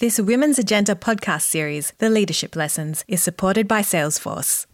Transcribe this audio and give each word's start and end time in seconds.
This 0.00 0.18
Women's 0.18 0.58
Agenda 0.58 0.94
podcast 0.94 1.42
series, 1.42 1.92
The 1.98 2.08
Leadership 2.08 2.56
Lessons, 2.56 3.04
is 3.06 3.22
supported 3.22 3.68
by 3.68 3.82
Salesforce. 3.82 4.64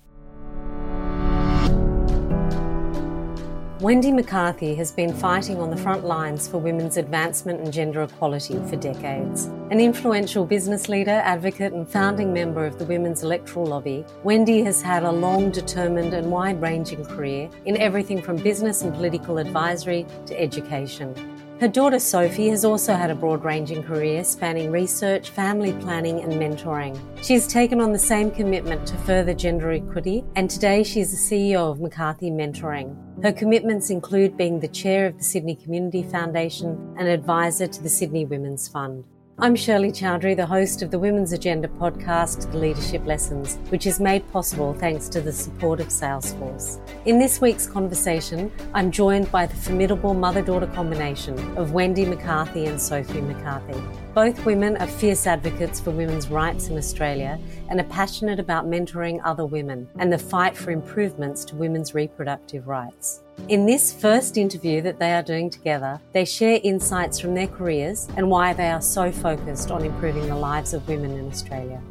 Wendy 3.80 4.12
McCarthy 4.12 4.76
has 4.76 4.92
been 4.92 5.12
fighting 5.12 5.58
on 5.58 5.70
the 5.70 5.76
front 5.76 6.04
lines 6.04 6.46
for 6.46 6.58
women's 6.58 6.96
advancement 6.96 7.58
and 7.58 7.72
gender 7.72 8.02
equality 8.02 8.54
for 8.70 8.76
decades. 8.76 9.46
An 9.72 9.80
influential 9.80 10.46
business 10.46 10.88
leader, 10.88 11.20
advocate, 11.24 11.72
and 11.72 11.88
founding 11.88 12.32
member 12.32 12.64
of 12.64 12.78
the 12.78 12.84
Women's 12.84 13.24
Electoral 13.24 13.66
Lobby, 13.66 14.04
Wendy 14.22 14.62
has 14.62 14.80
had 14.80 15.02
a 15.02 15.10
long, 15.10 15.50
determined, 15.50 16.14
and 16.14 16.30
wide 16.30 16.60
ranging 16.62 17.04
career 17.04 17.50
in 17.64 17.76
everything 17.78 18.22
from 18.22 18.36
business 18.36 18.82
and 18.82 18.94
political 18.94 19.38
advisory 19.38 20.06
to 20.26 20.40
education. 20.40 21.35
Her 21.58 21.68
daughter 21.68 21.98
Sophie 21.98 22.50
has 22.50 22.66
also 22.66 22.92
had 22.92 23.10
a 23.10 23.14
broad 23.14 23.42
ranging 23.42 23.82
career 23.82 24.24
spanning 24.24 24.70
research, 24.70 25.30
family 25.30 25.72
planning, 25.72 26.20
and 26.20 26.34
mentoring. 26.34 27.00
She 27.24 27.32
has 27.32 27.46
taken 27.46 27.80
on 27.80 27.92
the 27.92 27.98
same 27.98 28.30
commitment 28.30 28.86
to 28.88 28.96
further 28.98 29.32
gender 29.32 29.72
equity, 29.72 30.22
and 30.34 30.50
today 30.50 30.82
she 30.82 31.00
is 31.00 31.12
the 31.12 31.16
CEO 31.54 31.70
of 31.70 31.80
McCarthy 31.80 32.30
Mentoring. 32.30 32.94
Her 33.22 33.32
commitments 33.32 33.88
include 33.88 34.36
being 34.36 34.60
the 34.60 34.68
chair 34.68 35.06
of 35.06 35.16
the 35.16 35.24
Sydney 35.24 35.54
Community 35.54 36.02
Foundation 36.02 36.94
and 36.98 37.08
advisor 37.08 37.66
to 37.66 37.82
the 37.82 37.88
Sydney 37.88 38.26
Women's 38.26 38.68
Fund. 38.68 39.04
I'm 39.38 39.54
Shirley 39.54 39.92
Chowdhary, 39.92 40.34
the 40.34 40.46
host 40.46 40.80
of 40.80 40.90
the 40.90 40.98
Women's 40.98 41.32
Agenda 41.32 41.68
podcast, 41.68 42.50
The 42.50 42.56
Leadership 42.56 43.04
Lessons, 43.04 43.58
which 43.68 43.86
is 43.86 44.00
made 44.00 44.26
possible 44.32 44.72
thanks 44.72 45.10
to 45.10 45.20
the 45.20 45.30
support 45.30 45.78
of 45.78 45.88
Salesforce. 45.88 46.80
In 47.04 47.18
this 47.18 47.38
week's 47.38 47.66
conversation, 47.66 48.50
I'm 48.72 48.90
joined 48.90 49.30
by 49.30 49.44
the 49.44 49.54
formidable 49.54 50.14
mother 50.14 50.40
daughter 50.40 50.68
combination 50.68 51.38
of 51.58 51.72
Wendy 51.72 52.06
McCarthy 52.06 52.64
and 52.64 52.80
Sophie 52.80 53.20
McCarthy. 53.20 53.78
Both 54.16 54.46
women 54.46 54.78
are 54.78 54.86
fierce 54.86 55.26
advocates 55.26 55.78
for 55.78 55.90
women's 55.90 56.30
rights 56.30 56.68
in 56.68 56.78
Australia 56.78 57.38
and 57.68 57.78
are 57.78 57.84
passionate 57.84 58.40
about 58.40 58.64
mentoring 58.64 59.20
other 59.22 59.44
women 59.44 59.86
and 59.98 60.10
the 60.10 60.16
fight 60.16 60.56
for 60.56 60.70
improvements 60.70 61.44
to 61.44 61.54
women's 61.54 61.94
reproductive 61.94 62.66
rights. 62.66 63.20
In 63.48 63.66
this 63.66 63.92
first 63.92 64.38
interview 64.38 64.80
that 64.80 64.98
they 64.98 65.12
are 65.12 65.22
doing 65.22 65.50
together, 65.50 66.00
they 66.14 66.24
share 66.24 66.60
insights 66.64 67.20
from 67.20 67.34
their 67.34 67.46
careers 67.46 68.08
and 68.16 68.30
why 68.30 68.54
they 68.54 68.70
are 68.70 68.80
so 68.80 69.12
focused 69.12 69.70
on 69.70 69.84
improving 69.84 70.28
the 70.28 70.34
lives 70.34 70.72
of 70.72 70.88
women 70.88 71.10
in 71.10 71.28
Australia. 71.28 71.82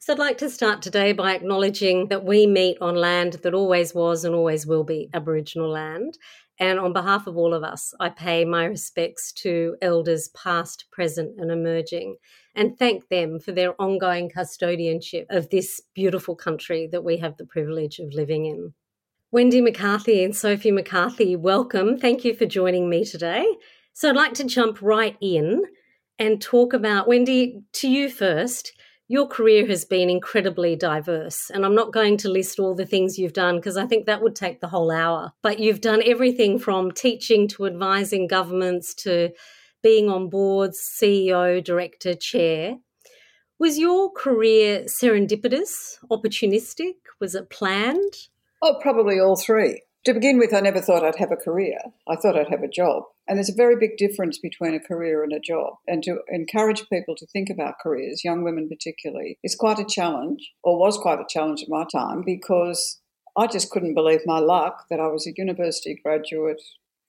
So, 0.00 0.14
I'd 0.14 0.18
like 0.18 0.38
to 0.38 0.50
start 0.50 0.82
today 0.82 1.12
by 1.12 1.36
acknowledging 1.36 2.08
that 2.08 2.24
we 2.24 2.48
meet 2.48 2.78
on 2.80 2.96
land 2.96 3.34
that 3.44 3.54
always 3.54 3.94
was 3.94 4.24
and 4.24 4.34
always 4.34 4.66
will 4.66 4.82
be 4.82 5.08
Aboriginal 5.14 5.68
land. 5.70 6.18
And 6.60 6.80
on 6.80 6.92
behalf 6.92 7.26
of 7.26 7.36
all 7.36 7.54
of 7.54 7.62
us, 7.62 7.94
I 8.00 8.08
pay 8.08 8.44
my 8.44 8.64
respects 8.64 9.32
to 9.34 9.76
elders 9.80 10.28
past, 10.28 10.86
present, 10.90 11.38
and 11.38 11.52
emerging, 11.52 12.16
and 12.54 12.76
thank 12.76 13.08
them 13.08 13.38
for 13.38 13.52
their 13.52 13.80
ongoing 13.80 14.28
custodianship 14.28 15.26
of 15.30 15.50
this 15.50 15.80
beautiful 15.94 16.34
country 16.34 16.88
that 16.90 17.04
we 17.04 17.18
have 17.18 17.36
the 17.36 17.46
privilege 17.46 18.00
of 18.00 18.12
living 18.12 18.46
in. 18.46 18.74
Wendy 19.30 19.60
McCarthy 19.60 20.24
and 20.24 20.34
Sophie 20.34 20.72
McCarthy, 20.72 21.36
welcome. 21.36 21.98
Thank 21.98 22.24
you 22.24 22.34
for 22.34 22.46
joining 22.46 22.88
me 22.88 23.04
today. 23.04 23.46
So 23.92 24.08
I'd 24.08 24.16
like 24.16 24.34
to 24.34 24.44
jump 24.44 24.82
right 24.82 25.16
in 25.20 25.62
and 26.18 26.40
talk 26.40 26.72
about, 26.72 27.06
Wendy, 27.06 27.62
to 27.74 27.88
you 27.88 28.10
first 28.10 28.72
your 29.08 29.26
career 29.26 29.66
has 29.66 29.86
been 29.86 30.10
incredibly 30.10 30.76
diverse. 30.76 31.50
And 31.50 31.64
I'm 31.64 31.74
not 31.74 31.92
going 31.92 32.18
to 32.18 32.28
list 32.28 32.60
all 32.60 32.74
the 32.74 32.86
things 32.86 33.18
you've 33.18 33.32
done 33.32 33.56
because 33.56 33.78
I 33.78 33.86
think 33.86 34.04
that 34.06 34.22
would 34.22 34.36
take 34.36 34.60
the 34.60 34.68
whole 34.68 34.90
hour. 34.90 35.32
But 35.42 35.58
you've 35.58 35.80
done 35.80 36.02
everything 36.04 36.58
from 36.58 36.92
teaching 36.92 37.48
to 37.48 37.66
advising 37.66 38.26
governments 38.26 38.94
to 38.96 39.30
being 39.82 40.10
on 40.10 40.28
boards, 40.28 40.78
CEO, 41.00 41.64
director, 41.64 42.14
chair. 42.14 42.76
Was 43.58 43.78
your 43.78 44.12
career 44.12 44.84
serendipitous, 44.84 45.98
opportunistic? 46.10 46.94
Was 47.18 47.34
it 47.34 47.48
planned? 47.48 48.28
Oh, 48.62 48.78
probably 48.80 49.18
all 49.18 49.36
three. 49.36 49.82
To 50.08 50.14
begin 50.14 50.38
with, 50.38 50.54
I 50.54 50.60
never 50.60 50.80
thought 50.80 51.04
I'd 51.04 51.18
have 51.18 51.32
a 51.32 51.36
career. 51.36 51.76
I 52.08 52.16
thought 52.16 52.34
I'd 52.34 52.48
have 52.48 52.62
a 52.62 52.66
job. 52.66 53.02
And 53.28 53.36
there's 53.36 53.50
a 53.50 53.54
very 53.54 53.76
big 53.76 53.98
difference 53.98 54.38
between 54.38 54.72
a 54.72 54.80
career 54.80 55.22
and 55.22 55.34
a 55.34 55.38
job. 55.38 55.74
And 55.86 56.02
to 56.04 56.20
encourage 56.28 56.88
people 56.88 57.14
to 57.16 57.26
think 57.26 57.50
about 57.50 57.78
careers, 57.82 58.24
young 58.24 58.42
women 58.42 58.70
particularly, 58.70 59.36
is 59.44 59.54
quite 59.54 59.78
a 59.78 59.84
challenge, 59.84 60.50
or 60.64 60.78
was 60.78 60.96
quite 60.96 61.20
a 61.20 61.26
challenge 61.28 61.62
at 61.62 61.68
my 61.68 61.84
time, 61.92 62.22
because 62.24 63.02
I 63.36 63.48
just 63.48 63.70
couldn't 63.70 63.92
believe 63.92 64.20
my 64.24 64.38
luck 64.38 64.86
that 64.88 64.98
I 64.98 65.08
was 65.08 65.26
a 65.26 65.34
university 65.36 66.00
graduate, 66.02 66.62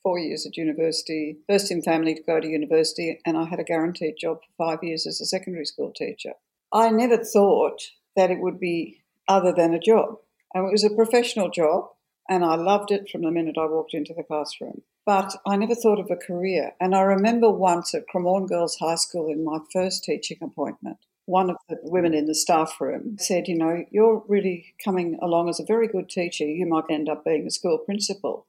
four 0.04 0.20
years 0.20 0.46
at 0.46 0.58
university, 0.58 1.38
first 1.48 1.72
in 1.72 1.82
family 1.82 2.16
to 2.16 2.24
go 2.24 2.42
to 2.42 2.50
university, 2.50 3.22
and 3.26 3.38
I 3.38 3.46
had 3.46 3.62
a 3.62 3.64
guaranteed 3.64 4.16
job 4.20 4.40
for 4.42 4.66
five 4.72 4.84
years 4.84 5.08
as 5.08 5.22
a 5.22 5.26
secondary 5.26 5.66
school 5.66 5.94
teacher. 5.96 6.34
I 6.74 6.90
never 6.90 7.16
thought 7.16 7.82
that 8.18 8.30
it 8.30 8.42
would 8.42 8.60
be 8.60 9.04
other 9.26 9.54
than 9.54 9.74
a 9.74 9.80
job. 9.80 10.18
And 10.54 10.68
it 10.68 10.72
was 10.74 10.84
a 10.84 10.90
professional 10.90 11.50
job 11.50 11.92
and 12.30 12.46
I 12.46 12.56
loved 12.56 12.92
it 12.92 13.10
from 13.10 13.24
the 13.24 13.32
minute 13.32 13.58
I 13.58 13.66
walked 13.66 13.96
into 13.96 14.14
the 14.14 14.24
classroom. 14.24 14.84
But 15.06 15.36
I 15.48 15.56
never 15.56 15.74
thought 15.74 16.00
of 16.00 16.12
a 16.12 16.16
career. 16.16 16.74
And 16.80 16.96
I 16.96 17.02
remember 17.02 17.50
once 17.50 17.96
at 17.96 18.08
Cremorne 18.08 18.48
Girls 18.48 18.78
High 18.80 18.96
School 18.96 19.32
in 19.32 19.44
my 19.44 19.58
first 19.74 20.04
teaching 20.04 20.38
appointment, 20.42 20.98
one 21.26 21.50
of 21.50 21.58
the 21.68 21.78
women 21.82 22.14
in 22.14 22.28
the 22.28 22.36
staff 22.36 22.80
room 22.80 23.18
said, 23.18 23.48
You 23.48 23.58
know, 23.58 23.84
you're 23.90 24.24
really 24.28 24.76
coming 24.84 25.18
along 25.22 25.50
as 25.50 25.60
a 25.60 25.66
very 25.66 25.88
good 25.88 26.10
teacher. 26.10 26.46
You 26.46 26.68
might 26.68 26.86
end 26.90 27.10
up 27.10 27.26
being 27.26 27.48
a 27.48 27.52
school 27.52 27.80
principal. 27.80 28.46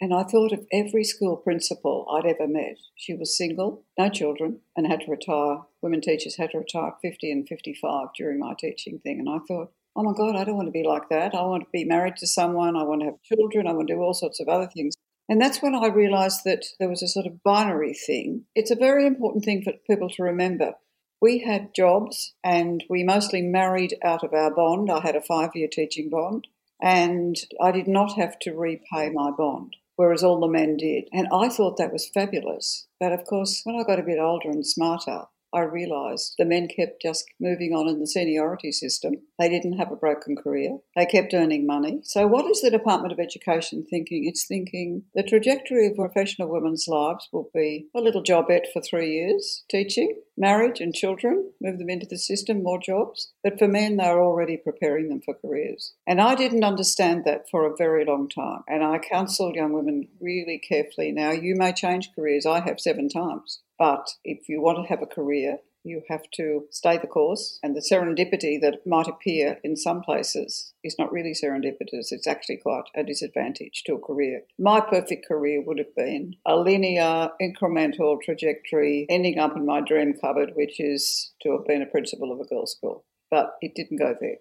And 0.00 0.14
I 0.14 0.22
thought 0.22 0.52
of 0.52 0.66
every 0.72 1.04
school 1.04 1.36
principal 1.36 2.06
I'd 2.10 2.24
ever 2.24 2.48
met. 2.48 2.78
She 2.96 3.14
was 3.14 3.36
single, 3.36 3.84
no 3.98 4.08
children, 4.08 4.60
and 4.74 4.86
had 4.86 5.00
to 5.00 5.10
retire. 5.10 5.58
Women 5.82 6.00
teachers 6.00 6.36
had 6.36 6.52
to 6.52 6.58
retire 6.58 6.92
at 6.92 7.00
50 7.02 7.30
and 7.30 7.46
55 7.46 8.08
during 8.16 8.38
my 8.38 8.54
teaching 8.58 8.98
thing. 9.00 9.18
And 9.18 9.28
I 9.28 9.38
thought, 9.46 9.72
oh 9.96 10.02
my 10.02 10.12
God, 10.12 10.36
I 10.36 10.44
don't 10.44 10.56
want 10.56 10.68
to 10.68 10.72
be 10.72 10.86
like 10.86 11.08
that. 11.10 11.34
I 11.34 11.42
want 11.42 11.64
to 11.64 11.68
be 11.72 11.84
married 11.84 12.16
to 12.16 12.26
someone. 12.26 12.76
I 12.76 12.84
want 12.84 13.02
to 13.02 13.06
have 13.06 13.22
children. 13.22 13.66
I 13.66 13.72
want 13.72 13.88
to 13.88 13.94
do 13.94 14.00
all 14.00 14.14
sorts 14.14 14.40
of 14.40 14.48
other 14.48 14.66
things. 14.66 14.94
And 15.28 15.40
that's 15.40 15.62
when 15.62 15.74
I 15.74 15.86
realized 15.86 16.40
that 16.44 16.64
there 16.78 16.88
was 16.88 17.02
a 17.02 17.08
sort 17.08 17.26
of 17.26 17.42
binary 17.44 17.94
thing. 17.94 18.46
It's 18.54 18.72
a 18.72 18.76
very 18.76 19.06
important 19.06 19.44
thing 19.44 19.62
for 19.62 19.72
people 19.86 20.10
to 20.10 20.22
remember. 20.24 20.72
We 21.20 21.38
had 21.38 21.74
jobs 21.74 22.34
and 22.42 22.82
we 22.88 23.04
mostly 23.04 23.42
married 23.42 23.94
out 24.02 24.24
of 24.24 24.32
our 24.32 24.52
bond. 24.52 24.90
I 24.90 25.00
had 25.00 25.16
a 25.16 25.20
five 25.20 25.50
year 25.54 25.68
teaching 25.70 26.10
bond 26.10 26.48
and 26.82 27.36
I 27.60 27.70
did 27.70 27.86
not 27.86 28.16
have 28.16 28.38
to 28.40 28.54
repay 28.54 29.10
my 29.10 29.30
bond, 29.30 29.76
whereas 29.96 30.24
all 30.24 30.40
the 30.40 30.48
men 30.48 30.76
did. 30.76 31.08
And 31.12 31.28
I 31.32 31.48
thought 31.48 31.76
that 31.76 31.92
was 31.92 32.08
fabulous. 32.08 32.86
But 32.98 33.12
of 33.12 33.24
course, 33.24 33.60
when 33.64 33.76
I 33.76 33.84
got 33.84 34.00
a 34.00 34.04
bit 34.04 34.18
older 34.18 34.48
and 34.48 34.66
smarter, 34.66 35.24
I 35.52 35.60
realised 35.60 36.34
the 36.38 36.44
men 36.44 36.68
kept 36.68 37.02
just 37.02 37.24
moving 37.40 37.72
on 37.72 37.88
in 37.88 37.98
the 37.98 38.06
seniority 38.06 38.72
system. 38.72 39.14
They 39.38 39.48
didn't 39.48 39.78
have 39.78 39.90
a 39.90 39.96
broken 39.96 40.36
career. 40.36 40.78
They 40.96 41.06
kept 41.06 41.34
earning 41.34 41.66
money. 41.66 42.00
So, 42.04 42.26
what 42.26 42.50
is 42.50 42.60
the 42.60 42.70
Department 42.70 43.12
of 43.12 43.18
Education 43.18 43.84
thinking? 43.88 44.26
It's 44.26 44.46
thinking 44.46 45.04
the 45.14 45.22
trajectory 45.22 45.86
of 45.86 45.96
professional 45.96 46.48
women's 46.48 46.86
lives 46.88 47.28
will 47.32 47.50
be 47.52 47.86
a 47.94 48.00
little 48.00 48.22
jobette 48.22 48.66
for 48.72 48.80
three 48.80 49.12
years, 49.12 49.64
teaching, 49.68 50.20
marriage 50.40 50.80
and 50.80 50.94
children, 50.94 51.52
move 51.60 51.78
them 51.78 51.90
into 51.90 52.06
the 52.06 52.18
system, 52.18 52.62
more 52.62 52.80
jobs. 52.80 53.32
But 53.44 53.58
for 53.58 53.68
men, 53.68 53.96
they're 53.96 54.22
already 54.22 54.56
preparing 54.56 55.08
them 55.08 55.20
for 55.20 55.34
careers. 55.34 55.92
And 56.06 56.20
I 56.20 56.34
didn't 56.34 56.64
understand 56.64 57.24
that 57.26 57.48
for 57.50 57.66
a 57.66 57.76
very 57.76 58.04
long 58.04 58.28
time. 58.28 58.62
And 58.66 58.82
I 58.82 58.98
counsel 58.98 59.52
young 59.54 59.72
women 59.72 60.08
really 60.20 60.58
carefully 60.58 61.12
now. 61.12 61.32
You 61.32 61.54
may 61.56 61.72
change 61.72 62.10
careers. 62.14 62.46
I 62.46 62.60
have 62.60 62.80
seven 62.80 63.08
times. 63.08 63.60
But 63.80 64.16
if 64.24 64.46
you 64.46 64.60
want 64.60 64.76
to 64.76 64.88
have 64.90 65.00
a 65.00 65.06
career, 65.06 65.60
you 65.82 66.02
have 66.10 66.30
to 66.34 66.66
stay 66.70 66.98
the 66.98 67.06
course. 67.06 67.58
And 67.62 67.74
the 67.74 67.80
serendipity 67.80 68.60
that 68.60 68.86
might 68.86 69.08
appear 69.08 69.58
in 69.64 69.74
some 69.74 70.02
places 70.02 70.74
is 70.84 70.98
not 70.98 71.10
really 71.10 71.32
serendipitous. 71.32 72.12
It's 72.12 72.26
actually 72.26 72.58
quite 72.58 72.90
a 72.94 73.02
disadvantage 73.02 73.82
to 73.86 73.94
a 73.94 73.98
career. 73.98 74.42
My 74.58 74.80
perfect 74.80 75.26
career 75.26 75.62
would 75.62 75.78
have 75.78 75.96
been 75.96 76.36
a 76.44 76.56
linear, 76.56 77.30
incremental 77.40 78.20
trajectory, 78.20 79.06
ending 79.08 79.38
up 79.38 79.56
in 79.56 79.64
my 79.64 79.80
dream 79.80 80.12
cupboard, 80.12 80.52
which 80.56 80.78
is 80.78 81.32
to 81.40 81.52
have 81.52 81.66
been 81.66 81.80
a 81.80 81.86
principal 81.86 82.30
of 82.30 82.40
a 82.40 82.44
girls' 82.44 82.72
school. 82.72 83.06
But 83.30 83.54
it 83.62 83.74
didn't 83.74 83.96
go 83.96 84.14
there. 84.20 84.36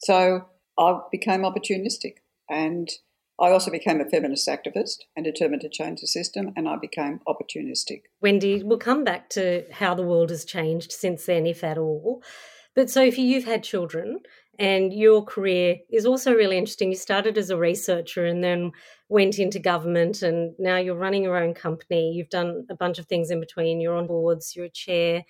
So 0.00 0.48
I 0.78 0.98
became 1.10 1.44
opportunistic 1.44 2.16
and 2.50 2.90
I 3.42 3.50
also 3.50 3.72
became 3.72 4.00
a 4.00 4.08
feminist 4.08 4.46
activist 4.46 4.98
and 5.16 5.24
determined 5.24 5.62
to 5.62 5.68
change 5.68 6.00
the 6.00 6.06
system, 6.06 6.52
and 6.54 6.68
I 6.68 6.76
became 6.76 7.18
opportunistic. 7.26 8.02
Wendy, 8.20 8.62
we'll 8.62 8.78
come 8.78 9.02
back 9.02 9.28
to 9.30 9.64
how 9.72 9.96
the 9.96 10.04
world 10.04 10.30
has 10.30 10.44
changed 10.44 10.92
since 10.92 11.26
then, 11.26 11.44
if 11.44 11.64
at 11.64 11.76
all. 11.76 12.22
But 12.76 12.88
Sophie, 12.88 13.22
you've 13.22 13.44
had 13.44 13.64
children, 13.64 14.20
and 14.60 14.92
your 14.92 15.24
career 15.24 15.78
is 15.90 16.06
also 16.06 16.32
really 16.32 16.56
interesting. 16.56 16.90
You 16.90 16.96
started 16.96 17.36
as 17.36 17.50
a 17.50 17.56
researcher 17.56 18.24
and 18.24 18.44
then 18.44 18.70
went 19.08 19.40
into 19.40 19.58
government, 19.58 20.22
and 20.22 20.54
now 20.60 20.76
you're 20.76 20.94
running 20.94 21.24
your 21.24 21.36
own 21.36 21.52
company. 21.52 22.12
You've 22.12 22.30
done 22.30 22.64
a 22.70 22.76
bunch 22.76 23.00
of 23.00 23.06
things 23.06 23.32
in 23.32 23.40
between. 23.40 23.80
You're 23.80 23.96
on 23.96 24.06
boards, 24.06 24.54
you're 24.54 24.66
a 24.66 24.70
chair. 24.70 25.24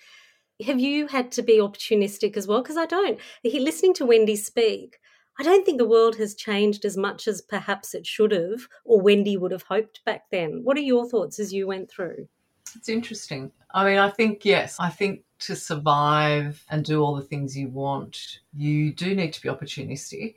Have 0.67 0.79
you 0.79 1.07
had 1.07 1.33
to 1.33 1.43
be 1.43 1.59
opportunistic 1.59 2.37
as 2.37 2.47
well? 2.47 2.61
Because 2.63 2.77
I 2.77 2.85
don't. 2.85 3.19
Listening 3.43 3.95
to 3.95 4.05
Wendy 4.05 4.37
speak, 4.37 4.99
I 5.39 5.43
don't 5.43 5.65
think 5.65 5.79
the 5.79 5.89
world 5.89 6.17
has 6.17 6.35
changed 6.35 6.85
as 6.85 6.97
much 6.97 7.27
as 7.27 7.41
perhaps 7.41 7.95
it 7.95 8.07
should 8.07 8.33
have, 8.33 8.69
or 8.85 9.01
Wendy 9.01 9.37
would 9.37 9.53
have 9.53 9.63
hoped 9.63 10.05
back 10.05 10.25
then. 10.31 10.61
What 10.63 10.77
are 10.77 10.83
your 10.83 11.09
thoughts 11.09 11.39
as 11.39 11.53
you 11.53 11.67
went 11.67 11.91
through? 11.91 12.29
It's 12.77 12.89
interesting. 12.89 13.51
I 13.75 13.85
mean, 13.85 13.99
I 13.99 14.11
think, 14.11 14.45
yes, 14.45 14.77
I 14.79 14.91
think 14.91 15.25
to 15.41 15.57
survive 15.57 16.65
and 16.69 16.85
do 16.85 17.03
all 17.03 17.15
the 17.17 17.23
things 17.23 17.57
you 17.57 17.69
want, 17.69 18.41
you 18.55 18.93
do 18.93 19.15
need 19.15 19.33
to 19.33 19.43
be 19.43 19.49
opportunistic. 19.49 20.35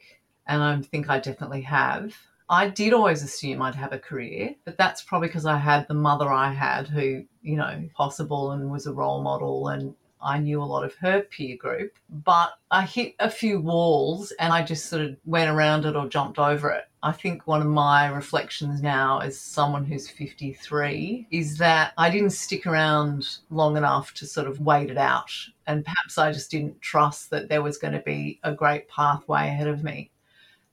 And 0.48 0.64
I 0.64 0.82
think 0.82 1.10
I 1.10 1.20
definitely 1.20 1.62
have. 1.62 2.16
I 2.50 2.70
did 2.70 2.94
always 2.94 3.24
assume 3.24 3.62
I'd 3.62 3.76
have 3.76 3.94
a 3.94 4.00
career, 4.00 4.56
but 4.66 4.78
that's 4.78 5.02
probably 5.02 5.30
because 5.30 5.46
I 5.48 5.58
had 5.58 5.88
the 5.88 5.96
mother 5.96 6.32
I 6.32 6.54
had 6.54 6.88
who, 6.88 7.26
you 7.42 7.56
know, 7.56 7.90
possible 7.96 8.52
and 8.52 8.72
was 8.72 8.86
a 8.86 8.94
role 8.94 9.24
model 9.24 9.68
and 9.70 9.96
I 10.22 10.40
knew 10.40 10.62
a 10.62 10.64
lot 10.64 10.84
of 10.84 10.96
her 10.96 11.22
peer 11.22 11.56
group, 11.58 11.98
but 12.10 12.54
I 12.72 12.84
hit 12.84 13.16
a 13.20 13.30
few 13.30 13.60
walls 13.60 14.32
and 14.40 14.52
I 14.52 14.64
just 14.64 14.88
sort 14.88 15.04
of 15.04 15.18
went 15.26 15.50
around 15.50 15.86
it 15.86 15.96
or 15.96 16.08
jumped 16.08 16.40
over 16.40 16.72
it. 16.72 16.86
I 17.04 17.12
think 17.12 17.46
one 17.46 17.62
of 17.62 17.68
my 17.68 18.08
reflections 18.08 18.82
now 18.82 19.20
as 19.20 19.40
someone 19.40 19.86
who's 19.86 20.10
53 20.10 21.28
is 21.30 21.58
that 21.58 21.94
I 21.98 22.10
didn't 22.10 22.32
stick 22.32 22.66
around 22.66 23.38
long 23.52 23.78
enough 23.78 24.14
to 24.16 24.26
sort 24.26 24.48
of 24.48 24.60
wait 24.60 24.90
it 24.90 24.98
out. 24.98 25.32
And 25.68 25.86
perhaps 25.86 26.18
I 26.18 26.32
just 26.32 26.50
didn't 26.50 26.82
trust 26.82 27.30
that 27.30 27.48
there 27.48 27.62
was 27.62 27.78
going 27.78 27.94
to 27.94 28.00
be 28.00 28.40
a 28.44 28.54
great 28.54 28.90
pathway 28.90 29.48
ahead 29.48 29.68
of 29.68 29.84
me. 29.84 30.10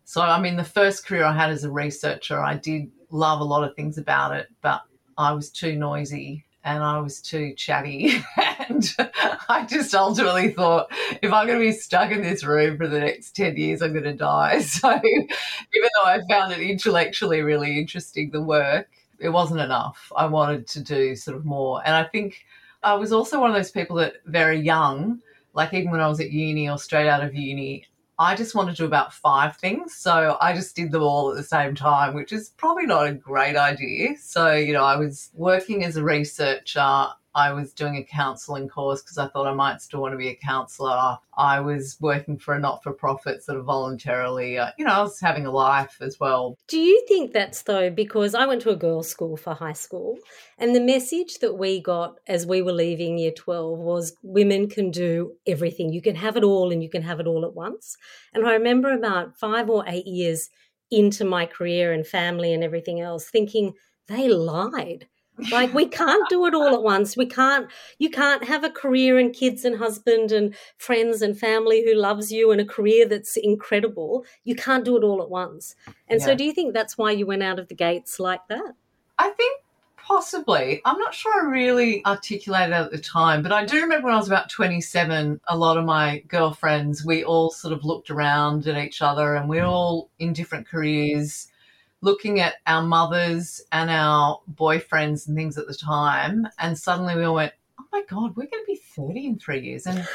So, 0.05 0.23
I 0.23 0.41
mean, 0.41 0.57
the 0.57 0.65
first 0.65 1.07
career 1.07 1.25
I 1.25 1.35
had 1.35 1.51
as 1.51 1.65
a 1.65 1.71
researcher, 1.71 2.41
I 2.41 2.55
did 2.55 2.91
love 3.11 3.41
a 3.41 3.45
lot 3.45 3.65
of 3.65 3.77
things 3.77 3.99
about 3.99 4.35
it, 4.35 4.49
but 4.63 4.83
I 5.19 5.33
was 5.33 5.51
too 5.51 5.77
noisy 5.77 6.45
and 6.65 6.83
I 6.83 7.01
was 7.01 7.21
too 7.21 7.55
chatty. 7.55 8.23
and 8.69 8.95
I 9.49 9.67
just 9.69 9.95
ultimately 9.95 10.51
thought, 10.51 10.89
if 11.21 11.33
I'm 11.33 11.47
going 11.47 11.59
to 11.59 11.65
be 11.65 11.73
stuck 11.73 12.11
in 12.11 12.23
this 12.23 12.45
room 12.45 12.77
for 12.77 12.87
the 12.87 13.01
next 13.01 13.35
10 13.35 13.57
years, 13.57 13.83
I'm 13.83 13.93
going 13.93 14.05
to 14.05 14.15
die. 14.15 14.63
So 14.73 14.91
even 14.95 15.29
though 15.95 16.11
I 16.11 16.21
found 16.29 16.53
it 16.53 16.61
intellectually 16.61 17.43
really 17.43 17.79
interesting, 17.79 18.31
the 18.31 18.43
work, 18.43 18.89
it 19.19 19.29
wasn't 19.29 19.61
enough. 19.61 20.11
I 20.17 20.27
wanted 20.27 20.67
to 20.69 20.81
do 20.83 21.15
sort 21.17 21.37
of 21.37 21.45
more. 21.45 21.83
And 21.85 21.95
I 21.95 22.05
think 22.05 22.45
I 22.83 22.95
was 22.95 23.13
also 23.13 23.41
one 23.41 23.51
of 23.51 23.57
those 23.57 23.71
people 23.71 23.97
that 23.97 24.15
very 24.27 24.59
young, 24.59 25.21
like 25.55 25.75
even 25.75 25.91
when 25.91 26.01
I 26.01 26.09
was 26.09 26.21
at 26.21 26.31
uni 26.31 26.69
or 26.69 26.79
straight 26.79 27.09
out 27.09 27.23
of 27.23 27.35
uni, 27.35 27.87
I 28.19 28.37
just 28.37 28.55
wanted 28.55 28.73
to 28.73 28.83
do 28.83 28.87
about 28.87 29.13
five 29.13 29.57
things. 29.57 29.95
So 29.95 30.37
I 30.41 30.55
just 30.55 30.77
did 30.77 30.93
them 30.93 31.03
all 31.03 31.31
at 31.31 31.37
the 31.37 31.43
same 31.43 31.75
time, 31.75 32.15
which 32.15 32.33
is 32.33 32.51
probably 32.51 32.87
not 32.87 33.09
a 33.09 33.13
great 33.13 33.57
idea. 33.57 34.17
So, 34.21 34.53
you 34.53 34.73
know, 34.73 34.85
I 34.85 34.97
was 34.97 35.31
working 35.35 35.85
as 35.85 35.97
a 35.97 36.05
researcher 36.05 37.09
I 37.35 37.53
was 37.53 37.73
doing 37.73 37.97
a 37.97 38.05
counselling 38.05 38.69
course 38.69 39.03
because 39.03 39.19
I 39.19 39.29
thought 39.29 39.47
I 39.47 39.55
might 39.55 39.81
still 39.81 40.01
want 40.01 40.13
to 40.13 40.19
be 40.19 40.29
a 40.29 40.35
counsellor. 40.35 41.19
I 41.37 41.61
was 41.61 41.97
working 42.01 42.39
for 42.39 42.55
a 42.55 42.61
not 42.61 42.83
for 42.83 42.93
profit 42.93 43.43
sort 43.43 43.59
of 43.59 43.65
voluntarily. 43.65 44.59
Uh, 44.59 44.71
you 44.79 44.85
know, 44.85 44.93
I 44.93 45.03
was 45.03 45.21
having 45.21 45.47
a 45.47 45.51
life 45.51 45.99
as 46.01 46.21
well. 46.21 46.57
Do 46.69 46.79
you 46.79 47.05
think 47.09 47.33
that's 47.33 47.63
though, 47.63 47.91
because 47.91 48.35
I 48.35 48.47
went 48.47 48.63
to 48.63 48.71
a 48.71 48.77
girls' 48.77 49.09
school 49.09 49.37
for 49.37 49.55
high 49.55 49.73
school, 49.73 50.19
and 50.59 50.75
the 50.75 50.81
message 50.81 51.39
that 51.39 51.55
we 51.55 51.81
got 51.81 52.19
as 52.27 52.47
we 52.47 52.63
were 52.63 52.73
leaving 52.73 53.19
year 53.19 53.33
12 53.33 53.79
was 53.79 54.15
women 54.23 54.69
can 54.69 54.91
do 54.91 55.33
everything. 55.47 55.93
You 55.93 56.03
can 56.03 56.17
have 56.17 56.37
it 56.37 56.45
all 56.45 56.71
and 56.71 56.83
you 56.83 56.91
can 56.91 57.03
have 57.03 57.21
it 57.21 57.27
all 57.27 57.45
at 57.45 57.55
once. 57.55 57.97
And 58.35 58.47
I 58.47 58.53
remember 58.53 58.93
about 58.93 59.39
five 59.39 59.71
or 59.71 59.85
eight 59.87 60.07
years 60.07 60.51
into 60.91 61.25
my 61.25 61.47
career 61.47 61.93
and 61.93 62.07
family 62.07 62.53
and 62.53 62.63
everything 62.63 63.01
else 63.01 63.29
thinking 63.29 63.73
they 64.09 64.29
lied 64.29 65.09
like 65.51 65.73
we 65.73 65.87
can't 65.87 66.29
do 66.29 66.47
it 66.47 66.55
all 66.55 66.75
at 66.75 66.83
once. 66.83 67.17
We 67.17 67.27
can't 67.27 67.69
you 67.99 68.11
can't 68.11 68.45
have 68.45 68.65
a 68.65 68.71
career 68.71 69.19
and 69.19 69.35
kids 69.35 69.65
and 69.65 69.77
husband 69.77 70.31
and 70.31 70.55
friends 70.77 71.23
and 71.23 71.39
family 71.39 71.85
who 71.85 71.95
loves 71.95 72.31
you 72.31 72.51
and 72.51 72.61
a 72.61 72.65
career 72.65 73.09
that's 73.09 73.37
incredible. 73.37 74.25
You 74.45 74.55
can't 74.55 74.85
do 74.85 74.97
it 74.97 75.05
all 75.05 75.23
at 75.23 75.31
once. 75.31 75.75
And 76.09 76.21
yeah. 76.21 76.27
so 76.27 76.35
do 76.35 76.45
you 76.45 76.53
think 76.53 76.75
that's 76.75 76.99
why 76.99 77.13
you 77.13 77.27
went 77.27 77.43
out 77.43 77.59
of 77.59 77.69
the 77.69 77.75
gates 77.75 78.21
like 78.21 78.47
that? 78.49 78.75
I 79.19 79.31
think 79.31 79.63
possibly. 79.97 80.83
I'm 80.85 80.99
not 80.99 81.15
sure 81.15 81.33
I 81.33 81.51
really 81.51 82.05
articulated 82.05 82.75
at 82.75 82.91
the 82.91 82.99
time, 82.99 83.43
but 83.43 83.53
I 83.53 83.65
do 83.65 83.81
remember 83.81 84.07
when 84.07 84.15
I 84.15 84.19
was 84.19 84.27
about 84.27 84.51
27, 84.51 85.41
a 85.49 85.57
lot 85.57 85.79
of 85.79 85.85
my 85.85 86.23
girlfriends, 86.29 87.05
we 87.05 87.25
all 87.25 87.51
sort 87.51 87.73
of 87.73 87.85
looked 87.85 88.11
around 88.11 88.67
at 88.67 88.77
each 88.77 89.01
other 89.01 89.37
and 89.37 89.49
we're 89.49 89.65
all 89.65 90.11
in 90.19 90.33
different 90.33 90.67
careers 90.67 91.49
looking 92.03 92.41
at 92.41 92.57
our 92.67 92.83
mothers 92.83 93.63
and 93.73 93.89
our 93.89 94.41
boyfriends 94.55 95.27
and 95.27 95.37
things 95.37 95.57
at 95.57 95.67
the 95.67 95.75
time. 95.75 96.47
And 96.59 96.77
suddenly 96.77 97.17
we 97.17 97.25
all 97.25 97.37
went, 97.37 97.53
oh 97.81 97.85
my 97.93 98.03
God, 98.11 98.37
we're 98.37 98.47
going 98.47 98.65
to 98.65 98.67
be 98.67 98.77
30 98.77 99.27
in 99.27 99.39
three 99.39 99.61
years. 99.61 99.87
And 99.87 100.07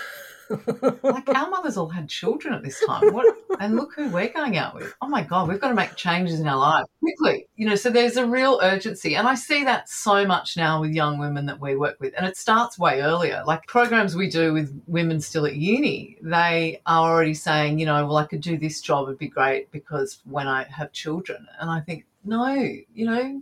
like 1.04 1.30
our 1.30 1.50
mothers 1.50 1.78
all 1.78 1.90
had 1.90 2.10
children 2.10 2.54
at 2.54 2.64
this 2.64 2.84
time. 2.86 3.14
What, 3.14 3.36
and 3.60 3.76
look 3.76 3.94
who 3.96 4.10
we're 4.10 4.30
going 4.30 4.58
out 4.58 4.76
with. 4.76 4.94
Oh 5.02 5.08
my 5.08 5.22
God, 5.24 5.48
we've 5.48 5.60
got 5.60 5.70
to 5.70 5.74
make 5.74 5.96
changes 5.96 6.40
in 6.40 6.48
our 6.48 6.58
life 6.58 6.86
quickly. 7.00 7.48
You 7.56 7.68
know, 7.68 7.76
so 7.76 7.90
there's 7.90 8.18
a 8.18 8.26
real 8.26 8.60
urgency. 8.62 9.16
And 9.16 9.28
I 9.28 9.36
see 9.36 9.64
that 9.64 9.90
so 9.90 10.26
much 10.26 10.58
now 10.58 10.82
with 10.82 10.92
young 10.92 11.18
women 11.18 11.46
that 11.48 11.60
we 11.60 11.76
work 11.76 11.98
with. 12.00 12.14
And 12.18 12.26
it 12.26 12.38
starts 12.38 12.80
way 12.80 13.02
earlier. 13.02 13.44
Like 13.46 13.66
programs 13.68 14.16
we 14.16 14.30
do 14.30 14.54
with 14.54 14.82
women 14.88 15.20
still 15.20 15.46
at 15.46 15.56
uni, 15.56 16.18
they 16.22 16.82
are 16.86 17.12
already 17.12 17.34
saying, 17.34 17.80
you 17.80 17.86
know, 17.86 18.06
well, 18.06 18.18
I 18.18 18.26
could 18.26 18.42
do 18.42 18.58
this 18.58 18.82
job, 18.82 19.08
it'd 19.08 19.20
be 19.20 19.28
great 19.28 19.72
because 19.72 20.20
when 20.26 20.48
I 20.48 20.64
have 20.64 20.92
children. 20.92 21.48
And 21.60 21.70
I 21.70 21.82
think, 21.82 22.06
no, 22.24 22.54
you 22.54 23.06
know, 23.06 23.42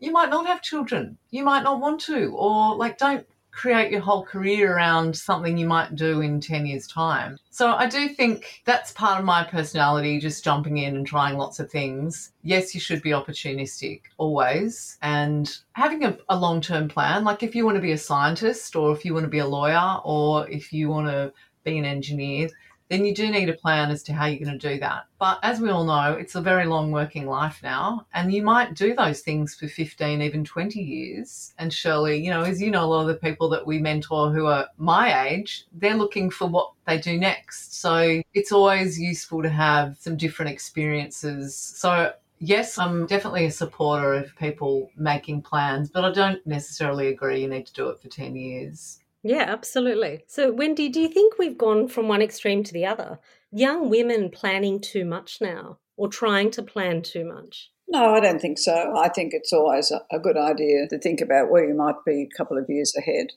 you 0.00 0.12
might 0.12 0.30
not 0.30 0.46
have 0.46 0.62
children. 0.62 1.18
You 1.30 1.44
might 1.44 1.64
not 1.64 1.80
want 1.80 2.00
to, 2.02 2.32
or 2.36 2.76
like, 2.76 2.98
don't 2.98 3.26
create 3.58 3.90
your 3.90 4.00
whole 4.00 4.24
career 4.24 4.72
around 4.72 5.16
something 5.16 5.58
you 5.58 5.66
might 5.66 5.96
do 5.96 6.20
in 6.20 6.40
10 6.40 6.64
years' 6.64 6.86
time. 6.86 7.36
So 7.50 7.72
I 7.72 7.88
do 7.88 8.08
think 8.08 8.62
that's 8.64 8.92
part 8.92 9.18
of 9.18 9.24
my 9.24 9.42
personality, 9.42 10.20
just 10.20 10.44
jumping 10.44 10.78
in 10.78 10.94
and 10.94 11.04
trying 11.04 11.36
lots 11.36 11.58
of 11.58 11.68
things. 11.68 12.30
Yes, 12.44 12.72
you 12.72 12.80
should 12.80 13.02
be 13.02 13.10
opportunistic 13.10 14.02
always 14.16 14.96
and 15.02 15.50
having 15.72 16.04
a, 16.04 16.16
a 16.28 16.38
long 16.38 16.60
term 16.60 16.88
plan. 16.88 17.24
Like 17.24 17.42
if 17.42 17.56
you 17.56 17.64
want 17.64 17.74
to 17.74 17.82
be 17.82 17.90
a 17.90 17.98
scientist 17.98 18.76
or 18.76 18.92
if 18.92 19.04
you 19.04 19.12
want 19.12 19.24
to 19.24 19.30
be 19.30 19.40
a 19.40 19.46
lawyer 19.46 19.98
or 20.04 20.48
if 20.48 20.72
you 20.72 20.88
want 20.88 21.08
to 21.08 21.32
be 21.64 21.78
an 21.78 21.84
engineer, 21.84 22.48
then 22.88 23.04
you 23.04 23.14
do 23.14 23.30
need 23.30 23.48
a 23.48 23.54
plan 23.54 23.90
as 23.90 24.02
to 24.04 24.12
how 24.12 24.26
you're 24.26 24.44
going 24.44 24.58
to 24.58 24.68
do 24.68 24.78
that. 24.80 25.06
But 25.18 25.38
as 25.42 25.60
we 25.60 25.70
all 25.70 25.84
know, 25.84 26.12
it's 26.14 26.34
a 26.34 26.40
very 26.40 26.64
long 26.64 26.90
working 26.90 27.26
life 27.26 27.60
now, 27.62 28.06
and 28.14 28.32
you 28.32 28.42
might 28.42 28.74
do 28.74 28.94
those 28.94 29.20
things 29.20 29.54
for 29.54 29.68
15, 29.68 30.22
even 30.22 30.44
20 30.44 30.80
years. 30.80 31.54
And 31.58 31.72
surely, 31.72 32.22
you 32.22 32.30
know, 32.30 32.42
as 32.42 32.60
you 32.60 32.70
know, 32.70 32.84
a 32.84 32.86
lot 32.86 33.02
of 33.02 33.08
the 33.08 33.14
people 33.14 33.48
that 33.50 33.66
we 33.66 33.78
mentor 33.78 34.32
who 34.32 34.46
are 34.46 34.68
my 34.78 35.28
age, 35.28 35.66
they're 35.72 35.94
looking 35.94 36.30
for 36.30 36.46
what 36.46 36.72
they 36.86 36.98
do 36.98 37.18
next. 37.18 37.80
So 37.80 38.22
it's 38.34 38.52
always 38.52 38.98
useful 38.98 39.42
to 39.42 39.50
have 39.50 39.96
some 39.98 40.16
different 40.16 40.50
experiences. 40.50 41.54
So 41.54 42.12
yes, 42.38 42.78
I'm 42.78 43.06
definitely 43.06 43.46
a 43.46 43.50
supporter 43.50 44.14
of 44.14 44.36
people 44.36 44.90
making 44.96 45.42
plans, 45.42 45.90
but 45.90 46.04
I 46.04 46.12
don't 46.12 46.44
necessarily 46.46 47.08
agree 47.08 47.42
you 47.42 47.48
need 47.48 47.66
to 47.66 47.72
do 47.72 47.88
it 47.88 48.00
for 48.00 48.08
10 48.08 48.36
years. 48.36 49.00
Yeah, 49.22 49.44
absolutely. 49.48 50.24
So, 50.26 50.52
Wendy, 50.52 50.88
do 50.88 51.00
you 51.00 51.08
think 51.08 51.38
we've 51.38 51.58
gone 51.58 51.88
from 51.88 52.08
one 52.08 52.22
extreme 52.22 52.62
to 52.64 52.72
the 52.72 52.86
other? 52.86 53.18
Young 53.50 53.90
women 53.90 54.30
planning 54.30 54.80
too 54.80 55.04
much 55.04 55.40
now 55.40 55.78
or 55.96 56.08
trying 56.08 56.50
to 56.52 56.62
plan 56.62 57.02
too 57.02 57.24
much? 57.24 57.70
No, 57.88 58.14
I 58.14 58.20
don't 58.20 58.40
think 58.40 58.58
so. 58.58 58.94
I 58.96 59.08
think 59.08 59.32
it's 59.32 59.52
always 59.52 59.90
a, 59.90 60.18
good 60.18 60.36
idea 60.36 60.86
to 60.88 60.98
think 60.98 61.20
about 61.20 61.50
where 61.50 61.66
you 61.66 61.74
might 61.74 62.04
be 62.06 62.22
a 62.22 62.36
couple 62.36 62.58
of 62.58 62.66
years 62.68 62.94
ahead. 62.96 63.28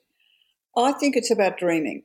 I 0.77 0.91
think 0.91 1.15
it's 1.15 1.31
about 1.31 1.57
dreaming 1.57 2.03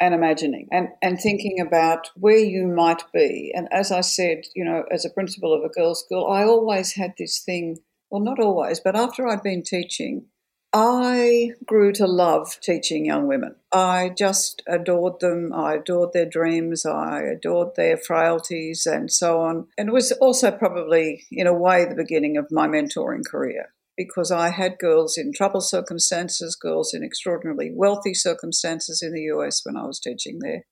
and 0.00 0.12
imagining 0.12 0.68
and, 0.70 0.88
and 1.00 1.18
thinking 1.18 1.60
about 1.60 2.10
where 2.16 2.36
you 2.36 2.66
might 2.66 3.04
be. 3.12 3.52
And 3.54 3.68
as 3.72 3.92
I 3.92 4.00
said, 4.00 4.42
you 4.54 4.64
know, 4.64 4.84
as 4.92 5.04
a 5.04 5.10
principal 5.10 5.54
of 5.54 5.62
a 5.64 5.72
girls' 5.72 6.04
school, 6.04 6.26
I 6.26 6.42
always 6.42 6.94
had 6.94 7.14
this 7.16 7.40
thing, 7.40 7.78
well, 8.10 8.20
not 8.20 8.40
always, 8.40 8.80
but 8.80 8.96
after 8.96 9.26
I'd 9.26 9.42
been 9.42 9.62
teaching, 9.62 10.26
I 10.72 11.52
grew 11.64 11.92
to 11.92 12.06
love 12.06 12.58
teaching 12.60 13.06
young 13.06 13.26
women. 13.26 13.56
I 13.72 14.10
just 14.16 14.62
adored 14.68 15.20
them. 15.20 15.52
I 15.52 15.74
adored 15.74 16.12
their 16.12 16.26
dreams. 16.26 16.84
I 16.84 17.22
adored 17.22 17.76
their 17.76 17.96
frailties 17.96 18.86
and 18.86 19.10
so 19.10 19.40
on. 19.40 19.68
And 19.78 19.88
it 19.88 19.92
was 19.92 20.12
also 20.12 20.50
probably, 20.50 21.24
in 21.30 21.46
a 21.46 21.54
way, 21.54 21.84
the 21.84 21.94
beginning 21.94 22.36
of 22.36 22.50
my 22.50 22.68
mentoring 22.68 23.24
career 23.24 23.72
because 23.96 24.30
I 24.30 24.50
had 24.50 24.78
girls 24.78 25.16
in 25.16 25.32
troubled 25.32 25.64
circumstances, 25.64 26.54
girls 26.54 26.92
in 26.92 27.02
extraordinarily 27.02 27.72
wealthy 27.74 28.12
circumstances 28.12 29.02
in 29.02 29.12
the 29.12 29.22
US 29.32 29.64
when 29.64 29.76
I 29.76 29.86
was 29.86 29.98
teaching 29.98 30.40
there. 30.40 30.64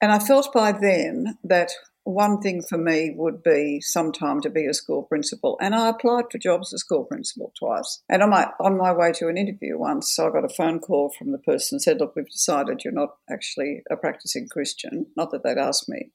And 0.00 0.10
I 0.10 0.18
felt 0.18 0.52
by 0.52 0.72
then 0.72 1.38
that 1.44 1.70
one 2.04 2.40
thing 2.40 2.62
for 2.62 2.78
me 2.78 3.14
would 3.16 3.42
be 3.42 3.80
sometime 3.80 4.40
to 4.40 4.50
be 4.50 4.66
a 4.66 4.74
school 4.74 5.04
principal. 5.04 5.56
And 5.60 5.74
I 5.74 5.88
applied 5.88 6.24
for 6.30 6.38
jobs 6.38 6.72
as 6.72 6.80
school 6.80 7.04
principal 7.04 7.52
twice. 7.58 8.02
And 8.08 8.22
on 8.22 8.30
my 8.30 8.48
on 8.58 8.76
my 8.76 8.92
way 8.92 9.12
to 9.12 9.28
an 9.28 9.36
interview 9.36 9.78
once, 9.78 10.18
I 10.18 10.30
got 10.30 10.44
a 10.44 10.48
phone 10.48 10.80
call 10.80 11.10
from 11.16 11.32
the 11.32 11.38
person 11.38 11.78
said, 11.78 11.98
Look, 12.00 12.16
we've 12.16 12.28
decided 12.28 12.82
you're 12.84 12.92
not 12.92 13.16
actually 13.30 13.82
a 13.90 13.96
practicing 13.96 14.48
Christian. 14.48 15.06
Not 15.16 15.30
that 15.30 15.42
they'd 15.44 15.58
asked 15.58 15.88
me. 15.88 16.10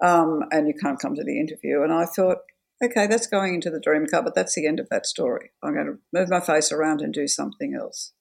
Um, 0.00 0.44
and 0.50 0.68
you 0.68 0.74
can't 0.74 1.00
come 1.00 1.14
to 1.14 1.24
the 1.24 1.40
interview. 1.40 1.82
And 1.82 1.92
I 1.92 2.06
thought, 2.06 2.38
okay, 2.82 3.06
that's 3.06 3.26
going 3.26 3.54
into 3.54 3.70
the 3.70 3.80
dream 3.80 4.06
car, 4.06 4.22
but 4.22 4.34
that's 4.34 4.54
the 4.54 4.66
end 4.66 4.78
of 4.78 4.88
that 4.90 5.06
story. 5.06 5.50
I'm 5.62 5.74
going 5.74 5.86
to 5.86 5.98
move 6.12 6.28
my 6.28 6.40
face 6.40 6.70
around 6.70 7.00
and 7.00 7.12
do 7.12 7.26
something 7.26 7.74
else. 7.74 8.12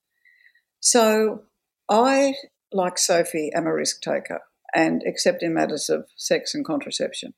So 0.79 1.43
I, 1.87 2.33
like 2.71 2.97
Sophie, 2.97 3.51
am 3.53 3.67
a 3.67 3.73
risk 3.73 4.01
taker 4.01 4.41
and 4.77 5.01
except 5.05 5.41
in 5.41 5.55
matters 5.55 5.89
of 5.89 6.05
sex 6.15 6.53
and 6.53 6.63
contraception. 6.63 7.33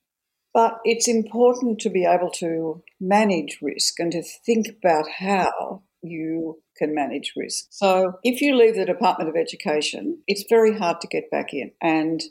But 0.54 0.80
it's 0.84 1.08
important 1.08 1.80
to 1.80 1.90
be 1.90 2.06
able 2.06 2.32
to 2.32 2.84
manage 3.00 3.60
risk 3.62 4.00
and 4.00 4.12
to 4.12 4.22
think 4.22 4.68
about 4.68 5.06
how 5.20 5.84
you 6.02 6.62
can 6.78 6.94
manage 6.94 7.34
risk. 7.38 7.68
So 7.70 8.14
if 8.24 8.42
you 8.42 8.58
leave 8.58 8.76
the 8.76 8.86
Department 8.86 9.30
of 9.30 9.38
Education, 9.38 10.20
it's 10.28 10.44
very 10.50 10.78
hard 10.78 11.00
to 11.00 11.08
get 11.08 11.32
back 11.32 11.54
in. 11.54 11.72
And 11.82 12.22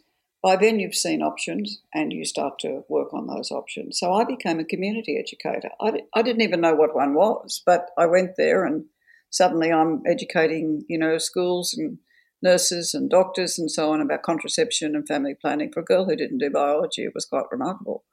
by 0.42 0.56
then 0.56 0.78
you've 0.78 0.94
seen 0.94 1.22
options 1.22 1.80
and 1.94 2.12
you 2.12 2.26
start 2.26 2.58
to 2.60 2.82
work 2.88 3.14
on 3.14 3.28
those 3.28 3.50
options. 3.50 3.98
So 3.98 4.12
I 4.12 4.24
became 4.24 4.60
a 4.60 4.64
community 4.64 5.18
educator. 5.18 5.70
I, 5.80 6.02
I 6.14 6.22
didn't 6.22 6.42
even 6.42 6.60
know 6.60 6.74
what 6.74 6.94
one 6.94 7.14
was, 7.14 7.62
but 7.64 7.90
I 7.96 8.06
went 8.06 8.32
there 8.36 8.66
and 8.66 8.84
suddenly 9.30 9.72
I'm 9.72 10.02
educating, 10.06 10.84
you 10.88 10.98
know, 10.98 11.16
schools 11.16 11.74
and 11.74 11.98
nurses 12.42 12.94
and 12.94 13.10
doctors 13.10 13.58
and 13.58 13.70
so 13.70 13.92
on 13.92 14.00
about 14.00 14.22
contraception 14.22 14.94
and 14.94 15.06
family 15.06 15.34
planning. 15.34 15.70
For 15.72 15.80
a 15.80 15.84
girl 15.84 16.04
who 16.04 16.16
didn't 16.16 16.38
do 16.38 16.50
biology, 16.50 17.04
it 17.04 17.14
was 17.14 17.26
quite 17.26 17.44
remarkable. 17.50 18.04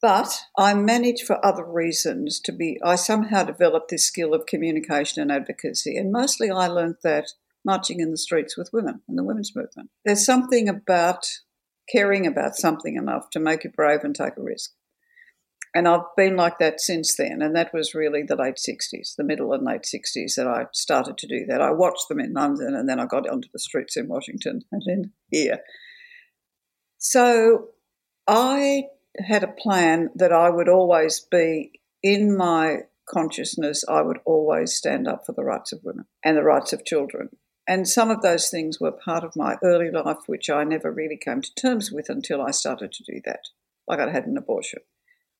But 0.00 0.38
I 0.58 0.74
managed 0.74 1.26
for 1.26 1.44
other 1.44 1.64
reasons 1.64 2.38
to 2.40 2.52
be, 2.52 2.78
I 2.84 2.96
somehow 2.96 3.44
developed 3.44 3.90
this 3.90 4.06
skill 4.06 4.34
of 4.34 4.46
communication 4.46 5.22
and 5.22 5.32
advocacy. 5.32 5.96
And 5.96 6.12
mostly 6.12 6.50
I 6.50 6.66
learned 6.66 6.96
that 7.02 7.32
marching 7.64 8.00
in 8.00 8.10
the 8.10 8.18
streets 8.18 8.56
with 8.56 8.70
women 8.72 9.00
and 9.08 9.16
the 9.16 9.24
women's 9.24 9.56
movement. 9.56 9.88
There's 10.04 10.24
something 10.24 10.68
about 10.68 11.26
caring 11.90 12.26
about 12.26 12.56
something 12.56 12.96
enough 12.96 13.30
to 13.30 13.40
make 13.40 13.64
you 13.64 13.70
brave 13.70 14.00
and 14.04 14.14
take 14.14 14.36
a 14.36 14.42
risk. 14.42 14.72
And 15.74 15.88
I've 15.88 16.14
been 16.16 16.36
like 16.36 16.58
that 16.58 16.80
since 16.80 17.16
then. 17.16 17.42
And 17.42 17.56
that 17.56 17.74
was 17.74 17.94
really 17.94 18.22
the 18.22 18.36
late 18.36 18.56
60s, 18.56 19.16
the 19.16 19.24
middle 19.24 19.52
and 19.52 19.64
late 19.64 19.82
60s 19.82 20.36
that 20.36 20.46
I 20.46 20.66
started 20.72 21.18
to 21.18 21.26
do 21.26 21.46
that. 21.46 21.60
I 21.60 21.72
watched 21.72 22.08
them 22.08 22.20
in 22.20 22.32
London 22.32 22.76
and 22.76 22.88
then 22.88 23.00
I 23.00 23.06
got 23.06 23.28
onto 23.28 23.48
the 23.52 23.58
streets 23.58 23.96
in 23.96 24.06
Washington 24.06 24.62
and 24.72 24.82
then 24.86 25.12
here. 25.30 25.58
So 26.98 27.70
I 28.28 28.84
had 29.18 29.42
a 29.42 29.48
plan 29.48 30.10
that 30.14 30.32
I 30.32 30.48
would 30.48 30.68
always 30.68 31.20
be 31.20 31.80
in 32.02 32.36
my 32.36 32.82
consciousness, 33.08 33.84
I 33.88 34.02
would 34.02 34.18
always 34.24 34.74
stand 34.74 35.08
up 35.08 35.26
for 35.26 35.32
the 35.32 35.44
rights 35.44 35.72
of 35.72 35.82
women 35.82 36.06
and 36.24 36.36
the 36.36 36.42
rights 36.42 36.72
of 36.72 36.84
children. 36.84 37.30
And 37.66 37.88
some 37.88 38.10
of 38.10 38.22
those 38.22 38.50
things 38.50 38.78
were 38.78 38.92
part 38.92 39.24
of 39.24 39.36
my 39.36 39.56
early 39.62 39.90
life, 39.90 40.18
which 40.26 40.50
I 40.50 40.64
never 40.64 40.90
really 40.90 41.16
came 41.16 41.40
to 41.40 41.54
terms 41.54 41.90
with 41.90 42.08
until 42.08 42.42
I 42.42 42.50
started 42.50 42.92
to 42.92 43.04
do 43.04 43.20
that. 43.24 43.48
Like 43.88 44.00
I 44.00 44.10
had 44.10 44.26
an 44.26 44.36
abortion. 44.36 44.80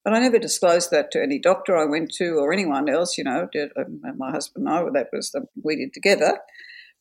But 0.04 0.12
I 0.12 0.18
never 0.20 0.38
disclosed 0.38 0.90
that 0.90 1.10
to 1.12 1.22
any 1.22 1.38
doctor 1.38 1.76
I 1.76 1.86
went 1.86 2.12
to 2.18 2.36
or 2.36 2.52
anyone 2.52 2.90
else, 2.90 3.16
you 3.16 3.24
know, 3.24 3.48
did, 3.50 3.70
um, 3.76 4.02
my 4.18 4.30
husband 4.30 4.68
and 4.68 4.76
I, 4.76 4.82
that 4.92 5.08
was 5.12 5.30
the, 5.30 5.46
we 5.62 5.76
did 5.76 5.94
together. 5.94 6.38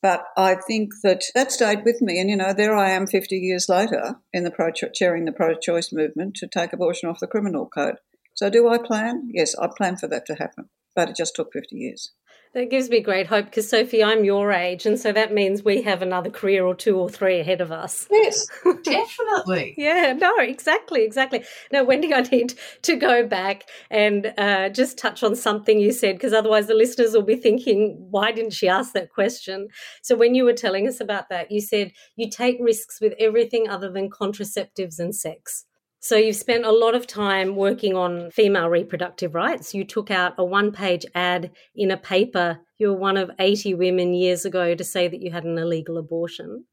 But 0.00 0.24
I 0.36 0.56
think 0.66 0.90
that 1.02 1.22
that 1.34 1.52
stayed 1.52 1.84
with 1.84 2.00
me. 2.00 2.18
And, 2.18 2.28
you 2.28 2.36
know, 2.36 2.52
there 2.52 2.74
I 2.76 2.90
am 2.90 3.06
50 3.06 3.36
years 3.36 3.68
later 3.68 4.16
in 4.32 4.44
the 4.44 4.50
pro 4.50 4.70
chairing 4.70 5.24
the 5.26 5.32
pro 5.32 5.54
choice 5.54 5.92
movement 5.92 6.34
to 6.36 6.46
take 6.46 6.72
abortion 6.72 7.08
off 7.08 7.20
the 7.20 7.26
criminal 7.26 7.66
code. 7.66 7.96
So 8.34 8.50
do 8.50 8.68
I 8.68 8.78
plan? 8.78 9.30
Yes, 9.32 9.54
I 9.54 9.68
plan 9.74 9.96
for 9.96 10.08
that 10.08 10.26
to 10.26 10.34
happen. 10.34 10.68
But 10.96 11.10
it 11.10 11.16
just 11.16 11.34
took 11.34 11.52
50 11.52 11.76
years. 11.76 12.12
That 12.54 12.70
gives 12.70 12.88
me 12.88 13.00
great 13.00 13.26
hope 13.26 13.46
because, 13.46 13.68
Sophie, 13.68 14.04
I'm 14.04 14.24
your 14.24 14.52
age. 14.52 14.86
And 14.86 14.96
so 14.98 15.10
that 15.10 15.34
means 15.34 15.64
we 15.64 15.82
have 15.82 16.02
another 16.02 16.30
career 16.30 16.64
or 16.64 16.76
two 16.76 16.96
or 16.96 17.08
three 17.10 17.40
ahead 17.40 17.60
of 17.60 17.72
us. 17.72 18.06
Yes, 18.12 18.46
definitely. 18.84 19.74
yeah, 19.76 20.12
no, 20.12 20.38
exactly, 20.38 21.02
exactly. 21.02 21.42
Now, 21.72 21.82
Wendy, 21.82 22.14
I 22.14 22.20
need 22.20 22.54
to 22.82 22.94
go 22.94 23.26
back 23.26 23.64
and 23.90 24.32
uh, 24.38 24.68
just 24.68 24.98
touch 24.98 25.24
on 25.24 25.34
something 25.34 25.80
you 25.80 25.90
said 25.90 26.14
because 26.14 26.32
otherwise 26.32 26.68
the 26.68 26.74
listeners 26.74 27.12
will 27.12 27.22
be 27.22 27.34
thinking, 27.34 27.96
why 28.10 28.30
didn't 28.30 28.52
she 28.52 28.68
ask 28.68 28.92
that 28.92 29.10
question? 29.10 29.66
So, 30.02 30.14
when 30.14 30.36
you 30.36 30.44
were 30.44 30.52
telling 30.52 30.86
us 30.86 31.00
about 31.00 31.30
that, 31.30 31.50
you 31.50 31.60
said 31.60 31.90
you 32.14 32.30
take 32.30 32.58
risks 32.60 33.00
with 33.00 33.14
everything 33.18 33.68
other 33.68 33.90
than 33.90 34.08
contraceptives 34.10 35.00
and 35.00 35.12
sex. 35.12 35.66
So 36.04 36.16
you've 36.16 36.36
spent 36.36 36.66
a 36.66 36.70
lot 36.70 36.94
of 36.94 37.06
time 37.06 37.56
working 37.56 37.96
on 37.96 38.30
female 38.30 38.68
reproductive 38.68 39.34
rights. 39.34 39.72
You 39.72 39.86
took 39.86 40.10
out 40.10 40.34
a 40.36 40.44
one 40.44 40.70
page 40.70 41.06
ad 41.14 41.50
in 41.74 41.90
a 41.90 41.96
paper. 41.96 42.58
You 42.76 42.88
were 42.88 42.98
one 42.98 43.16
of 43.16 43.30
80 43.38 43.72
women 43.72 44.12
years 44.12 44.44
ago 44.44 44.74
to 44.74 44.84
say 44.84 45.08
that 45.08 45.22
you 45.22 45.30
had 45.30 45.44
an 45.44 45.56
illegal 45.56 45.96
abortion. 45.96 46.66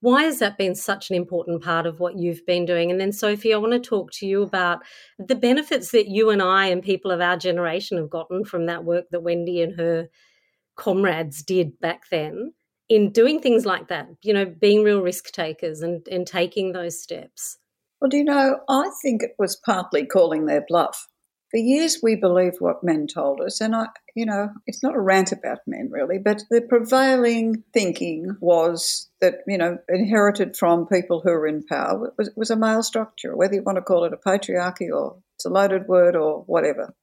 Why 0.00 0.24
has 0.24 0.40
that 0.40 0.58
been 0.58 0.74
such 0.74 1.08
an 1.08 1.14
important 1.14 1.62
part 1.62 1.86
of 1.86 2.00
what 2.00 2.18
you've 2.18 2.44
been 2.46 2.66
doing? 2.66 2.90
And 2.90 3.00
then, 3.00 3.12
Sophie, 3.12 3.54
I 3.54 3.58
want 3.58 3.74
to 3.74 3.78
talk 3.78 4.10
to 4.14 4.26
you 4.26 4.42
about 4.42 4.80
the 5.20 5.36
benefits 5.36 5.92
that 5.92 6.08
you 6.08 6.30
and 6.30 6.42
I 6.42 6.66
and 6.66 6.82
people 6.82 7.12
of 7.12 7.20
our 7.20 7.36
generation 7.36 7.96
have 7.96 8.10
gotten 8.10 8.44
from 8.44 8.66
that 8.66 8.84
work 8.84 9.04
that 9.12 9.22
Wendy 9.22 9.62
and 9.62 9.78
her 9.78 10.08
comrades 10.74 11.44
did 11.44 11.78
back 11.78 12.08
then 12.10 12.54
in 12.88 13.12
doing 13.12 13.40
things 13.40 13.64
like 13.64 13.86
that, 13.86 14.08
you 14.22 14.34
know, 14.34 14.46
being 14.46 14.82
real 14.82 15.00
risk 15.00 15.30
takers 15.30 15.80
and, 15.80 16.04
and 16.10 16.26
taking 16.26 16.72
those 16.72 17.00
steps. 17.00 17.56
Well, 18.00 18.08
do 18.08 18.16
you 18.16 18.24
know, 18.24 18.60
I 18.68 18.90
think 19.02 19.22
it 19.22 19.34
was 19.38 19.56
partly 19.56 20.06
calling 20.06 20.46
their 20.46 20.64
bluff. 20.66 21.08
For 21.50 21.56
years, 21.56 22.00
we 22.02 22.14
believed 22.14 22.56
what 22.60 22.84
men 22.84 23.06
told 23.06 23.40
us, 23.40 23.60
and 23.62 23.74
I, 23.74 23.86
you 24.14 24.26
know, 24.26 24.50
it's 24.66 24.82
not 24.82 24.94
a 24.94 25.00
rant 25.00 25.32
about 25.32 25.60
men 25.66 25.88
really, 25.90 26.18
but 26.18 26.42
the 26.50 26.60
prevailing 26.60 27.64
thinking 27.72 28.36
was 28.40 29.08
that, 29.22 29.36
you 29.46 29.56
know, 29.56 29.78
inherited 29.88 30.56
from 30.56 30.86
people 30.86 31.22
who 31.24 31.30
were 31.30 31.46
in 31.46 31.64
power 31.64 32.12
was, 32.18 32.30
was 32.36 32.50
a 32.50 32.56
male 32.56 32.82
structure, 32.82 33.34
whether 33.34 33.54
you 33.54 33.62
want 33.62 33.76
to 33.76 33.82
call 33.82 34.04
it 34.04 34.12
a 34.12 34.28
patriarchy 34.28 34.90
or 34.94 35.22
it's 35.36 35.46
a 35.46 35.48
loaded 35.48 35.88
word 35.88 36.14
or 36.14 36.42
whatever. 36.42 36.94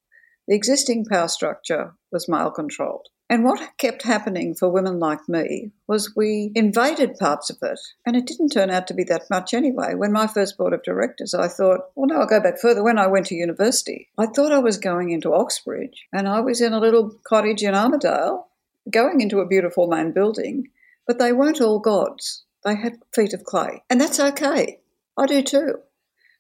The 0.48 0.56
existing 0.56 1.06
power 1.06 1.28
structure 1.28 1.96
was 2.12 2.30
male 2.30 2.52
controlled. 2.52 3.08
And 3.28 3.44
what 3.44 3.78
kept 3.80 4.04
happening 4.04 4.54
for 4.54 4.70
women 4.70 5.00
like 5.00 5.28
me 5.28 5.72
was 5.88 6.16
we 6.16 6.52
invaded 6.54 7.18
parts 7.18 7.50
of 7.50 7.58
it, 7.64 7.80
and 8.06 8.16
it 8.16 8.28
didn't 8.28 8.50
turn 8.50 8.70
out 8.70 8.86
to 8.88 8.94
be 8.94 9.04
that 9.06 9.30
much 9.32 9.54
anyway. 9.54 9.96
When 9.96 10.12
my 10.12 10.28
first 10.28 10.58
board 10.58 10.74
of 10.74 10.84
directors, 10.84 11.34
I 11.34 11.48
thought, 11.48 11.86
well, 11.96 12.06
no, 12.08 12.22
I'll 12.22 12.28
go 12.28 12.40
back 12.40 12.60
further. 12.60 12.84
When 12.84 13.00
I 13.00 13.08
went 13.08 13.26
to 13.28 13.36
university, 13.36 14.10
I 14.16 14.28
thought 14.28 14.52
I 14.52 14.60
was 14.60 14.78
going 14.78 15.10
into 15.10 15.34
Oxbridge, 15.34 16.06
and 16.14 16.28
I 16.28 16.40
was 16.42 16.62
in 16.62 16.74
a 16.74 16.80
little 16.80 17.16
cottage 17.28 17.64
in 17.64 17.74
Armidale, 17.74 18.44
going 18.92 19.22
into 19.22 19.40
a 19.40 19.48
beautiful 19.48 19.88
main 19.88 20.12
building, 20.12 20.68
but 21.08 21.18
they 21.18 21.34
weren't 21.34 21.62
all 21.62 21.80
gods. 21.80 22.44
They 22.64 22.76
had 22.76 23.00
feet 23.12 23.34
of 23.34 23.44
clay, 23.44 23.84
and 23.90 24.00
that's 24.00 24.20
okay. 24.20 24.80
I 25.18 25.26
do 25.26 25.42
too. 25.42 25.80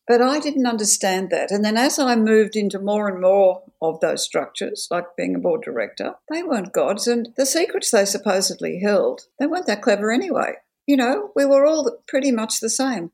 But 0.08 0.22
I 0.22 0.40
didn't 0.40 0.68
understand 0.68 1.32
that. 1.32 1.50
And 1.52 1.66
then 1.66 1.78
as 1.78 1.98
I 1.98 2.16
moved 2.16 2.56
into 2.56 2.80
more 2.80 3.08
and 3.08 3.20
more 3.22 3.64
of 3.82 4.00
those 4.00 4.24
structures, 4.24 4.88
like 4.92 5.16
being 5.18 5.36
a 5.36 5.40
board 5.40 5.64
director, 5.64 6.16
they 6.30 6.44
weren't 6.44 6.74
gods. 6.74 7.08
And 7.08 7.30
the 7.38 7.46
secrets 7.46 7.92
they 7.92 8.06
supposedly 8.06 8.80
held, 8.80 9.22
they 9.40 9.48
weren't 9.48 9.66
that 9.66 9.82
clever 9.82 10.12
anyway. 10.12 10.54
You 10.86 10.98
know, 10.98 11.32
we 11.36 11.46
were 11.46 11.66
all 11.66 11.98
pretty 12.08 12.32
much 12.32 12.60
the 12.60 12.70
same. 12.70 13.12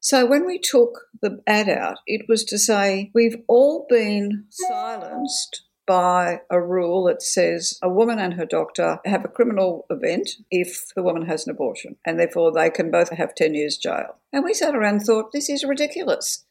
So 0.00 0.24
when 0.24 0.46
we 0.46 0.58
took 0.58 1.08
the 1.20 1.42
ad 1.46 1.68
out, 1.68 1.98
it 2.06 2.22
was 2.26 2.44
to 2.44 2.58
say, 2.58 3.10
we've 3.14 3.42
all 3.46 3.86
been 3.90 4.46
silenced 4.48 5.64
by 5.90 6.40
a 6.48 6.62
rule 6.62 7.02
that 7.02 7.20
says 7.20 7.76
a 7.82 7.88
woman 7.88 8.20
and 8.20 8.34
her 8.34 8.46
doctor 8.46 9.00
have 9.04 9.24
a 9.24 9.28
criminal 9.28 9.86
event 9.90 10.30
if 10.48 10.94
the 10.94 11.02
woman 11.02 11.26
has 11.26 11.44
an 11.44 11.50
abortion, 11.50 11.96
and 12.06 12.16
therefore 12.16 12.52
they 12.52 12.70
can 12.70 12.92
both 12.92 13.10
have 13.10 13.34
10 13.34 13.54
years 13.54 13.76
jail. 13.76 14.14
And 14.32 14.44
we 14.44 14.54
sat 14.54 14.76
around 14.76 14.94
and 14.94 15.02
thought, 15.02 15.32
this 15.32 15.50
is 15.50 15.64
ridiculous. 15.64 16.44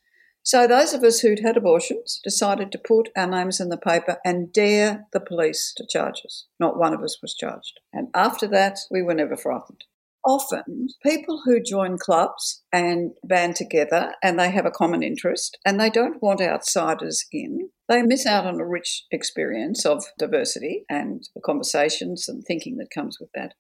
So 0.44 0.68
those 0.68 0.94
of 0.94 1.06
us 1.06 1.22
who'd 1.22 1.40
had 1.40 1.56
abortions 1.56 2.20
decided 2.22 2.70
to 2.74 2.78
put 2.78 3.12
our 3.16 3.28
names 3.28 3.62
in 3.62 3.70
the 3.70 3.78
paper 3.78 4.18
and 4.26 4.52
dare 4.52 5.06
the 5.14 5.22
police 5.22 5.74
to 5.78 5.88
charge 5.88 6.22
us. 6.26 6.48
Not 6.60 6.78
one 6.78 6.94
of 6.94 7.02
us 7.02 7.20
was 7.22 7.34
charged. 7.34 7.80
And 7.94 8.10
after 8.14 8.46
that, 8.48 8.80
we 8.92 9.02
were 9.02 9.14
never 9.14 9.38
frightened 9.38 9.86
often 10.30 10.88
people 11.02 11.42
who 11.44 11.60
join 11.60 11.98
clubs 11.98 12.62
and 12.72 13.12
band 13.24 13.56
together 13.56 14.14
and 14.22 14.40
they 14.40 14.52
have 14.52 14.66
a 14.66 14.72
common 14.72 15.02
interest 15.02 15.58
and 15.66 15.80
they 15.80 15.90
don't 15.90 16.22
want 16.22 16.40
outsiders 16.40 17.26
in, 17.32 17.70
they 17.88 18.04
miss 18.04 18.28
out 18.28 18.46
on 18.46 18.60
a 18.60 18.66
rich 18.66 19.06
experience 19.12 19.86
of 19.86 20.06
diversity 20.20 20.86
and 20.88 21.28
the 21.34 21.42
conversations 21.42 22.30
and 22.30 22.44
thinking 22.44 22.78
that 22.78 22.92
comes 22.94 23.18
with 23.20 23.32
that. 23.34 23.56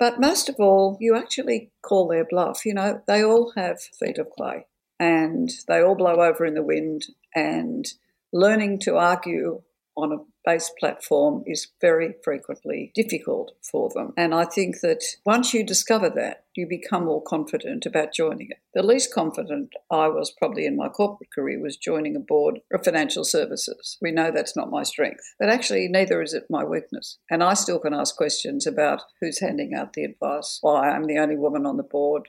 But 0.00 0.18
most 0.18 0.48
of 0.48 0.56
all, 0.58 0.96
you 1.00 1.16
actually 1.16 1.70
call 1.80 2.08
their 2.08 2.26
bluff. 2.28 2.66
You 2.66 2.74
know, 2.74 3.02
they 3.06 3.22
all 3.22 3.52
have 3.56 3.80
feet 3.80 4.18
of 4.18 4.30
clay 4.36 4.66
and 4.98 5.48
they 5.68 5.80
all 5.80 5.94
blow 5.94 6.16
over 6.16 6.44
in 6.44 6.54
the 6.54 6.64
wind 6.64 7.06
and 7.36 7.86
learning 8.32 8.80
to 8.80 8.96
argue 8.96 9.62
on 9.96 10.12
a 10.12 10.18
base 10.44 10.70
platform 10.78 11.42
is 11.46 11.68
very 11.80 12.14
frequently 12.24 12.92
difficult 12.94 13.52
for 13.62 13.90
them. 13.90 14.12
And 14.16 14.34
I 14.34 14.44
think 14.44 14.80
that 14.80 15.02
once 15.24 15.52
you 15.52 15.64
discover 15.64 16.10
that, 16.10 16.44
you 16.54 16.66
become 16.66 17.04
more 17.04 17.22
confident 17.22 17.86
about 17.86 18.12
joining 18.12 18.50
it. 18.50 18.58
The 18.74 18.82
least 18.82 19.14
confident 19.14 19.72
I 19.90 20.08
was 20.08 20.30
probably 20.30 20.66
in 20.66 20.76
my 20.76 20.88
corporate 20.88 21.32
career 21.32 21.60
was 21.60 21.76
joining 21.76 22.16
a 22.16 22.20
board 22.20 22.60
of 22.72 22.84
financial 22.84 23.24
services. 23.24 23.98
We 24.00 24.10
know 24.10 24.30
that's 24.30 24.56
not 24.56 24.70
my 24.70 24.82
strength, 24.82 25.34
but 25.38 25.48
actually, 25.48 25.88
neither 25.88 26.22
is 26.22 26.34
it 26.34 26.44
my 26.50 26.64
weakness. 26.64 27.18
And 27.30 27.42
I 27.42 27.54
still 27.54 27.78
can 27.78 27.94
ask 27.94 28.16
questions 28.16 28.66
about 28.66 29.02
who's 29.20 29.40
handing 29.40 29.74
out 29.74 29.92
the 29.92 30.04
advice, 30.04 30.58
why 30.60 30.90
I'm 30.90 31.06
the 31.06 31.18
only 31.18 31.36
woman 31.36 31.66
on 31.66 31.76
the 31.76 31.82
board. 31.82 32.28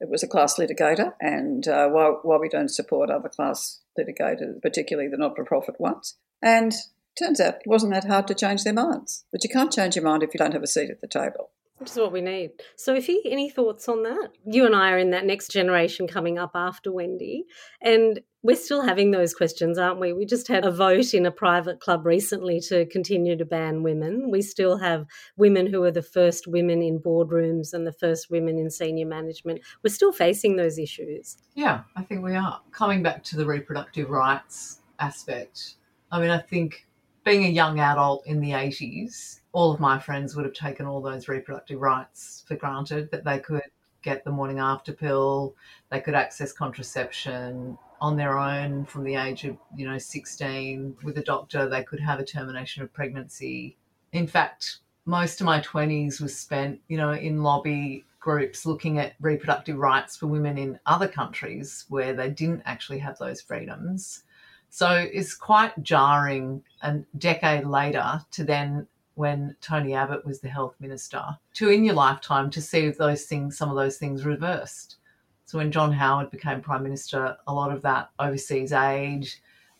It 0.00 0.08
was 0.08 0.22
a 0.22 0.28
class 0.28 0.56
litigator, 0.56 1.12
and 1.20 1.68
uh, 1.68 1.88
why, 1.88 2.14
why 2.22 2.38
we 2.38 2.48
don't 2.48 2.70
support 2.70 3.10
other 3.10 3.28
class 3.28 3.80
litigators, 3.98 4.60
particularly 4.62 5.10
the 5.10 5.18
not 5.18 5.36
for 5.36 5.44
profit 5.44 5.78
ones. 5.78 6.16
And 6.42 6.72
Turns 7.18 7.40
out 7.40 7.54
it 7.54 7.62
wasn't 7.66 7.92
that 7.92 8.06
hard 8.06 8.26
to 8.28 8.34
change 8.34 8.64
their 8.64 8.72
minds. 8.72 9.24
But 9.32 9.44
you 9.44 9.50
can't 9.50 9.72
change 9.72 9.96
your 9.96 10.04
mind 10.04 10.22
if 10.22 10.32
you 10.32 10.38
don't 10.38 10.54
have 10.54 10.62
a 10.62 10.66
seat 10.66 10.90
at 10.90 11.00
the 11.00 11.08
table. 11.08 11.50
Which 11.80 11.92
is 11.92 11.96
what 11.96 12.12
we 12.12 12.20
need. 12.20 12.50
So, 12.76 12.94
Sophie, 12.94 13.22
any 13.24 13.48
thoughts 13.48 13.88
on 13.88 14.02
that? 14.02 14.32
You 14.44 14.66
and 14.66 14.76
I 14.76 14.92
are 14.92 14.98
in 14.98 15.12
that 15.12 15.24
next 15.24 15.50
generation 15.50 16.06
coming 16.06 16.38
up 16.38 16.50
after 16.54 16.92
Wendy, 16.92 17.46
and 17.80 18.20
we're 18.42 18.56
still 18.56 18.82
having 18.82 19.12
those 19.12 19.32
questions, 19.32 19.78
aren't 19.78 19.98
we? 19.98 20.12
We 20.12 20.26
just 20.26 20.46
had 20.48 20.66
a 20.66 20.70
vote 20.70 21.14
in 21.14 21.24
a 21.24 21.30
private 21.30 21.80
club 21.80 22.04
recently 22.04 22.60
to 22.68 22.84
continue 22.84 23.34
to 23.34 23.46
ban 23.46 23.82
women. 23.82 24.30
We 24.30 24.42
still 24.42 24.76
have 24.76 25.06
women 25.38 25.68
who 25.68 25.82
are 25.84 25.90
the 25.90 26.02
first 26.02 26.46
women 26.46 26.82
in 26.82 26.98
boardrooms 26.98 27.72
and 27.72 27.86
the 27.86 27.94
first 27.94 28.30
women 28.30 28.58
in 28.58 28.70
senior 28.70 29.06
management. 29.06 29.62
We're 29.82 29.94
still 29.94 30.12
facing 30.12 30.56
those 30.56 30.78
issues. 30.78 31.38
Yeah, 31.54 31.84
I 31.96 32.02
think 32.02 32.22
we 32.22 32.36
are. 32.36 32.60
Coming 32.72 33.02
back 33.02 33.24
to 33.24 33.36
the 33.36 33.46
reproductive 33.46 34.10
rights 34.10 34.80
aspect, 34.98 35.76
I 36.12 36.20
mean, 36.20 36.30
I 36.30 36.40
think 36.40 36.86
being 37.30 37.44
a 37.44 37.48
young 37.48 37.78
adult 37.78 38.26
in 38.26 38.40
the 38.40 38.50
80s, 38.50 39.38
all 39.52 39.72
of 39.72 39.78
my 39.78 40.00
friends 40.00 40.34
would 40.34 40.44
have 40.44 40.52
taken 40.52 40.84
all 40.84 41.00
those 41.00 41.28
reproductive 41.28 41.80
rights 41.80 42.42
for 42.48 42.56
granted 42.56 43.08
that 43.12 43.22
they 43.22 43.38
could 43.38 43.62
get 44.02 44.24
the 44.24 44.30
morning 44.32 44.58
after 44.58 44.92
pill, 44.92 45.54
they 45.92 46.00
could 46.00 46.16
access 46.16 46.52
contraception 46.52 47.78
on 48.00 48.16
their 48.16 48.36
own 48.36 48.84
from 48.84 49.04
the 49.04 49.14
age 49.14 49.44
of, 49.44 49.56
you 49.76 49.86
know, 49.86 49.96
16 49.96 50.96
with 51.04 51.18
a 51.18 51.22
doctor, 51.22 51.68
they 51.68 51.84
could 51.84 52.00
have 52.00 52.18
a 52.18 52.24
termination 52.24 52.82
of 52.82 52.92
pregnancy. 52.92 53.76
In 54.10 54.26
fact, 54.26 54.78
most 55.04 55.40
of 55.40 55.44
my 55.44 55.60
20s 55.60 56.20
was 56.20 56.36
spent, 56.36 56.80
you 56.88 56.96
know, 56.96 57.12
in 57.12 57.44
lobby 57.44 58.04
groups 58.18 58.66
looking 58.66 58.98
at 58.98 59.14
reproductive 59.20 59.76
rights 59.76 60.16
for 60.16 60.26
women 60.26 60.58
in 60.58 60.80
other 60.84 61.06
countries 61.06 61.84
where 61.90 62.12
they 62.12 62.28
didn't 62.28 62.62
actually 62.64 62.98
have 62.98 63.18
those 63.18 63.40
freedoms. 63.40 64.24
So 64.70 64.88
it's 65.12 65.34
quite 65.34 65.82
jarring 65.82 66.62
a 66.82 66.98
decade 67.18 67.66
later 67.66 68.22
to 68.30 68.44
then 68.44 68.86
when 69.14 69.56
Tony 69.60 69.94
Abbott 69.94 70.24
was 70.24 70.40
the 70.40 70.48
health 70.48 70.76
minister 70.80 71.22
to 71.54 71.68
in 71.68 71.84
your 71.84 71.94
lifetime 71.94 72.50
to 72.50 72.62
see 72.62 72.88
those 72.88 73.24
things, 73.24 73.58
some 73.58 73.68
of 73.68 73.76
those 73.76 73.98
things 73.98 74.24
reversed. 74.24 74.96
So 75.44 75.58
when 75.58 75.72
John 75.72 75.92
Howard 75.92 76.30
became 76.30 76.60
prime 76.60 76.84
minister, 76.84 77.36
a 77.46 77.52
lot 77.52 77.72
of 77.72 77.82
that 77.82 78.10
overseas 78.20 78.72
aid 78.72 79.28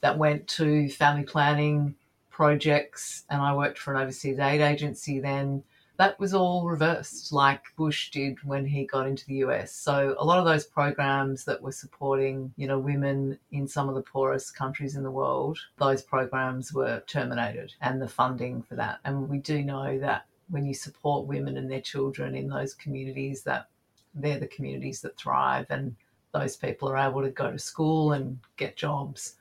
that 0.01 0.19
went 0.19 0.49
to 0.49 0.89
family 0.91 1.23
planning 1.23 1.95
projects, 2.29 3.25
and 3.31 3.41
I 3.41 3.55
worked 3.55 3.79
for 3.79 3.95
an 3.95 4.03
overseas 4.03 4.41
aid 4.41 4.61
agency 4.61 5.21
then 5.21 5.63
that 6.01 6.19
was 6.19 6.33
all 6.33 6.67
reversed, 6.67 7.31
like 7.31 7.63
Bush 7.77 8.11
did 8.11 8.43
when 8.43 8.65
he 8.65 8.87
got 8.87 9.07
into 9.07 9.27
the 9.27 9.35
US. 9.45 9.71
So 9.71 10.15
a 10.19 10.25
lot 10.25 10.39
of 10.39 10.47
those 10.47 10.65
programs 10.65 11.45
that 11.45 11.61
were 11.61 11.73
supporting, 11.73 12.55
you 12.57 12.67
know, 12.67 12.79
women 12.79 13.39
in 13.53 13.69
some 13.69 13.87
of 13.87 13.95
the 13.95 14.01
poorest 14.01 14.57
countries 14.57 14.97
in 14.97 15.03
the 15.03 15.11
world, 15.11 15.59
those 15.77 16.01
programs 16.01 16.73
were 16.73 17.03
terminated 17.07 17.75
and 17.83 18.01
the 18.01 18.09
funding 18.09 18.63
for 18.63 18.77
that. 18.77 19.01
And 19.05 19.29
we 19.29 19.41
do 19.41 19.63
know 19.63 19.99
that 19.99 20.25
when 20.49 20.65
you 20.65 20.73
support 20.73 21.27
women 21.27 21.59
and 21.59 21.71
their 21.71 21.83
children 21.83 22.35
in 22.35 22.49
those 22.49 22.73
communities 22.73 23.43
that 23.43 23.69
they're 24.15 24.41
the 24.41 24.47
communities 24.47 25.03
that 25.03 25.19
thrive 25.19 25.67
and 25.69 25.95
those 26.33 26.57
people 26.57 26.89
are 26.89 26.97
able 27.11 27.21
to 27.21 27.29
go 27.29 27.53
to 27.53 27.59
school 27.59 28.13
and 28.13 28.39
get 28.57 28.75
jobs. 28.75 29.35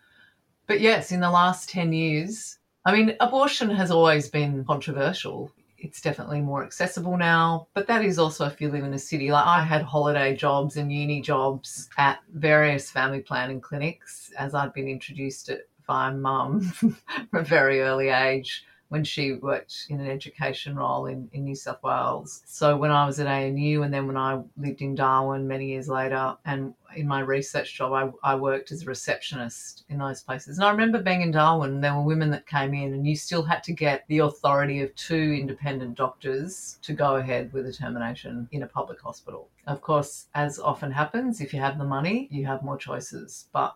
But 0.67 0.81
yes, 0.81 1.13
in 1.13 1.21
the 1.21 1.31
last 1.31 1.69
10 1.69 1.93
years, 1.93 2.57
I 2.83 2.91
mean, 2.91 3.15
abortion 3.21 3.69
has 3.69 3.91
always 3.91 4.27
been 4.27 4.65
controversial 4.65 5.53
it's 5.81 6.01
definitely 6.01 6.41
more 6.41 6.63
accessible 6.63 7.17
now. 7.17 7.67
But 7.73 7.87
that 7.87 8.03
is 8.03 8.19
also 8.19 8.45
if 8.45 8.59
you 8.61 8.69
live 8.69 8.83
in 8.83 8.93
a 8.93 8.99
city. 8.99 9.31
Like 9.31 9.45
I 9.45 9.63
had 9.63 9.81
holiday 9.81 10.35
jobs 10.35 10.77
and 10.77 10.91
uni 10.91 11.21
jobs 11.21 11.89
at 11.97 12.19
various 12.33 12.91
family 12.91 13.21
planning 13.21 13.61
clinics 13.61 14.31
as 14.37 14.53
I'd 14.53 14.73
been 14.73 14.87
introduced 14.87 15.47
to 15.47 15.59
by 15.87 16.11
mum 16.11 16.61
from 16.61 16.95
a 17.33 17.41
very 17.41 17.81
early 17.81 18.09
age 18.09 18.63
when 18.89 19.03
she 19.03 19.33
worked 19.33 19.85
in 19.89 19.99
an 19.99 20.09
education 20.09 20.75
role 20.75 21.05
in, 21.05 21.29
in 21.31 21.43
New 21.43 21.55
South 21.55 21.81
Wales. 21.83 22.41
So 22.45 22.75
when 22.75 22.91
I 22.91 23.05
was 23.05 23.19
at 23.19 23.27
ANU 23.27 23.83
and 23.83 23.93
then 23.93 24.07
when 24.07 24.17
I 24.17 24.41
lived 24.57 24.81
in 24.81 24.95
Darwin 24.95 25.47
many 25.47 25.67
years 25.67 25.87
later 25.87 26.35
and 26.45 26.73
in 26.95 27.07
my 27.07 27.19
research 27.19 27.75
job 27.75 27.93
I, 27.93 28.31
I 28.31 28.35
worked 28.35 28.71
as 28.71 28.81
a 28.81 28.85
receptionist 28.85 29.83
in 29.89 29.99
those 29.99 30.23
places. 30.23 30.57
And 30.57 30.65
I 30.65 30.71
remember 30.71 31.01
being 31.01 31.21
in 31.21 31.31
Darwin, 31.31 31.81
there 31.81 31.95
were 31.95 32.01
women 32.01 32.31
that 32.31 32.47
came 32.47 32.73
in 32.73 32.93
and 32.93 33.07
you 33.07 33.15
still 33.15 33.43
had 33.43 33.63
to 33.63 33.73
get 33.73 34.05
the 34.07 34.19
authority 34.19 34.81
of 34.81 34.93
two 34.95 35.37
independent 35.39 35.95
doctors 35.95 36.79
to 36.81 36.93
go 36.93 37.17
ahead 37.17 37.53
with 37.53 37.67
a 37.67 37.73
termination 37.73 38.49
in 38.51 38.63
a 38.63 38.67
public 38.67 38.99
hospital. 38.99 39.49
Of 39.67 39.81
course, 39.81 40.27
as 40.33 40.59
often 40.59 40.91
happens, 40.91 41.41
if 41.41 41.53
you 41.53 41.59
have 41.59 41.77
the 41.77 41.85
money, 41.85 42.27
you 42.31 42.47
have 42.47 42.63
more 42.63 42.77
choices. 42.77 43.45
But 43.53 43.75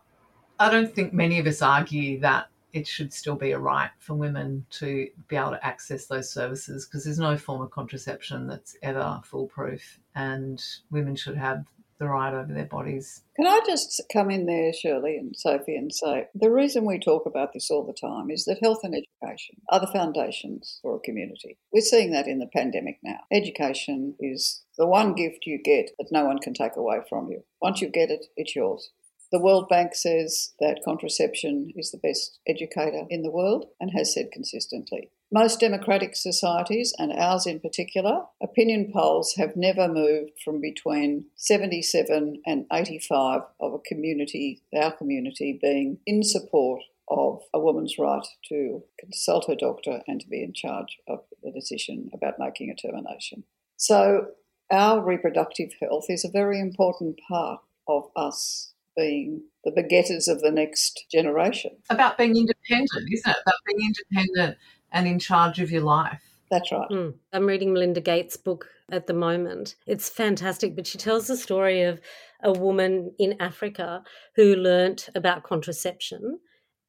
I 0.58 0.70
don't 0.70 0.92
think 0.92 1.12
many 1.12 1.38
of 1.38 1.46
us 1.46 1.62
argue 1.62 2.18
that 2.20 2.48
it 2.74 2.88
should 2.88 3.12
still 3.12 3.36
be 3.36 3.52
a 3.52 3.58
right 3.58 3.90
for 4.00 4.14
women 4.14 4.66
to 4.68 5.08
be 5.28 5.36
able 5.36 5.52
to 5.52 5.64
access 5.64 6.06
those 6.06 6.30
services 6.30 6.84
because 6.84 7.04
there's 7.04 7.20
no 7.20 7.36
form 7.38 7.62
of 7.62 7.70
contraception 7.70 8.48
that's 8.48 8.76
ever 8.82 9.20
foolproof 9.24 10.00
and 10.16 10.62
women 10.90 11.14
should 11.14 11.36
have 11.36 11.64
the 12.00 12.08
right 12.08 12.34
over 12.34 12.52
their 12.52 12.66
bodies. 12.66 13.22
Can 13.36 13.46
I 13.46 13.60
just 13.64 14.02
come 14.12 14.28
in 14.28 14.46
there, 14.46 14.72
Shirley 14.72 15.16
and 15.16 15.36
Sophie, 15.36 15.76
and 15.76 15.94
say 15.94 16.26
the 16.34 16.50
reason 16.50 16.84
we 16.84 16.98
talk 16.98 17.26
about 17.26 17.52
this 17.52 17.70
all 17.70 17.86
the 17.86 17.92
time 17.92 18.28
is 18.28 18.44
that 18.46 18.58
health 18.60 18.80
and 18.82 18.92
education 18.94 19.60
are 19.68 19.78
the 19.78 19.86
foundations 19.86 20.80
for 20.82 20.96
a 20.96 21.00
community. 21.00 21.56
We're 21.72 21.80
seeing 21.80 22.10
that 22.10 22.26
in 22.26 22.40
the 22.40 22.50
pandemic 22.52 22.98
now. 23.04 23.20
Education 23.32 24.16
is 24.18 24.64
the 24.76 24.86
one 24.86 25.14
gift 25.14 25.46
you 25.46 25.60
get 25.62 25.92
that 25.98 26.10
no 26.10 26.24
one 26.24 26.40
can 26.40 26.54
take 26.54 26.74
away 26.74 26.98
from 27.08 27.30
you. 27.30 27.44
Once 27.62 27.80
you 27.80 27.88
get 27.88 28.10
it, 28.10 28.26
it's 28.36 28.56
yours. 28.56 28.90
The 29.32 29.40
World 29.40 29.68
Bank 29.68 29.94
says 29.94 30.52
that 30.60 30.84
contraception 30.84 31.72
is 31.76 31.90
the 31.90 31.98
best 31.98 32.38
educator 32.46 33.04
in 33.10 33.22
the 33.22 33.30
world 33.30 33.66
and 33.80 33.90
has 33.90 34.14
said 34.14 34.30
consistently. 34.32 35.10
Most 35.32 35.58
democratic 35.58 36.14
societies, 36.14 36.94
and 36.98 37.12
ours 37.12 37.44
in 37.46 37.58
particular, 37.58 38.26
opinion 38.40 38.92
polls 38.92 39.34
have 39.36 39.56
never 39.56 39.88
moved 39.88 40.32
from 40.44 40.60
between 40.60 41.24
77 41.34 42.42
and 42.46 42.66
85 42.72 43.40
of 43.58 43.74
a 43.74 43.78
community, 43.80 44.62
our 44.72 44.92
community, 44.92 45.58
being 45.60 45.98
in 46.06 46.22
support 46.22 46.82
of 47.08 47.42
a 47.52 47.58
woman's 47.58 47.98
right 47.98 48.26
to 48.48 48.84
consult 49.00 49.46
her 49.48 49.56
doctor 49.56 50.02
and 50.06 50.20
to 50.20 50.28
be 50.28 50.42
in 50.42 50.52
charge 50.52 50.98
of 51.08 51.24
the 51.42 51.50
decision 51.50 52.10
about 52.14 52.38
making 52.38 52.70
a 52.70 52.76
termination. 52.76 53.42
So, 53.76 54.28
our 54.70 55.04
reproductive 55.04 55.70
health 55.80 56.06
is 56.08 56.24
a 56.24 56.30
very 56.30 56.60
important 56.60 57.18
part 57.28 57.60
of 57.88 58.04
us 58.16 58.73
being 58.96 59.42
the 59.64 59.72
begetters 59.72 60.28
of 60.28 60.40
the 60.40 60.50
next 60.50 61.06
generation. 61.10 61.72
About 61.90 62.18
being 62.18 62.36
independent, 62.36 63.12
isn't 63.12 63.30
it? 63.30 63.36
About 63.46 63.60
being 63.66 63.92
independent 64.12 64.58
and 64.92 65.06
in 65.06 65.18
charge 65.18 65.60
of 65.60 65.70
your 65.70 65.82
life. 65.82 66.20
That's 66.50 66.70
right. 66.70 66.88
Mm. 66.90 67.14
I'm 67.32 67.46
reading 67.46 67.72
Melinda 67.72 68.00
Gates' 68.00 68.36
book 68.36 68.68
at 68.90 69.06
the 69.06 69.14
moment. 69.14 69.76
It's 69.86 70.08
fantastic, 70.08 70.76
but 70.76 70.86
she 70.86 70.98
tells 70.98 71.26
the 71.26 71.36
story 71.36 71.82
of 71.82 72.00
a 72.42 72.52
woman 72.52 73.12
in 73.18 73.36
Africa 73.40 74.02
who 74.36 74.54
learnt 74.54 75.08
about 75.14 75.42
contraception 75.42 76.38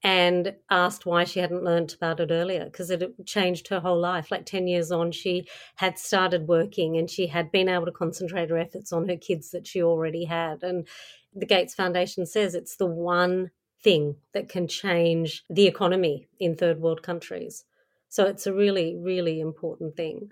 and 0.06 0.54
asked 0.70 1.08
why 1.08 1.24
she 1.24 1.40
hadn't 1.40 1.64
learnt 1.64 1.96
about 1.96 2.20
it 2.20 2.30
earlier 2.30 2.66
because 2.66 2.92
it 2.92 3.26
changed 3.26 3.70
her 3.70 3.80
whole 3.80 4.00
life. 4.00 4.30
Like 4.30 4.46
10 4.46 4.68
years 4.68 4.92
on, 4.92 5.12
she 5.12 5.48
had 5.78 5.98
started 5.98 6.48
working 6.48 6.96
and 6.96 7.10
she 7.10 7.26
had 7.26 7.52
been 7.52 7.68
able 7.68 7.88
to 7.88 7.92
concentrate 7.92 8.52
her 8.52 8.58
efforts 8.60 8.94
on 8.94 9.10
her 9.10 9.18
kids 9.18 9.50
that 9.50 9.66
she 9.66 9.82
already 9.82 10.26
had. 10.26 10.62
And 10.62 10.88
the 11.34 11.48
Gates 11.48 11.74
Foundation 11.74 12.28
says 12.28 12.54
it's 12.54 12.76
the 12.76 12.86
one 12.86 13.50
thing 13.84 14.18
that 14.34 14.48
can 14.48 14.68
change 14.68 15.44
the 15.50 15.66
economy 15.66 16.28
in 16.40 16.56
third 16.56 16.80
world 16.80 17.02
countries. 17.02 17.64
So 18.08 18.26
it's 18.26 18.46
a 18.46 18.54
really, 18.54 18.96
really 18.96 19.40
important 19.40 19.96
thing. 19.96 20.30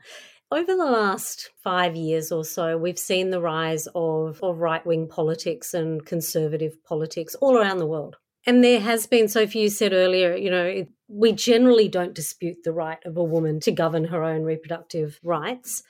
Over 0.52 0.76
the 0.76 0.86
last 0.86 1.50
five 1.64 1.96
years 1.96 2.32
or 2.32 2.46
so, 2.46 2.78
we've 2.78 3.00
seen 3.00 3.32
the 3.32 3.42
rise 3.42 3.88
of, 3.96 4.40
of 4.44 4.60
right 4.60 4.86
wing 4.86 5.08
politics 5.08 5.74
and 5.74 6.06
conservative 6.06 6.84
politics 6.84 7.34
all 7.42 7.58
around 7.58 7.80
the 7.80 7.88
world. 7.88 8.18
And 8.46 8.64
there 8.64 8.82
has 8.82 9.08
been, 9.08 9.28
Sophie, 9.28 9.60
you 9.60 9.70
said 9.70 9.94
earlier, 9.94 10.36
you 10.36 10.52
know, 10.52 10.86
we 11.08 11.32
generally 11.32 11.88
don't 11.88 12.14
dispute 12.14 12.58
the 12.64 12.74
right 12.74 13.04
of 13.06 13.16
a 13.16 13.24
woman 13.24 13.60
to 13.62 13.72
govern 13.72 14.06
her 14.06 14.24
own 14.24 14.44
reproductive 14.44 15.20
rights. 15.24 15.84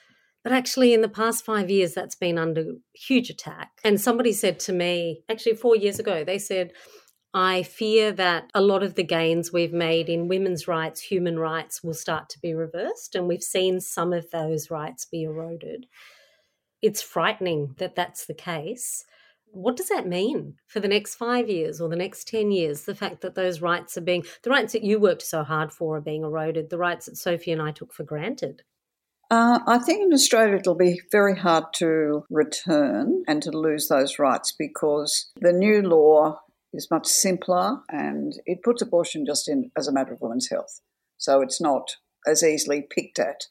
But 0.44 0.52
actually, 0.52 0.92
in 0.92 1.00
the 1.00 1.08
past 1.08 1.44
five 1.44 1.70
years, 1.70 1.94
that's 1.94 2.14
been 2.14 2.38
under 2.38 2.74
huge 2.94 3.30
attack. 3.30 3.70
And 3.82 4.00
somebody 4.00 4.32
said 4.32 4.60
to 4.60 4.72
me, 4.72 5.22
actually, 5.28 5.56
four 5.56 5.74
years 5.74 5.98
ago, 5.98 6.22
they 6.22 6.38
said, 6.38 6.72
I 7.32 7.64
fear 7.64 8.12
that 8.12 8.50
a 8.54 8.60
lot 8.60 8.84
of 8.84 8.94
the 8.94 9.02
gains 9.02 9.52
we've 9.52 9.72
made 9.72 10.08
in 10.08 10.28
women's 10.28 10.68
rights, 10.68 11.00
human 11.00 11.38
rights, 11.38 11.82
will 11.82 11.94
start 11.94 12.28
to 12.28 12.38
be 12.38 12.54
reversed. 12.54 13.16
And 13.16 13.26
we've 13.26 13.42
seen 13.42 13.80
some 13.80 14.12
of 14.12 14.30
those 14.30 14.70
rights 14.70 15.04
be 15.06 15.24
eroded. 15.24 15.86
It's 16.80 17.02
frightening 17.02 17.74
that 17.78 17.96
that's 17.96 18.26
the 18.26 18.34
case. 18.34 19.04
What 19.54 19.76
does 19.76 19.88
that 19.88 20.06
mean 20.06 20.56
for 20.66 20.80
the 20.80 20.88
next 20.88 21.14
five 21.14 21.48
years 21.48 21.80
or 21.80 21.88
the 21.88 21.96
next 21.96 22.26
10 22.28 22.50
years? 22.50 22.82
The 22.82 22.94
fact 22.94 23.20
that 23.20 23.36
those 23.36 23.60
rights 23.60 23.96
are 23.96 24.02
being, 24.02 24.24
the 24.42 24.50
rights 24.50 24.72
that 24.72 24.82
you 24.82 24.98
worked 24.98 25.22
so 25.22 25.44
hard 25.44 25.72
for 25.72 25.96
are 25.96 26.00
being 26.00 26.24
eroded, 26.24 26.70
the 26.70 26.78
rights 26.78 27.06
that 27.06 27.16
Sophie 27.16 27.52
and 27.52 27.62
I 27.62 27.70
took 27.70 27.92
for 27.92 28.02
granted. 28.02 28.62
Uh, 29.30 29.60
I 29.66 29.78
think 29.78 30.02
in 30.02 30.12
Australia 30.12 30.56
it'll 30.56 30.74
be 30.74 31.00
very 31.10 31.36
hard 31.36 31.64
to 31.76 32.24
return 32.30 33.22
and 33.26 33.42
to 33.42 33.50
lose 33.50 33.88
those 33.88 34.18
rights 34.18 34.52
because 34.56 35.30
the 35.40 35.52
new 35.52 35.82
law 35.82 36.40
is 36.72 36.90
much 36.90 37.06
simpler 37.06 37.78
and 37.88 38.34
it 38.46 38.62
puts 38.62 38.82
abortion 38.82 39.24
just 39.24 39.48
in 39.48 39.70
as 39.78 39.86
a 39.86 39.92
matter 39.92 40.12
of 40.12 40.20
women's 40.20 40.50
health. 40.50 40.80
So 41.16 41.40
it's 41.40 41.60
not 41.60 41.96
as 42.26 42.42
easily 42.42 42.86
picked 42.88 43.18
at 43.18 43.46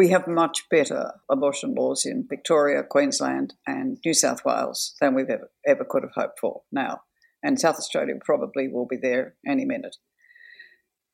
We 0.00 0.08
have 0.08 0.26
much 0.26 0.66
better 0.70 1.12
abortion 1.28 1.74
laws 1.74 2.06
in 2.06 2.26
Victoria, 2.26 2.82
Queensland, 2.82 3.52
and 3.66 3.98
New 4.02 4.14
South 4.14 4.46
Wales 4.46 4.94
than 4.98 5.14
we've 5.14 5.28
ever, 5.28 5.50
ever 5.66 5.84
could 5.84 6.04
have 6.04 6.14
hoped 6.14 6.40
for 6.40 6.62
now. 6.72 7.02
And 7.42 7.60
South 7.60 7.76
Australia 7.76 8.14
probably 8.18 8.66
will 8.66 8.86
be 8.86 8.96
there 8.96 9.34
any 9.46 9.66
minute. 9.66 9.96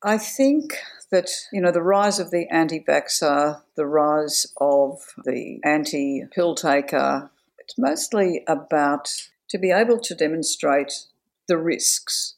I 0.01 0.17
think 0.17 0.77
that, 1.11 1.29
you 1.51 1.59
know, 1.59 1.73
the 1.73 1.81
rise 1.81 2.17
of 2.17 2.31
the 2.31 2.47
anti 2.49 2.79
vaxxer, 2.79 3.61
the 3.75 3.85
rise 3.85 4.47
of 4.61 4.99
the 5.25 5.59
anti 5.65 6.23
pill 6.33 6.55
taker, 6.55 7.29
it's 7.59 7.77
mostly 7.77 8.45
about 8.47 9.09
to 9.49 9.57
be 9.57 9.69
able 9.69 9.99
to 9.99 10.15
demonstrate 10.15 10.93
the 11.49 11.57
risks 11.57 12.36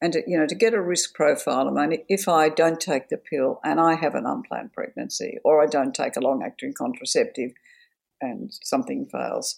and 0.00 0.12
to, 0.12 0.22
you 0.26 0.38
know 0.38 0.46
to 0.46 0.54
get 0.54 0.74
a 0.74 0.80
risk 0.80 1.14
profile. 1.14 1.68
I 1.68 1.86
mean, 1.86 2.00
if 2.08 2.28
I 2.28 2.48
don't 2.48 2.80
take 2.80 3.08
the 3.08 3.16
pill 3.16 3.60
and 3.64 3.80
I 3.80 3.94
have 3.94 4.14
an 4.14 4.26
unplanned 4.26 4.72
pregnancy, 4.72 5.38
or 5.44 5.62
I 5.62 5.66
don't 5.66 5.94
take 5.94 6.16
a 6.16 6.20
long-acting 6.20 6.74
contraceptive 6.74 7.52
and 8.20 8.52
something 8.62 9.06
fails, 9.06 9.56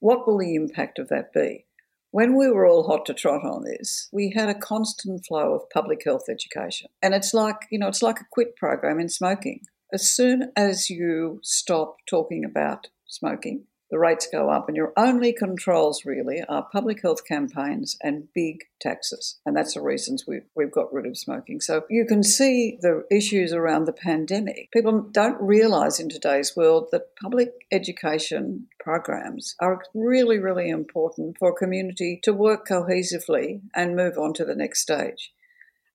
what 0.00 0.26
will 0.26 0.38
the 0.38 0.54
impact 0.54 0.98
of 0.98 1.08
that 1.08 1.32
be? 1.32 1.66
When 2.10 2.36
we 2.36 2.48
were 2.48 2.66
all 2.66 2.86
hot 2.86 3.04
to 3.06 3.14
trot 3.14 3.44
on 3.44 3.64
this, 3.64 4.08
we 4.12 4.32
had 4.34 4.48
a 4.48 4.54
constant 4.54 5.26
flow 5.26 5.52
of 5.52 5.68
public 5.70 6.02
health 6.04 6.24
education, 6.30 6.88
and 7.02 7.14
it's 7.14 7.34
like 7.34 7.66
you 7.70 7.78
know 7.78 7.88
it's 7.88 8.02
like 8.02 8.20
a 8.20 8.26
quit 8.30 8.56
program 8.56 8.98
in 8.98 9.08
smoking. 9.08 9.60
As 9.92 10.10
soon 10.10 10.52
as 10.54 10.90
you 10.90 11.40
stop 11.42 11.96
talking 12.08 12.44
about 12.44 12.88
smoking, 13.06 13.64
the 13.90 13.98
rates 13.98 14.28
go 14.30 14.50
up, 14.50 14.68
and 14.68 14.76
your 14.76 14.92
only 14.96 15.32
controls 15.32 16.04
really 16.04 16.42
are 16.48 16.68
public 16.70 17.02
health 17.02 17.24
campaigns 17.26 17.96
and 18.02 18.28
big 18.34 18.64
taxes. 18.80 19.38
And 19.46 19.56
that's 19.56 19.74
the 19.74 19.80
reasons 19.80 20.24
we've, 20.26 20.46
we've 20.54 20.72
got 20.72 20.92
rid 20.92 21.06
of 21.06 21.16
smoking. 21.16 21.60
So 21.60 21.84
you 21.88 22.04
can 22.04 22.22
see 22.22 22.78
the 22.80 23.04
issues 23.10 23.52
around 23.52 23.86
the 23.86 23.92
pandemic. 23.92 24.70
People 24.72 25.08
don't 25.10 25.40
realise 25.40 25.98
in 25.98 26.08
today's 26.08 26.54
world 26.54 26.88
that 26.92 27.16
public 27.20 27.52
education 27.72 28.66
programs 28.78 29.54
are 29.60 29.82
really, 29.94 30.38
really 30.38 30.68
important 30.68 31.36
for 31.38 31.50
a 31.50 31.54
community 31.54 32.20
to 32.22 32.32
work 32.32 32.66
cohesively 32.68 33.62
and 33.74 33.96
move 33.96 34.18
on 34.18 34.34
to 34.34 34.44
the 34.44 34.54
next 34.54 34.80
stage. 34.80 35.32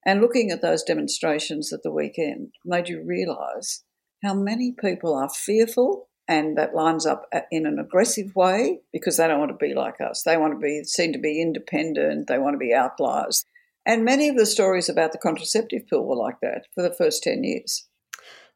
And 0.05 0.19
looking 0.19 0.51
at 0.51 0.61
those 0.61 0.83
demonstrations 0.83 1.71
at 1.71 1.83
the 1.83 1.91
weekend 1.91 2.53
made 2.65 2.89
you 2.89 3.03
realise 3.05 3.83
how 4.23 4.33
many 4.33 4.71
people 4.71 5.13
are 5.15 5.29
fearful 5.29 6.09
and 6.27 6.57
that 6.57 6.73
lines 6.73 7.05
up 7.05 7.27
uh, 7.33 7.41
in 7.51 7.65
an 7.65 7.79
aggressive 7.79 8.35
way 8.35 8.79
because 8.91 9.17
they 9.17 9.27
don't 9.27 9.39
want 9.39 9.51
to 9.51 9.65
be 9.65 9.73
like 9.73 9.99
us. 9.99 10.23
They 10.23 10.37
want 10.37 10.53
to 10.53 10.59
be 10.59 10.83
seen 10.85 11.13
to 11.13 11.19
be 11.19 11.41
independent. 11.41 12.27
They 12.27 12.37
want 12.37 12.53
to 12.53 12.59
be 12.59 12.73
outliers. 12.73 13.45
And 13.85 14.05
many 14.05 14.29
of 14.29 14.37
the 14.37 14.45
stories 14.45 14.87
about 14.87 15.11
the 15.11 15.17
contraceptive 15.17 15.87
pill 15.87 16.05
were 16.05 16.15
like 16.15 16.39
that 16.41 16.67
for 16.73 16.81
the 16.81 16.93
first 16.93 17.23
10 17.23 17.43
years. 17.43 17.87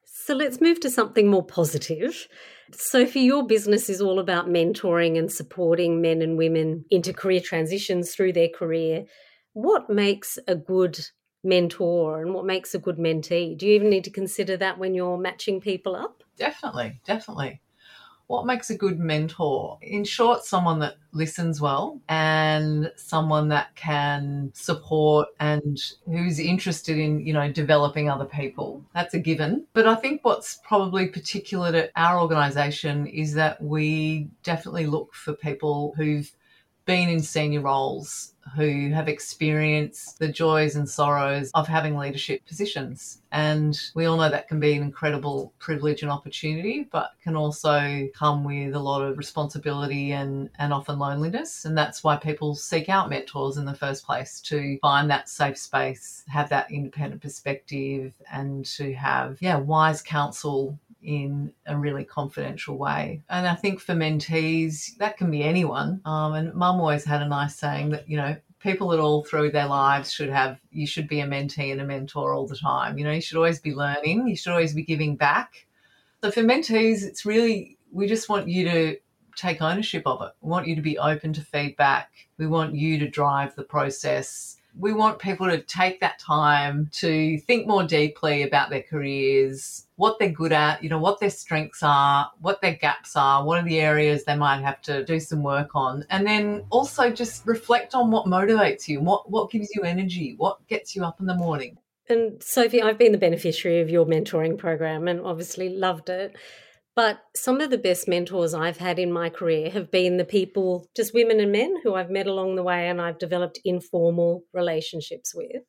So 0.05 0.33
let's 0.33 0.61
move 0.61 0.79
to 0.81 0.89
something 0.89 1.29
more 1.29 1.45
positive. 1.45 2.27
Sophie, 2.73 3.21
your 3.21 3.47
business 3.47 3.89
is 3.89 4.01
all 4.01 4.19
about 4.19 4.47
mentoring 4.47 5.17
and 5.17 5.31
supporting 5.31 6.01
men 6.01 6.21
and 6.21 6.37
women 6.37 6.85
into 6.89 7.13
career 7.13 7.39
transitions 7.39 8.13
through 8.13 8.33
their 8.33 8.49
career. 8.49 9.05
What 9.53 9.89
makes 9.89 10.37
a 10.47 10.55
good 10.55 10.99
mentor 11.43 12.21
and 12.21 12.33
what 12.33 12.45
makes 12.45 12.73
a 12.73 12.79
good 12.79 12.97
mentee? 12.97 13.57
Do 13.57 13.65
you 13.65 13.73
even 13.73 13.89
need 13.89 14.03
to 14.03 14.09
consider 14.09 14.57
that 14.57 14.77
when 14.77 14.93
you're 14.93 15.17
matching 15.17 15.61
people 15.61 15.95
up? 15.95 16.23
Definitely, 16.37 16.99
definitely. 17.05 17.61
What 18.27 18.45
makes 18.45 18.69
a 18.69 18.77
good 18.77 18.99
mentor? 18.99 19.77
In 19.81 20.03
short, 20.03 20.43
someone 20.43 20.79
that 20.79 20.95
listens 21.13 21.61
well 21.61 22.01
and 22.09 22.91
someone 22.97 23.47
that 23.49 23.73
can 23.75 24.51
support 24.53 25.29
and 25.39 25.81
who's 26.05 26.37
interested 26.37 26.97
in, 26.97 27.25
you 27.25 27.31
know, 27.31 27.49
developing 27.49 28.09
other 28.09 28.25
people. 28.25 28.83
That's 28.93 29.13
a 29.13 29.19
given. 29.19 29.65
But 29.71 29.87
I 29.87 29.95
think 29.95 30.25
what's 30.25 30.59
probably 30.65 31.07
particular 31.07 31.71
to 31.71 31.89
our 31.95 32.19
organization 32.19 33.07
is 33.07 33.33
that 33.35 33.61
we 33.63 34.29
definitely 34.43 34.87
look 34.87 35.13
for 35.13 35.31
people 35.31 35.93
who've 35.95 36.29
been 36.87 37.09
in 37.09 37.21
senior 37.21 37.61
roles 37.61 38.33
who 38.55 38.89
have 38.91 39.09
experienced 39.09 40.19
the 40.19 40.27
joys 40.27 40.77
and 40.77 40.89
sorrows 40.89 41.51
of 41.53 41.67
having 41.67 41.97
leadership 41.97 42.45
positions. 42.45 43.21
And 43.31 43.79
we 43.93 44.05
all 44.05 44.17
know 44.17 44.29
that 44.29 44.47
can 44.47 44.59
be 44.59 44.73
an 44.73 44.81
incredible 44.81 45.53
privilege 45.59 46.01
and 46.01 46.09
opportunity, 46.09 46.87
but 46.91 47.11
can 47.21 47.35
also 47.35 48.07
come 48.15 48.45
with 48.45 48.73
a 48.73 48.79
lot 48.79 49.01
of 49.01 49.17
responsibility 49.17 50.13
and, 50.13 50.49
and 50.59 50.73
often 50.73 50.97
loneliness. 50.97 51.65
And 51.65 51.77
that's 51.77 52.03
why 52.05 52.15
people 52.15 52.55
seek 52.55 52.87
out 52.87 53.09
mentors 53.09 53.57
in 53.57 53.65
the 53.65 53.75
first 53.75 54.05
place 54.05 54.39
to 54.41 54.79
find 54.81 55.09
that 55.09 55.29
safe 55.29 55.57
space, 55.57 56.23
have 56.29 56.49
that 56.49 56.71
independent 56.71 57.21
perspective, 57.21 58.13
and 58.31 58.65
to 58.65 58.93
have, 58.93 59.37
yeah, 59.41 59.57
wise 59.57 60.01
counsel 60.01 60.79
in 61.01 61.53
a 61.65 61.77
really 61.77 62.03
confidential 62.03 62.77
way. 62.77 63.21
And 63.29 63.47
I 63.47 63.55
think 63.55 63.79
for 63.79 63.93
mentees, 63.93 64.97
that 64.97 65.17
can 65.17 65.31
be 65.31 65.43
anyone. 65.43 66.01
Um, 66.05 66.33
and 66.33 66.53
mum 66.53 66.79
always 66.79 67.05
had 67.05 67.21
a 67.21 67.27
nice 67.27 67.55
saying 67.55 67.89
that, 67.89 68.09
you 68.09 68.17
know, 68.17 68.35
people 68.59 68.89
that 68.89 68.99
all 68.99 69.23
through 69.23 69.51
their 69.51 69.67
lives 69.67 70.11
should 70.11 70.29
have, 70.29 70.59
you 70.71 70.87
should 70.87 71.07
be 71.07 71.19
a 71.19 71.27
mentee 71.27 71.71
and 71.71 71.79
a 71.79 71.85
mentor 71.85 72.33
all 72.33 72.47
the 72.47 72.57
time. 72.57 72.97
You 72.97 73.05
know, 73.05 73.11
you 73.11 73.21
should 73.21 73.37
always 73.37 73.59
be 73.59 73.73
learning, 73.73 74.27
you 74.27 74.35
should 74.35 74.51
always 74.51 74.73
be 74.73 74.83
giving 74.83 75.15
back. 75.15 75.67
So 76.23 76.31
for 76.31 76.41
mentees, 76.41 77.03
it's 77.03 77.25
really, 77.25 77.77
we 77.91 78.07
just 78.07 78.27
want 78.27 78.47
you 78.47 78.65
to 78.65 78.97
take 79.35 79.61
ownership 79.61 80.03
of 80.05 80.21
it. 80.23 80.31
We 80.41 80.49
want 80.49 80.67
you 80.67 80.75
to 80.75 80.81
be 80.81 80.97
open 80.97 81.31
to 81.33 81.41
feedback. 81.41 82.11
We 82.37 82.47
want 82.47 82.75
you 82.75 82.97
to 82.99 83.07
drive 83.07 83.55
the 83.55 83.63
process 83.63 84.56
we 84.79 84.93
want 84.93 85.19
people 85.19 85.47
to 85.47 85.61
take 85.61 85.99
that 85.99 86.19
time 86.19 86.89
to 86.93 87.37
think 87.39 87.67
more 87.67 87.83
deeply 87.83 88.43
about 88.43 88.69
their 88.69 88.83
careers, 88.83 89.87
what 89.95 90.19
they're 90.19 90.29
good 90.29 90.51
at, 90.51 90.83
you 90.83 90.89
know, 90.89 90.99
what 90.99 91.19
their 91.19 91.29
strengths 91.29 91.81
are, 91.81 92.31
what 92.41 92.61
their 92.61 92.75
gaps 92.75 93.15
are, 93.15 93.43
what 93.43 93.57
are 93.57 93.63
the 93.63 93.79
areas 93.79 94.23
they 94.23 94.35
might 94.35 94.61
have 94.61 94.81
to 94.83 95.03
do 95.05 95.19
some 95.19 95.41
work 95.41 95.75
on. 95.75 96.05
And 96.09 96.25
then 96.25 96.63
also 96.69 97.09
just 97.09 97.45
reflect 97.45 97.95
on 97.95 98.11
what 98.11 98.25
motivates 98.25 98.87
you, 98.87 99.01
what 99.01 99.29
what 99.29 99.51
gives 99.51 99.69
you 99.75 99.83
energy, 99.83 100.35
what 100.37 100.65
gets 100.67 100.95
you 100.95 101.03
up 101.03 101.19
in 101.19 101.25
the 101.25 101.35
morning. 101.35 101.77
And 102.09 102.41
Sophie, 102.41 102.81
I've 102.81 102.97
been 102.97 103.11
the 103.11 103.17
beneficiary 103.17 103.81
of 103.81 103.89
your 103.89 104.05
mentoring 104.05 104.57
program 104.57 105.07
and 105.07 105.21
obviously 105.21 105.69
loved 105.69 106.09
it. 106.09 106.35
But 106.97 107.19
some 107.35 107.61
of 107.61 107.69
the 107.69 107.77
best 107.77 108.07
mentors 108.07 108.55
I've 108.55 108.79
had 108.79 108.97
in 108.97 109.11
my 109.11 109.29
career 109.29 109.69
have 109.69 109.91
been 109.91 110.17
the 110.17 110.25
people, 110.25 110.89
just 110.95 111.13
women 111.13 111.39
and 111.39 111.51
men 111.51 111.75
who 111.83 111.93
I've 111.93 112.09
met 112.09 112.25
along 112.25 112.55
the 112.55 112.63
way 112.63 112.89
and 112.89 112.99
I've 112.99 113.19
developed 113.19 113.59
informal 113.63 114.45
relationships 114.51 115.35
with. 115.35 115.61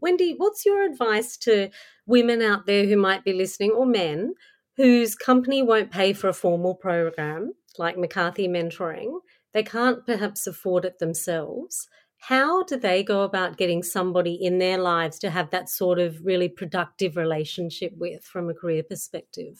Wendy, 0.00 0.36
what's 0.36 0.64
your 0.64 0.84
advice 0.84 1.36
to 1.38 1.70
women 2.06 2.42
out 2.42 2.66
there 2.66 2.86
who 2.86 2.96
might 2.96 3.24
be 3.24 3.32
listening 3.32 3.72
or 3.72 3.86
men 3.86 4.34
whose 4.76 5.16
company 5.16 5.64
won't 5.64 5.90
pay 5.90 6.12
for 6.12 6.28
a 6.28 6.32
formal 6.32 6.76
program 6.76 7.54
like 7.76 7.98
McCarthy 7.98 8.46
Mentoring? 8.46 9.18
They 9.52 9.64
can't 9.64 10.06
perhaps 10.06 10.46
afford 10.46 10.84
it 10.84 11.00
themselves. 11.00 11.88
How 12.18 12.62
do 12.62 12.76
they 12.76 13.02
go 13.02 13.22
about 13.22 13.56
getting 13.56 13.82
somebody 13.82 14.34
in 14.34 14.58
their 14.58 14.78
lives 14.78 15.18
to 15.18 15.30
have 15.30 15.50
that 15.50 15.68
sort 15.68 15.98
of 15.98 16.24
really 16.24 16.48
productive 16.48 17.16
relationship 17.16 17.94
with 17.96 18.22
from 18.22 18.48
a 18.48 18.54
career 18.54 18.84
perspective? 18.84 19.58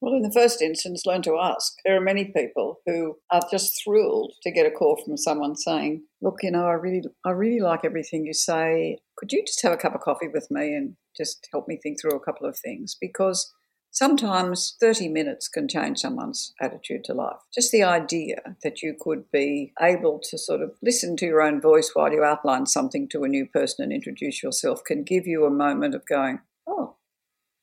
Well, 0.00 0.14
in 0.14 0.22
the 0.22 0.32
first 0.32 0.60
instance, 0.60 1.06
learn 1.06 1.22
to 1.22 1.38
ask. 1.38 1.78
There 1.84 1.96
are 1.96 2.00
many 2.00 2.26
people 2.26 2.80
who 2.84 3.16
are 3.30 3.40
just 3.50 3.82
thrilled 3.82 4.34
to 4.42 4.50
get 4.50 4.66
a 4.66 4.70
call 4.70 4.96
from 5.02 5.16
someone 5.16 5.56
saying, 5.56 6.04
"Look, 6.20 6.42
you 6.42 6.50
know, 6.50 6.66
I 6.66 6.74
really, 6.74 7.02
I 7.24 7.30
really 7.30 7.60
like 7.60 7.84
everything 7.84 8.26
you 8.26 8.34
say. 8.34 8.98
Could 9.16 9.32
you 9.32 9.42
just 9.44 9.62
have 9.62 9.72
a 9.72 9.78
cup 9.78 9.94
of 9.94 10.02
coffee 10.02 10.28
with 10.28 10.50
me 10.50 10.74
and 10.74 10.96
just 11.16 11.48
help 11.50 11.66
me 11.66 11.78
think 11.82 12.00
through 12.00 12.14
a 12.14 12.20
couple 12.20 12.46
of 12.46 12.58
things?" 12.58 12.94
Because 13.00 13.52
sometimes 13.90 14.76
30 14.78 15.08
minutes 15.08 15.48
can 15.48 15.66
change 15.66 16.00
someone's 16.00 16.52
attitude 16.60 17.02
to 17.04 17.14
life. 17.14 17.40
Just 17.54 17.72
the 17.72 17.82
idea 17.82 18.56
that 18.62 18.82
you 18.82 18.94
could 19.00 19.30
be 19.30 19.72
able 19.80 20.20
to 20.24 20.36
sort 20.36 20.60
of 20.60 20.76
listen 20.82 21.16
to 21.16 21.26
your 21.26 21.40
own 21.40 21.58
voice 21.58 21.92
while 21.94 22.12
you 22.12 22.22
outline 22.22 22.66
something 22.66 23.08
to 23.08 23.24
a 23.24 23.28
new 23.28 23.46
person 23.46 23.82
and 23.82 23.92
introduce 23.94 24.42
yourself 24.42 24.84
can 24.84 25.02
give 25.02 25.26
you 25.26 25.46
a 25.46 25.50
moment 25.50 25.94
of 25.94 26.04
going, 26.04 26.40
"Oh, 26.66 26.96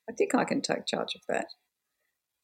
I 0.09 0.13
think 0.13 0.33
I 0.33 0.45
can 0.45 0.61
take 0.61 0.87
charge 0.87 1.13
of 1.13 1.21
that." 1.29 1.53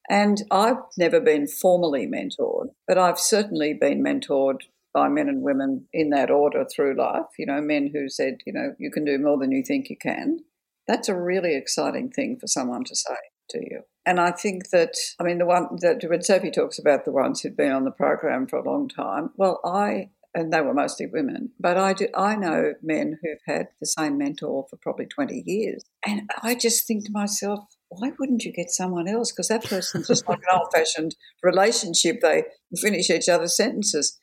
And 0.08 0.42
I've 0.50 0.78
never 0.98 1.20
been 1.20 1.46
formally 1.46 2.06
mentored, 2.06 2.70
but 2.88 2.98
I've 2.98 3.18
certainly 3.18 3.74
been 3.74 4.02
mentored 4.02 4.62
by 4.92 5.08
men 5.08 5.28
and 5.28 5.42
women 5.42 5.86
in 5.92 6.10
that 6.10 6.30
order 6.30 6.64
through 6.64 6.96
life. 6.96 7.26
You 7.38 7.46
know, 7.46 7.60
men 7.60 7.90
who 7.92 8.08
said, 8.08 8.38
you 8.46 8.52
know, 8.52 8.74
you 8.78 8.90
can 8.90 9.04
do 9.04 9.18
more 9.18 9.38
than 9.38 9.52
you 9.52 9.62
think 9.62 9.88
you 9.88 9.96
can. 9.96 10.40
That's 10.88 11.08
a 11.08 11.16
really 11.16 11.54
exciting 11.54 12.10
thing 12.10 12.38
for 12.40 12.48
someone 12.48 12.84
to 12.84 12.96
say 12.96 13.16
to 13.50 13.58
you. 13.58 13.82
And 14.06 14.18
I 14.18 14.32
think 14.32 14.70
that, 14.70 14.94
I 15.20 15.22
mean, 15.22 15.38
the 15.38 15.46
one 15.46 15.68
that 15.80 16.02
when 16.08 16.22
Sophie 16.22 16.50
talks 16.50 16.78
about 16.78 17.04
the 17.04 17.12
ones 17.12 17.40
who'd 17.40 17.56
been 17.56 17.72
on 17.72 17.84
the 17.84 17.90
program 17.90 18.46
for 18.46 18.56
a 18.56 18.68
long 18.68 18.88
time, 18.88 19.30
well, 19.36 19.60
I 19.64 20.10
and 20.34 20.52
they 20.52 20.60
were 20.60 20.74
mostly 20.74 21.06
women. 21.06 21.50
But 21.58 21.76
I 21.76 21.92
do, 21.92 22.08
I 22.14 22.36
know 22.36 22.74
men 22.82 23.18
who've 23.22 23.40
had 23.46 23.68
the 23.80 23.86
same 23.86 24.16
mentor 24.18 24.66
for 24.70 24.76
probably 24.76 25.06
20 25.06 25.42
years. 25.46 25.84
And 26.06 26.30
I 26.42 26.54
just 26.54 26.86
think 26.86 27.06
to 27.06 27.12
myself, 27.12 27.64
why 27.90 28.12
wouldn't 28.18 28.44
you 28.44 28.52
get 28.52 28.70
someone 28.70 29.08
else? 29.08 29.32
Because 29.32 29.48
that 29.48 29.64
person's 29.64 30.06
just 30.06 30.28
like 30.28 30.38
an 30.38 30.58
old 30.58 30.68
fashioned 30.72 31.16
relationship. 31.42 32.20
They 32.22 32.44
finish 32.80 33.10
each 33.10 33.28
other's 33.28 33.56
sentences. 33.56 34.18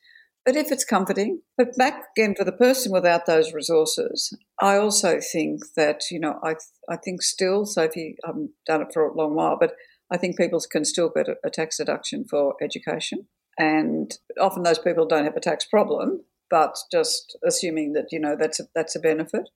But 0.45 0.55
if 0.55 0.71
it's 0.71 0.85
comforting, 0.85 1.41
but 1.57 1.75
back 1.75 2.05
again 2.15 2.33
for 2.33 2.45
the 2.45 2.53
person 2.53 2.93
without 2.93 3.25
those 3.25 3.53
resources, 3.53 4.33
I 4.61 4.77
also 4.77 5.19
think 5.19 5.61
that, 5.75 6.03
you 6.09 6.21
know, 6.21 6.39
I, 6.41 6.55
I 6.87 6.95
think 6.95 7.21
still, 7.21 7.65
Sophie, 7.65 8.15
I 8.23 8.27
haven't 8.27 8.51
done 8.65 8.81
it 8.81 8.93
for 8.93 9.05
a 9.05 9.13
long 9.13 9.35
while, 9.35 9.57
but 9.59 9.73
I 10.09 10.15
think 10.15 10.37
people 10.37 10.61
can 10.71 10.85
still 10.85 11.11
get 11.13 11.27
a 11.43 11.49
tax 11.49 11.77
deduction 11.77 12.23
for 12.29 12.55
education. 12.61 13.27
And 13.59 14.17
often 14.39 14.63
those 14.63 14.79
people 14.79 15.05
don't 15.05 15.25
have 15.25 15.35
a 15.35 15.41
tax 15.41 15.65
problem, 15.65 16.21
but 16.49 16.77
just 16.93 17.37
assuming 17.45 17.91
that, 17.93 18.13
you 18.13 18.19
know, 18.21 18.37
that's 18.39 18.61
a, 18.61 18.63
that's 18.73 18.95
a 18.95 19.01
benefit. 19.01 19.49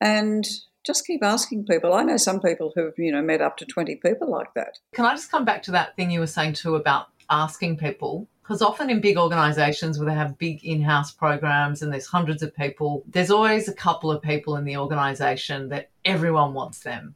And 0.00 0.44
just 0.84 1.06
keep 1.06 1.22
asking 1.22 1.66
people. 1.66 1.94
I 1.94 2.02
know 2.02 2.16
some 2.16 2.40
people 2.40 2.72
who've, 2.74 2.98
you 2.98 3.12
know, 3.12 3.22
met 3.22 3.40
up 3.40 3.56
to 3.58 3.66
20 3.66 3.96
people 3.96 4.30
like 4.30 4.54
that. 4.54 4.78
Can 4.94 5.04
I 5.04 5.14
just 5.14 5.30
come 5.30 5.44
back 5.44 5.62
to 5.64 5.70
that 5.72 5.96
thing 5.96 6.10
you 6.10 6.20
were 6.20 6.26
saying 6.26 6.54
too 6.54 6.76
about 6.76 7.08
asking 7.30 7.78
people? 7.78 8.28
Because 8.42 8.60
often 8.60 8.90
in 8.90 9.00
big 9.00 9.16
organizations 9.16 9.98
where 9.98 10.08
they 10.08 10.14
have 10.14 10.36
big 10.36 10.64
in 10.64 10.82
house 10.82 11.12
programs 11.12 11.80
and 11.80 11.92
there's 11.92 12.06
hundreds 12.06 12.42
of 12.42 12.54
people, 12.54 13.04
there's 13.06 13.30
always 13.30 13.68
a 13.68 13.74
couple 13.74 14.10
of 14.10 14.20
people 14.20 14.56
in 14.56 14.64
the 14.64 14.76
organization 14.76 15.68
that 15.68 15.90
everyone 16.04 16.52
wants 16.52 16.80
them. 16.80 17.14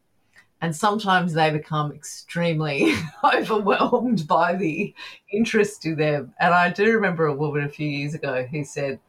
And 0.60 0.74
sometimes 0.74 1.34
they 1.34 1.50
become 1.50 1.92
extremely 1.92 2.94
overwhelmed 3.24 4.26
by 4.26 4.54
the 4.54 4.94
interest 5.32 5.82
to 5.82 5.94
them. 5.94 6.32
And 6.40 6.54
I 6.54 6.70
do 6.70 6.92
remember 6.92 7.26
a 7.26 7.34
woman 7.34 7.64
a 7.64 7.68
few 7.68 7.88
years 7.88 8.14
ago 8.14 8.46
who 8.50 8.64
said, 8.64 9.00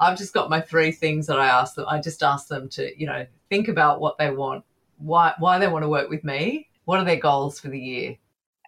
I've 0.00 0.18
just 0.18 0.34
got 0.34 0.50
my 0.50 0.60
three 0.60 0.92
things 0.92 1.26
that 1.26 1.38
I 1.38 1.46
ask 1.46 1.74
them. 1.74 1.86
I 1.88 2.00
just 2.00 2.22
ask 2.22 2.48
them 2.48 2.68
to, 2.70 2.90
you 2.98 3.06
know, 3.06 3.26
think 3.48 3.68
about 3.68 4.00
what 4.00 4.18
they 4.18 4.30
want, 4.30 4.64
why 4.98 5.34
why 5.38 5.58
they 5.58 5.68
want 5.68 5.84
to 5.84 5.88
work 5.88 6.08
with 6.08 6.24
me, 6.24 6.68
what 6.84 6.98
are 6.98 7.04
their 7.04 7.16
goals 7.16 7.60
for 7.60 7.68
the 7.68 7.80
year. 7.80 8.16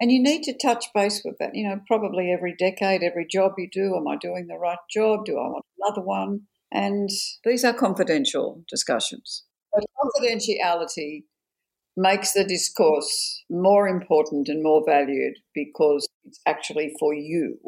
And 0.00 0.10
you 0.10 0.22
need 0.22 0.42
to 0.44 0.56
touch 0.56 0.86
base 0.94 1.22
with 1.24 1.36
that. 1.38 1.54
You 1.54 1.68
know, 1.68 1.80
probably 1.86 2.32
every 2.32 2.54
decade, 2.56 3.02
every 3.02 3.26
job 3.26 3.52
you 3.58 3.68
do, 3.70 3.94
am 3.96 4.08
I 4.08 4.16
doing 4.16 4.46
the 4.46 4.56
right 4.56 4.78
job? 4.90 5.26
Do 5.26 5.38
I 5.38 5.48
want 5.48 5.64
another 5.78 6.02
one? 6.02 6.42
And 6.72 7.10
these 7.44 7.64
are 7.64 7.74
confidential 7.74 8.64
discussions. 8.68 9.44
But 9.72 9.84
confidentiality 10.02 11.24
makes 11.96 12.32
the 12.32 12.44
discourse 12.44 13.44
more 13.50 13.88
important 13.88 14.48
and 14.48 14.62
more 14.62 14.82
valued 14.86 15.34
because 15.54 16.08
it's 16.24 16.40
actually 16.46 16.94
for 16.98 17.12
you. 17.12 17.58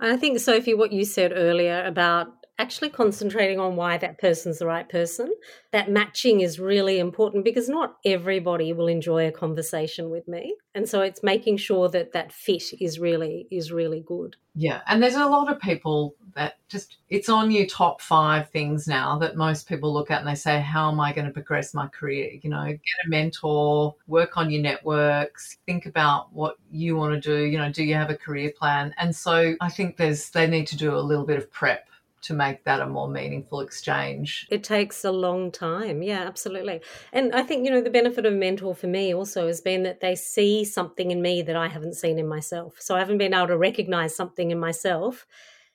And 0.00 0.12
I 0.12 0.16
think, 0.16 0.38
Sophie, 0.38 0.74
what 0.74 0.92
you 0.92 1.04
said 1.04 1.32
earlier 1.34 1.84
about 1.84 2.28
actually 2.58 2.90
concentrating 2.90 3.58
on 3.58 3.76
why 3.76 3.98
that 3.98 4.18
person's 4.18 4.58
the 4.58 4.66
right 4.66 4.88
person. 4.88 5.32
That 5.72 5.90
matching 5.90 6.40
is 6.40 6.60
really 6.60 6.98
important 6.98 7.44
because 7.44 7.68
not 7.68 7.96
everybody 8.04 8.72
will 8.72 8.86
enjoy 8.86 9.26
a 9.26 9.32
conversation 9.32 10.10
with 10.10 10.28
me. 10.28 10.54
And 10.74 10.88
so 10.88 11.00
it's 11.02 11.22
making 11.22 11.56
sure 11.56 11.88
that 11.88 12.12
that 12.12 12.32
fit 12.32 12.80
is 12.80 12.98
really 12.98 13.46
is 13.50 13.72
really 13.72 14.00
good. 14.06 14.36
Yeah, 14.56 14.82
and 14.86 15.02
there's 15.02 15.16
a 15.16 15.26
lot 15.26 15.50
of 15.50 15.60
people 15.60 16.14
that 16.36 16.54
just 16.68 16.98
it's 17.08 17.28
on 17.28 17.50
your 17.50 17.66
top 17.66 18.00
5 18.00 18.50
things 18.50 18.86
now 18.86 19.18
that 19.18 19.36
most 19.36 19.68
people 19.68 19.92
look 19.92 20.10
at 20.10 20.20
and 20.20 20.28
they 20.28 20.34
say 20.34 20.60
how 20.60 20.90
am 20.90 21.00
I 21.00 21.12
going 21.12 21.26
to 21.26 21.32
progress 21.32 21.74
my 21.74 21.88
career? 21.88 22.38
You 22.40 22.50
know, 22.50 22.64
get 22.64 23.06
a 23.06 23.08
mentor, 23.08 23.94
work 24.06 24.36
on 24.36 24.50
your 24.50 24.62
networks, 24.62 25.58
think 25.66 25.86
about 25.86 26.32
what 26.32 26.56
you 26.70 26.96
want 26.96 27.14
to 27.14 27.20
do, 27.20 27.44
you 27.44 27.58
know, 27.58 27.70
do 27.70 27.82
you 27.82 27.94
have 27.94 28.10
a 28.10 28.16
career 28.16 28.52
plan? 28.56 28.94
And 28.96 29.14
so 29.14 29.54
I 29.60 29.70
think 29.70 29.96
there's 29.96 30.30
they 30.30 30.46
need 30.46 30.68
to 30.68 30.76
do 30.76 30.94
a 30.94 30.98
little 30.98 31.24
bit 31.24 31.38
of 31.38 31.50
prep 31.50 31.88
to 32.24 32.34
make 32.34 32.64
that 32.64 32.80
a 32.80 32.86
more 32.86 33.08
meaningful 33.08 33.60
exchange. 33.60 34.46
It 34.50 34.64
takes 34.64 35.04
a 35.04 35.12
long 35.12 35.52
time. 35.52 36.02
Yeah, 36.02 36.20
absolutely. 36.20 36.80
And 37.12 37.34
I 37.34 37.42
think, 37.42 37.64
you 37.64 37.70
know, 37.70 37.82
the 37.82 37.90
benefit 37.90 38.24
of 38.24 38.32
a 38.32 38.36
mentor 38.36 38.74
for 38.74 38.86
me 38.86 39.14
also 39.14 39.46
has 39.46 39.60
been 39.60 39.82
that 39.82 40.00
they 40.00 40.14
see 40.14 40.64
something 40.64 41.10
in 41.10 41.20
me 41.20 41.42
that 41.42 41.56
I 41.56 41.68
haven't 41.68 41.94
seen 41.94 42.18
in 42.18 42.26
myself. 42.26 42.76
So 42.80 42.96
I 42.96 43.00
haven't 43.00 43.18
been 43.18 43.34
able 43.34 43.48
to 43.48 43.58
recognize 43.58 44.16
something 44.16 44.50
in 44.50 44.58
myself. 44.58 45.26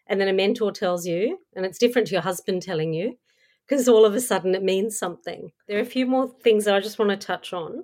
And 0.08 0.20
then 0.20 0.28
a 0.28 0.34
mentor 0.34 0.72
tells 0.72 1.06
you, 1.06 1.38
and 1.56 1.66
it's 1.66 1.78
different 1.78 2.08
to 2.08 2.14
your 2.14 2.24
husband 2.24 2.64
telling 2.64 2.94
you, 2.94 3.18
because 3.68 3.88
all 3.88 4.06
of 4.06 4.16
a 4.16 4.22
sudden 4.22 4.56
it 4.56 4.64
means 4.64 4.98
something. 4.98 5.52
There 5.68 5.78
are 5.78 5.82
a 5.82 5.86
few 5.86 6.08
more 6.08 6.28
things 6.42 6.66
that 6.66 6.74
I 6.74 6.80
just 6.80 6.98
want 6.98 7.12
to 7.12 7.18
touch 7.18 7.54
on. 7.54 7.84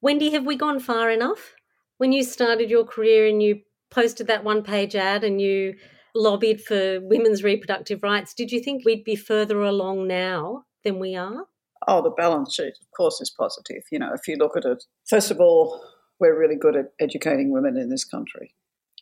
Wendy, 0.00 0.30
have 0.30 0.46
we 0.46 0.54
gone 0.54 0.78
far 0.78 1.10
enough? 1.10 1.56
When 1.96 2.12
you 2.12 2.22
started 2.22 2.70
your 2.70 2.84
career 2.84 3.26
and 3.26 3.42
you 3.42 3.62
posted 3.90 4.28
that 4.28 4.44
one 4.44 4.62
page 4.62 4.94
ad 4.94 5.24
and 5.24 5.40
you 5.40 5.74
lobbied 6.18 6.60
for 6.60 7.00
women's 7.00 7.42
reproductive 7.42 8.02
rights, 8.02 8.34
did 8.34 8.52
you 8.52 8.60
think 8.60 8.84
we'd 8.84 9.04
be 9.04 9.16
further 9.16 9.62
along 9.62 10.06
now 10.06 10.64
than 10.84 10.98
we 10.98 11.14
are? 11.14 11.46
Oh, 11.86 12.02
the 12.02 12.10
balance 12.10 12.54
sheet, 12.54 12.74
of 12.82 12.90
course, 12.96 13.20
is 13.20 13.30
positive. 13.30 13.84
You 13.90 14.00
know, 14.00 14.12
if 14.12 14.26
you 14.26 14.36
look 14.36 14.56
at 14.56 14.64
it, 14.64 14.84
first 15.08 15.30
of 15.30 15.40
all, 15.40 15.80
we're 16.20 16.38
really 16.38 16.56
good 16.56 16.76
at 16.76 16.92
educating 17.00 17.52
women 17.52 17.76
in 17.76 17.88
this 17.88 18.04
country. 18.04 18.54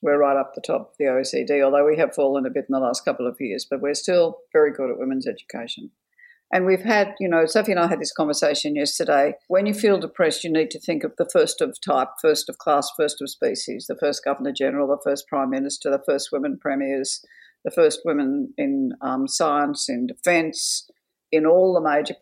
We're 0.03 0.19
right 0.19 0.37
up 0.37 0.53
the 0.55 0.61
top 0.61 0.91
of 0.91 0.97
the 0.99 1.07
OECD, 1.07 1.65
although 1.65 1.87
we 1.87 1.97
have 1.97 2.15
fallen 2.15 2.45
a 2.45 2.51
bit 2.51 2.67
in 2.69 2.73
the 2.73 2.81
last 2.81 3.05
couple 3.05 3.27
of 3.27 3.41
years, 3.41 3.67
but 3.69 3.81
we're 3.81 3.95
still 3.95 4.41
very 4.53 4.73
good 4.73 4.91
at 4.91 4.99
women's 4.99 5.27
education. 5.27 5.91
And 6.53 6.65
we've 6.65 6.85
had, 6.85 7.15
you 7.19 7.29
know, 7.29 7.45
Sophie 7.45 7.73
and 7.73 7.81
I 7.81 7.89
had 7.89 8.01
this 8.01 8.13
conversation 8.13 8.77
yesterday. 8.77 9.35
When 9.49 9.67
you 9.67 9.75
feel 9.75 9.99
depressed, 9.99 10.45
you 10.45 10.53
need 10.53 10.71
to 10.71 10.81
think 10.81 11.03
of 11.03 11.13
the 11.19 11.29
first 11.33 11.61
of 11.61 11.77
type, 11.81 12.09
first 12.23 12.49
of 12.49 12.59
class, 12.59 12.89
first 12.97 13.21
of 13.21 13.29
species, 13.31 13.87
the 13.89 13.97
first 13.97 14.25
Governor 14.25 14.53
General, 14.53 14.87
the 14.87 15.03
first 15.03 15.27
Prime 15.27 15.51
Minister, 15.51 15.91
the 15.91 16.03
first 16.07 16.29
women 16.31 16.57
premiers, 16.61 17.25
the 17.65 17.73
first 17.73 18.01
women 18.05 18.55
in 18.57 18.93
um, 19.01 19.27
science, 19.27 19.89
in 19.89 20.07
defence, 20.07 20.89
in 21.33 21.47
all 21.47 21.75
the 21.75 21.81
major 21.81 22.15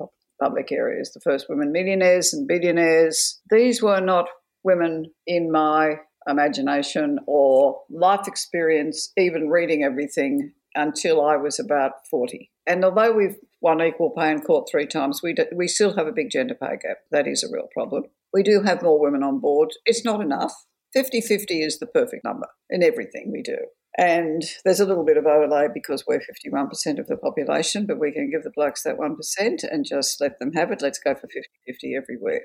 public 0.43 0.73
areas, 0.73 1.13
the 1.13 1.21
first 1.21 1.47
women 1.51 1.71
millionaires 1.71 2.33
and 2.33 2.49
billionaires. 2.49 3.41
These 3.51 3.83
were 3.83 4.01
not 4.01 4.27
women 4.63 5.13
in 5.27 5.53
my 5.53 5.97
imagination 6.27 7.19
or 7.27 7.81
life 7.91 8.27
experience, 8.27 9.13
even 9.19 9.51
reading 9.51 9.83
everything 9.83 10.53
until 10.75 11.25
I 11.25 11.37
was 11.37 11.59
about 11.59 12.07
40. 12.11 12.51
And 12.67 12.85
although 12.85 13.13
we've 13.13 13.37
won 13.61 13.83
equal 13.83 14.11
pay 14.11 14.31
in 14.31 14.41
court 14.41 14.69
three 14.71 14.87
times, 14.87 15.21
we, 15.23 15.35
do, 15.35 15.45
we 15.55 15.69
still 15.69 15.97
have 15.97 16.07
a 16.07 16.13
big 16.13 16.31
gender 16.31 16.55
pay 16.55 16.77
gap. 16.81 16.99
That 17.11 17.27
is 17.27 17.43
a 17.43 17.53
real 17.53 17.69
problem. 17.73 18.05
We 18.33 18.43
do 18.43 18.63
have 18.63 18.83
more 18.83 19.01
women 19.01 19.23
on 19.23 19.41
board. 19.41 19.71
It's 19.85 20.05
not 20.05 20.21
enough. 20.21 20.67
50 20.93 21.21
50 21.21 21.63
is 21.63 21.79
the 21.79 21.87
perfect 21.87 22.25
number 22.25 22.47
in 22.71 22.83
everything 22.83 23.31
we 23.33 23.43
do. 23.43 23.59
And 23.97 24.43
there's 24.65 24.81
a 24.81 24.87
little 24.87 25.05
bit 25.05 25.17
of 25.17 25.27
overlay 25.27 25.69
because 25.73 26.05
we're 26.07 26.21
51% 26.21 26.99
of 26.99 27.07
the 27.07 27.17
population, 27.17 27.87
but 27.87 28.01
we 28.01 28.13
can 28.13 28.31
give 28.31 28.43
the 28.43 28.51
blokes 28.51 28.83
that 28.83 28.99
1% 28.99 29.65
and 29.71 29.85
just 29.85 30.21
let 30.21 30.39
them 30.39 30.53
have 30.53 30.73
it. 30.73 30.83
Let's 30.83 30.99
go 30.99 31.15
for 31.15 31.29
50 31.29 31.49
50 31.67 31.97
everywhere. 31.97 32.43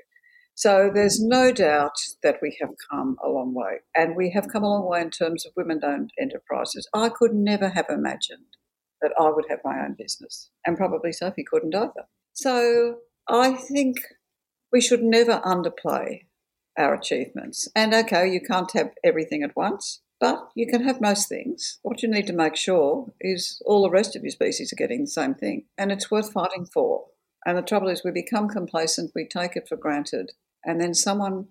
So 0.54 0.90
there's 0.92 1.20
no 1.22 1.52
doubt 1.52 1.96
that 2.22 2.38
we 2.42 2.56
have 2.60 2.70
come 2.90 3.16
a 3.24 3.28
long 3.28 3.54
way. 3.54 3.80
And 3.96 4.16
we 4.16 4.30
have 4.30 4.48
come 4.48 4.62
a 4.62 4.68
long 4.68 4.88
way 4.88 5.00
in 5.00 5.10
terms 5.10 5.46
of 5.46 5.52
women 5.56 5.80
owned 5.82 6.12
enterprises. 6.20 6.88
I 6.92 7.08
could 7.08 7.32
never 7.32 7.70
have 7.70 7.86
imagined 7.88 8.56
that 9.00 9.12
I 9.18 9.30
would 9.30 9.46
have 9.48 9.60
my 9.64 9.82
own 9.82 9.94
business. 9.98 10.50
And 10.66 10.76
probably 10.76 11.12
Sophie 11.12 11.44
couldn't 11.48 11.74
either. 11.74 12.08
So 12.34 12.96
I 13.28 13.52
think 13.54 13.96
we 14.72 14.80
should 14.80 15.02
never 15.02 15.40
underplay 15.40 16.26
our 16.78 16.94
achievements. 16.94 17.68
And 17.74 17.94
okay, 17.94 18.30
you 18.30 18.40
can't 18.40 18.70
have 18.72 18.90
everything 19.04 19.42
at 19.42 19.56
once, 19.56 20.00
but 20.20 20.48
you 20.54 20.66
can 20.66 20.84
have 20.84 21.00
most 21.00 21.28
things. 21.28 21.78
What 21.82 22.02
you 22.02 22.10
need 22.10 22.26
to 22.28 22.32
make 22.32 22.56
sure 22.56 23.12
is 23.20 23.60
all 23.64 23.82
the 23.82 23.90
rest 23.90 24.14
of 24.16 24.22
your 24.22 24.30
species 24.30 24.72
are 24.72 24.76
getting 24.76 25.02
the 25.02 25.10
same 25.10 25.34
thing. 25.34 25.64
And 25.78 25.90
it's 25.90 26.10
worth 26.10 26.32
fighting 26.32 26.66
for. 26.66 27.06
And 27.46 27.56
the 27.56 27.62
trouble 27.62 27.88
is, 27.88 28.02
we 28.04 28.10
become 28.10 28.48
complacent, 28.48 29.12
we 29.14 29.26
take 29.26 29.56
it 29.56 29.68
for 29.68 29.76
granted, 29.76 30.32
and 30.64 30.80
then 30.80 30.94
someone 30.94 31.48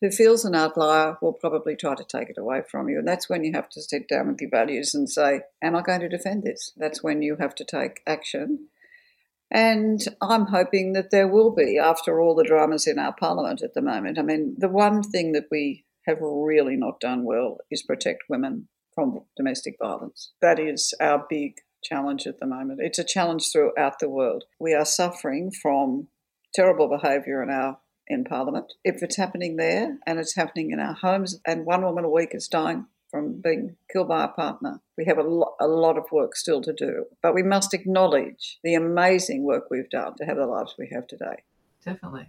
who 0.00 0.10
feels 0.10 0.44
an 0.44 0.54
outlier 0.54 1.16
will 1.22 1.32
probably 1.32 1.74
try 1.74 1.94
to 1.94 2.04
take 2.04 2.28
it 2.28 2.38
away 2.38 2.62
from 2.70 2.88
you. 2.88 2.98
And 2.98 3.08
that's 3.08 3.28
when 3.28 3.44
you 3.44 3.52
have 3.54 3.70
to 3.70 3.82
sit 3.82 4.08
down 4.08 4.28
with 4.28 4.40
your 4.40 4.50
values 4.50 4.94
and 4.94 5.08
say, 5.08 5.40
Am 5.62 5.74
I 5.74 5.82
going 5.82 6.00
to 6.00 6.08
defend 6.08 6.42
this? 6.42 6.72
That's 6.76 7.02
when 7.02 7.22
you 7.22 7.36
have 7.40 7.54
to 7.56 7.64
take 7.64 8.02
action. 8.06 8.68
And 9.50 10.00
I'm 10.20 10.46
hoping 10.46 10.92
that 10.94 11.10
there 11.10 11.28
will 11.28 11.50
be, 11.50 11.78
after 11.78 12.20
all 12.20 12.34
the 12.34 12.44
dramas 12.44 12.86
in 12.86 12.98
our 12.98 13.14
parliament 13.14 13.62
at 13.62 13.74
the 13.74 13.82
moment. 13.82 14.18
I 14.18 14.22
mean, 14.22 14.56
the 14.58 14.68
one 14.68 15.02
thing 15.02 15.32
that 15.32 15.46
we 15.50 15.84
have 16.06 16.18
really 16.20 16.76
not 16.76 17.00
done 17.00 17.24
well 17.24 17.58
is 17.70 17.82
protect 17.82 18.24
women 18.28 18.68
from 18.94 19.20
domestic 19.36 19.76
violence. 19.80 20.32
That 20.40 20.58
is 20.58 20.94
our 21.00 21.24
big 21.28 21.60
challenge 21.88 22.26
at 22.26 22.40
the 22.40 22.46
moment. 22.46 22.80
It's 22.82 22.98
a 22.98 23.04
challenge 23.04 23.50
throughout 23.50 23.98
the 24.00 24.08
world. 24.08 24.44
We 24.58 24.74
are 24.74 24.84
suffering 24.84 25.50
from 25.50 26.08
terrible 26.54 26.88
behaviour 26.88 27.42
in 27.42 27.50
our 27.50 27.78
in 28.08 28.24
Parliament. 28.24 28.72
If 28.84 29.02
it's 29.02 29.16
happening 29.16 29.56
there 29.56 29.98
and 30.06 30.18
it's 30.18 30.36
happening 30.36 30.70
in 30.70 30.80
our 30.80 30.94
homes, 30.94 31.40
and 31.46 31.66
one 31.66 31.82
woman 31.82 32.04
a 32.04 32.10
week 32.10 32.30
is 32.32 32.48
dying 32.48 32.86
from 33.10 33.40
being 33.40 33.76
killed 33.92 34.08
by 34.08 34.24
a 34.24 34.28
partner, 34.28 34.80
we 34.96 35.04
have 35.06 35.18
a, 35.18 35.22
lo- 35.22 35.54
a 35.60 35.66
lot 35.66 35.98
of 35.98 36.04
work 36.12 36.36
still 36.36 36.60
to 36.62 36.72
do. 36.72 37.06
But 37.22 37.34
we 37.34 37.42
must 37.42 37.74
acknowledge 37.74 38.58
the 38.62 38.74
amazing 38.74 39.44
work 39.44 39.64
we've 39.70 39.90
done 39.90 40.14
to 40.18 40.24
have 40.24 40.36
the 40.36 40.46
lives 40.46 40.74
we 40.78 40.90
have 40.92 41.06
today. 41.06 41.42
Definitely. 41.84 42.28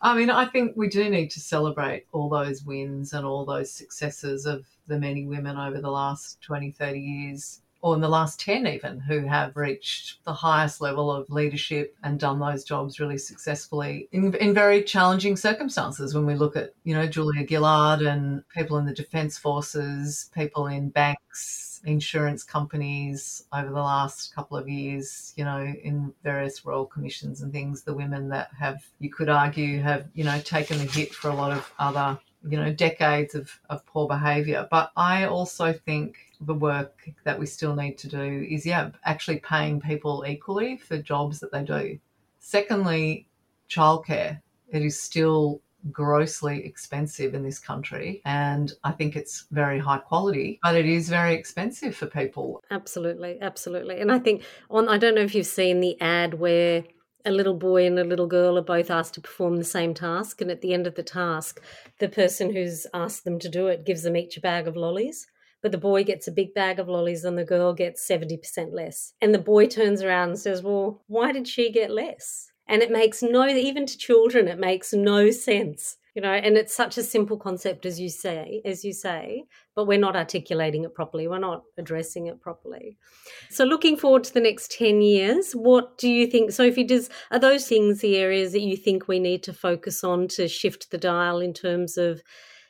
I 0.00 0.16
mean, 0.16 0.30
I 0.30 0.46
think 0.46 0.72
we 0.76 0.88
do 0.88 1.08
need 1.08 1.30
to 1.30 1.40
celebrate 1.40 2.06
all 2.12 2.28
those 2.28 2.64
wins 2.64 3.12
and 3.12 3.24
all 3.24 3.44
those 3.44 3.72
successes 3.72 4.46
of 4.46 4.66
the 4.88 4.98
many 4.98 5.26
women 5.26 5.56
over 5.56 5.80
the 5.80 5.90
last 5.90 6.40
20, 6.42 6.72
30 6.72 6.98
years 6.98 7.60
or 7.82 7.96
in 7.96 8.00
the 8.00 8.08
last 8.08 8.38
10 8.40 8.66
even, 8.66 9.00
who 9.00 9.26
have 9.26 9.56
reached 9.56 10.24
the 10.24 10.32
highest 10.32 10.80
level 10.80 11.10
of 11.10 11.28
leadership 11.28 11.96
and 12.04 12.18
done 12.18 12.38
those 12.38 12.62
jobs 12.62 13.00
really 13.00 13.18
successfully 13.18 14.08
in, 14.12 14.34
in 14.36 14.54
very 14.54 14.82
challenging 14.82 15.36
circumstances. 15.36 16.14
When 16.14 16.24
we 16.24 16.36
look 16.36 16.56
at, 16.56 16.72
you 16.84 16.94
know, 16.94 17.08
Julia 17.08 17.46
Gillard 17.46 18.02
and 18.02 18.48
people 18.50 18.78
in 18.78 18.86
the 18.86 18.94
Defence 18.94 19.36
Forces, 19.36 20.30
people 20.32 20.68
in 20.68 20.90
banks, 20.90 21.80
insurance 21.84 22.44
companies 22.44 23.44
over 23.52 23.68
the 23.68 23.74
last 23.74 24.32
couple 24.32 24.56
of 24.56 24.68
years, 24.68 25.32
you 25.36 25.44
know, 25.44 25.60
in 25.82 26.14
various 26.22 26.64
royal 26.64 26.86
commissions 26.86 27.42
and 27.42 27.52
things, 27.52 27.82
the 27.82 27.94
women 27.94 28.28
that 28.28 28.50
have, 28.56 28.80
you 29.00 29.10
could 29.10 29.28
argue, 29.28 29.80
have, 29.80 30.06
you 30.14 30.22
know, 30.22 30.38
taken 30.40 30.78
the 30.78 30.84
hit 30.84 31.12
for 31.12 31.30
a 31.30 31.34
lot 31.34 31.50
of 31.50 31.72
other 31.80 32.16
you 32.48 32.58
know, 32.58 32.72
decades 32.72 33.34
of, 33.34 33.50
of 33.70 33.84
poor 33.86 34.08
behaviour. 34.08 34.66
But 34.70 34.90
I 34.96 35.24
also 35.24 35.72
think 35.72 36.16
the 36.40 36.54
work 36.54 37.08
that 37.24 37.38
we 37.38 37.46
still 37.46 37.74
need 37.74 37.98
to 37.98 38.08
do 38.08 38.46
is, 38.48 38.66
yeah, 38.66 38.90
actually 39.04 39.38
paying 39.38 39.80
people 39.80 40.24
equally 40.26 40.76
for 40.76 40.98
jobs 40.98 41.40
that 41.40 41.52
they 41.52 41.62
do. 41.62 41.98
Secondly, 42.38 43.28
childcare. 43.68 44.40
It 44.68 44.82
is 44.82 45.00
still 45.00 45.60
grossly 45.90 46.64
expensive 46.64 47.34
in 47.34 47.42
this 47.42 47.58
country 47.58 48.22
and 48.24 48.72
I 48.84 48.92
think 48.92 49.16
it's 49.16 49.46
very 49.50 49.80
high 49.80 49.98
quality 49.98 50.60
but 50.62 50.76
it 50.76 50.86
is 50.86 51.08
very 51.08 51.34
expensive 51.34 51.96
for 51.96 52.06
people 52.06 52.62
absolutely 52.70 53.38
absolutely 53.40 53.98
and 53.98 54.12
I 54.12 54.20
think 54.20 54.44
on 54.70 54.88
I 54.88 54.96
don't 54.96 55.16
know 55.16 55.22
if 55.22 55.34
you've 55.34 55.44
seen 55.44 55.80
the 55.80 56.00
ad 56.00 56.34
where 56.34 56.84
a 57.24 57.30
little 57.30 57.54
boy 57.54 57.86
and 57.86 57.98
a 57.98 58.04
little 58.04 58.26
girl 58.26 58.58
are 58.58 58.62
both 58.62 58.90
asked 58.90 59.14
to 59.14 59.20
perform 59.20 59.56
the 59.56 59.64
same 59.64 59.94
task 59.94 60.40
and 60.40 60.50
at 60.50 60.60
the 60.60 60.72
end 60.72 60.86
of 60.86 60.94
the 60.94 61.02
task 61.02 61.60
the 61.98 62.08
person 62.08 62.52
who's 62.52 62.86
asked 62.94 63.24
them 63.24 63.38
to 63.38 63.48
do 63.48 63.68
it 63.68 63.86
gives 63.86 64.02
them 64.02 64.16
each 64.16 64.36
a 64.36 64.40
bag 64.40 64.66
of 64.66 64.76
lollies. 64.76 65.26
But 65.60 65.72
the 65.72 65.78
boy 65.78 66.02
gets 66.02 66.26
a 66.26 66.32
big 66.32 66.54
bag 66.54 66.80
of 66.80 66.88
lollies 66.88 67.24
and 67.24 67.38
the 67.38 67.44
girl 67.44 67.72
gets 67.72 68.08
70% 68.08 68.72
less. 68.72 69.14
And 69.20 69.32
the 69.32 69.38
boy 69.38 69.66
turns 69.66 70.02
around 70.02 70.30
and 70.30 70.38
says 70.38 70.62
well 70.62 71.02
why 71.06 71.32
did 71.32 71.46
she 71.46 71.70
get 71.70 71.90
less? 71.90 72.50
And 72.66 72.82
it 72.82 72.90
makes 72.90 73.22
no 73.22 73.46
even 73.46 73.86
to 73.86 73.98
children 73.98 74.48
it 74.48 74.58
makes 74.58 74.92
no 74.92 75.30
sense 75.30 75.96
you 76.14 76.22
know 76.22 76.32
and 76.32 76.56
it's 76.56 76.74
such 76.74 76.98
a 76.98 77.02
simple 77.02 77.36
concept 77.36 77.86
as 77.86 77.98
you 77.98 78.08
say 78.08 78.60
as 78.64 78.84
you 78.84 78.92
say 78.92 79.44
but 79.74 79.86
we're 79.86 79.98
not 79.98 80.16
articulating 80.16 80.84
it 80.84 80.94
properly 80.94 81.26
we're 81.26 81.38
not 81.38 81.62
addressing 81.78 82.26
it 82.26 82.40
properly. 82.40 82.96
So 83.50 83.64
looking 83.64 83.96
forward 83.96 84.24
to 84.24 84.34
the 84.34 84.40
next 84.40 84.72
10 84.72 85.00
years 85.00 85.52
what 85.52 85.98
do 85.98 86.08
you 86.08 86.26
think 86.26 86.52
sophie 86.52 86.84
does 86.84 87.10
are 87.30 87.38
those 87.38 87.66
things 87.66 88.00
the 88.00 88.16
areas 88.16 88.52
that 88.52 88.60
you 88.60 88.76
think 88.76 89.08
we 89.08 89.18
need 89.18 89.42
to 89.44 89.52
focus 89.52 90.04
on 90.04 90.28
to 90.28 90.48
shift 90.48 90.90
the 90.90 90.98
dial 90.98 91.40
in 91.40 91.52
terms 91.52 91.96
of 91.96 92.22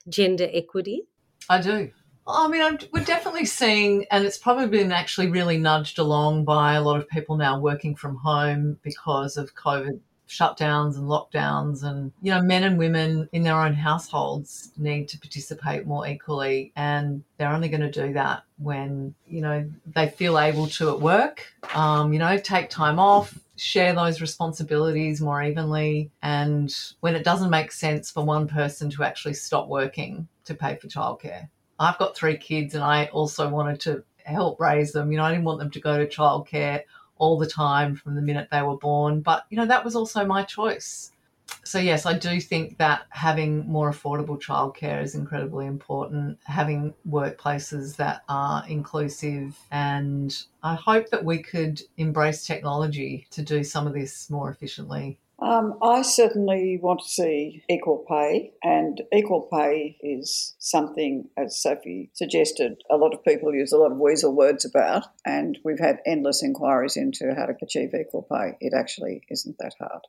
gender 0.09 0.49
equity? 0.53 1.03
I 1.49 1.61
do. 1.61 1.91
I 2.27 2.47
mean, 2.49 2.63
I'm, 2.63 2.79
we're 2.93 3.05
definitely 3.05 3.47
seeing, 3.47 4.07
and 4.11 4.25
it's 4.25 4.39
probably 4.39 4.69
been 4.69 4.93
actually 4.93 5.29
really 5.29 5.59
nudged 5.59 5.99
along 5.99 6.45
by 6.45 6.75
a 6.75 6.83
lot 6.83 6.99
of 6.99 7.09
people 7.09 7.37
now 7.37 7.59
working 7.59 7.97
from 7.97 8.17
home 8.17 8.79
because 8.83 9.37
of 9.37 9.55
COVID 9.57 9.99
shutdowns 10.33 10.97
and 10.97 11.09
lockdowns. 11.09 11.85
And, 11.85 12.13
you 12.23 12.33
know, 12.33 12.41
men 12.41 12.65
and 12.65 12.79
women 12.79 13.29
in 13.33 13.43
their 13.43 13.61
own 13.61 13.75
households 13.75 14.73
need 14.77 15.09
to 15.09 15.19
participate 15.19 15.87
more 15.87 16.07
equally. 16.07 16.73
And 16.77 17.23
they're 17.37 17.53
only 17.53 17.69
going 17.69 17.83
to 17.83 17.91
do 17.91 18.13
that 18.15 18.45
when, 18.59 19.15
you 19.27 19.43
know, 19.43 19.69
they 19.95 20.09
feel 20.09 20.39
able 20.39 20.67
to 20.69 20.91
at 20.91 21.01
work, 21.01 21.47
um, 21.75 22.13
you 22.13 22.19
know, 22.19 22.39
take 22.39 22.71
time 22.71 22.99
off, 22.99 23.39
share 23.57 23.95
those 23.95 24.21
responsibilities 24.21 25.21
more 25.21 25.43
evenly. 25.43 26.11
And 26.23 26.75
when 27.01 27.15
it 27.15 27.25
doesn't 27.25 27.51
make 27.51 27.73
sense 27.73 28.11
for 28.11 28.25
one 28.25 28.49
person 28.49 28.89
to 28.91 29.05
actually 29.05 29.35
stop 29.35 29.69
working 29.69 30.27
to 30.45 30.55
pay 30.55 30.77
for 30.77 30.89
childcare. 30.89 31.49
I've 31.79 31.99
got 31.99 32.17
three 32.17 32.37
kids 32.37 32.75
and 32.75 32.85
I 32.85 33.07
also 33.07 33.49
wanted 33.49 33.81
to 33.81 34.05
help 34.25 34.61
raise 34.61 34.93
them. 34.93 35.11
You 35.11 35.19
know, 35.19 35.25
I 35.25 35.33
didn't 35.33 35.45
want 35.45 35.59
them 35.59 35.71
to 35.71 35.81
go 35.81 35.99
to 35.99 36.07
childcare 36.07 36.83
all 37.23 37.39
the 37.39 37.47
time 37.47 37.95
from 37.95 38.17
the 38.17 38.21
minute 38.21 38.49
they 38.51 38.63
were 38.63 38.77
born, 38.77 39.21
but 39.21 39.45
you 39.49 39.57
know, 39.57 39.65
that 39.65 39.85
was 39.85 39.95
also 39.95 40.27
my 40.27 40.43
choice. 40.43 41.13
So, 41.63 41.79
yes, 41.79 42.05
I 42.05 42.19
do 42.19 42.41
think 42.41 42.79
that 42.79 43.03
having 43.11 43.65
more 43.69 43.93
affordable 43.93 44.43
childcare 44.43 45.01
is 45.01 45.15
incredibly 45.15 45.67
important, 45.67 46.39
having 46.43 46.93
workplaces 47.09 47.95
that 47.97 48.23
are 48.29 48.65
inclusive, 48.69 49.57
and 49.71 50.37
I 50.65 50.75
hope 50.75 51.11
that 51.11 51.25
we 51.25 51.41
could 51.41 51.81
embrace 51.97 52.45
technology 52.45 53.29
to 53.31 53.43
do 53.43 53.63
some 53.63 53.87
of 53.87 53.95
this 53.95 54.29
more 54.29 54.51
efficiently. 54.51 55.21
Um, 55.43 55.77
I 55.83 56.03
certainly 56.03 56.79
want 56.81 57.01
to 57.01 57.09
see 57.09 57.65
equal 57.69 58.05
pay, 58.09 58.53
and 58.63 59.03
equal 59.13 59.49
pay 59.53 59.97
is 60.01 60.55
something, 60.61 61.29
as 61.37 61.61
Sophie 61.61 62.11
suggested, 62.15 62.81
a 62.89 62.97
lot 62.97 63.13
of 63.13 63.25
people 63.25 63.53
use 63.53 63.73
a 63.73 63.77
lot 63.77 63.91
of 63.91 63.99
weasel 63.99 64.37
words 64.37 64.65
about, 64.65 65.07
and 65.27 65.59
we've 65.65 65.81
had 65.81 65.99
endless 66.07 66.45
inquiries 66.45 66.97
into 66.97 67.35
how 67.35 67.47
to 67.47 67.55
achieve 67.61 67.93
equal 67.93 68.23
pay. 68.31 68.57
It 68.61 68.73
actually 68.73 69.23
isn't 69.31 69.57
that 69.59 69.75
hard. 69.81 70.03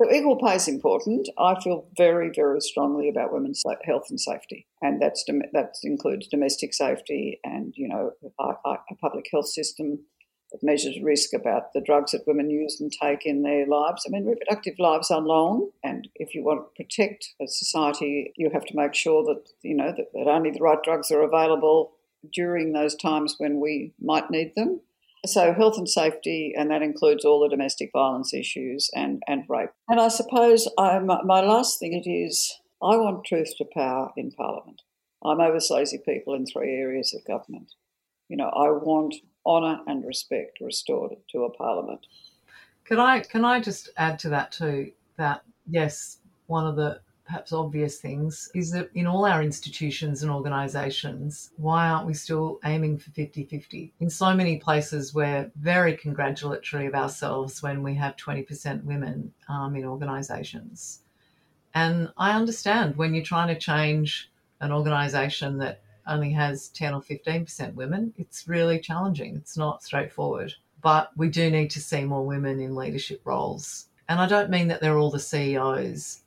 So 0.00 0.12
equal 0.12 0.36
pay 0.36 0.54
is 0.54 0.68
important. 0.68 1.28
I 1.38 1.60
feel 1.60 1.88
very, 1.96 2.30
very 2.34 2.60
strongly 2.60 3.08
about 3.08 3.32
women's 3.32 3.62
health 3.84 4.06
and 4.10 4.20
safety, 4.20 4.68
and 4.80 5.02
that's 5.02 5.24
that 5.52 5.74
includes 5.82 6.28
domestic 6.28 6.72
safety 6.72 7.40
and 7.42 7.74
you 7.76 7.88
know 7.88 8.12
a, 8.38 8.44
a 8.44 8.94
public 9.00 9.26
health 9.32 9.48
system 9.48 10.04
it 10.52 10.62
measures 10.62 11.00
risk 11.02 11.32
about 11.32 11.72
the 11.72 11.80
drugs 11.80 12.12
that 12.12 12.26
women 12.26 12.50
use 12.50 12.80
and 12.80 12.92
take 12.92 13.24
in 13.24 13.42
their 13.42 13.66
lives. 13.66 14.04
I 14.06 14.10
mean, 14.10 14.26
reproductive 14.26 14.78
lives 14.78 15.10
are 15.10 15.20
long, 15.20 15.70
and 15.82 16.08
if 16.16 16.34
you 16.34 16.44
want 16.44 16.62
to 16.62 16.84
protect 16.84 17.34
a 17.40 17.46
society, 17.46 18.32
you 18.36 18.50
have 18.52 18.64
to 18.66 18.76
make 18.76 18.94
sure 18.94 19.24
that 19.24 19.48
you 19.62 19.74
know 19.74 19.92
that, 19.96 20.12
that 20.12 20.28
only 20.28 20.50
the 20.50 20.60
right 20.60 20.82
drugs 20.82 21.10
are 21.10 21.22
available 21.22 21.92
during 22.32 22.72
those 22.72 22.94
times 22.94 23.36
when 23.38 23.60
we 23.60 23.92
might 24.00 24.30
need 24.30 24.52
them. 24.56 24.80
So, 25.24 25.52
health 25.52 25.78
and 25.78 25.88
safety, 25.88 26.52
and 26.56 26.70
that 26.70 26.82
includes 26.82 27.24
all 27.24 27.40
the 27.40 27.48
domestic 27.48 27.90
violence 27.92 28.34
issues 28.34 28.90
and, 28.92 29.22
and 29.28 29.44
rape. 29.48 29.70
And 29.88 30.00
I 30.00 30.08
suppose 30.08 30.68
I, 30.76 30.98
my, 30.98 31.22
my 31.22 31.40
last 31.40 31.78
thing 31.78 31.92
it 31.92 32.08
is 32.08 32.58
I 32.82 32.96
want 32.96 33.24
truth 33.24 33.54
to 33.58 33.64
power 33.72 34.10
in 34.16 34.32
Parliament. 34.32 34.82
I'm 35.24 35.38
overslazy 35.38 36.04
people 36.04 36.34
in 36.34 36.44
three 36.44 36.74
areas 36.74 37.14
of 37.14 37.24
government. 37.24 37.74
You 38.28 38.36
know, 38.36 38.48
I 38.48 38.70
want 38.70 39.14
honour 39.46 39.80
and 39.86 40.04
respect 40.04 40.60
restored 40.60 41.12
to 41.30 41.44
a 41.44 41.50
parliament. 41.50 42.06
Can 42.84 42.98
I 42.98 43.20
can 43.20 43.44
I 43.44 43.60
just 43.60 43.90
add 43.96 44.18
to 44.20 44.28
that 44.30 44.52
too 44.52 44.92
that 45.16 45.42
yes, 45.68 46.18
one 46.46 46.66
of 46.66 46.76
the 46.76 47.00
perhaps 47.24 47.52
obvious 47.52 47.98
things 47.98 48.50
is 48.54 48.72
that 48.72 48.90
in 48.94 49.06
all 49.06 49.24
our 49.24 49.42
institutions 49.42 50.22
and 50.22 50.30
organisations, 50.30 51.50
why 51.56 51.88
aren't 51.88 52.06
we 52.06 52.14
still 52.14 52.58
aiming 52.64 52.98
for 52.98 53.10
50 53.12 53.44
50? 53.44 53.92
In 54.00 54.10
so 54.10 54.34
many 54.34 54.58
places, 54.58 55.14
we're 55.14 55.50
very 55.56 55.96
congratulatory 55.96 56.86
of 56.86 56.94
ourselves 56.94 57.62
when 57.62 57.82
we 57.82 57.94
have 57.94 58.16
20% 58.16 58.84
women 58.84 59.32
um, 59.48 59.76
in 59.76 59.84
organisations. 59.84 61.00
And 61.74 62.10
I 62.18 62.32
understand 62.32 62.96
when 62.96 63.14
you're 63.14 63.24
trying 63.24 63.48
to 63.48 63.58
change 63.58 64.30
an 64.60 64.72
organisation 64.72 65.58
that 65.58 65.80
only 66.06 66.30
has 66.32 66.68
10 66.68 66.94
or 66.94 67.00
15% 67.00 67.74
women, 67.74 68.12
it's 68.18 68.48
really 68.48 68.78
challenging. 68.78 69.36
It's 69.36 69.56
not 69.56 69.82
straightforward. 69.82 70.52
But 70.82 71.10
we 71.16 71.28
do 71.28 71.50
need 71.50 71.70
to 71.70 71.80
see 71.80 72.04
more 72.04 72.26
women 72.26 72.60
in 72.60 72.74
leadership 72.74 73.20
roles. 73.24 73.86
And 74.08 74.20
I 74.20 74.26
don't 74.26 74.50
mean 74.50 74.68
that 74.68 74.80
they're 74.80 74.98
all 74.98 75.10
the 75.10 75.20
CEOs, 75.20 76.22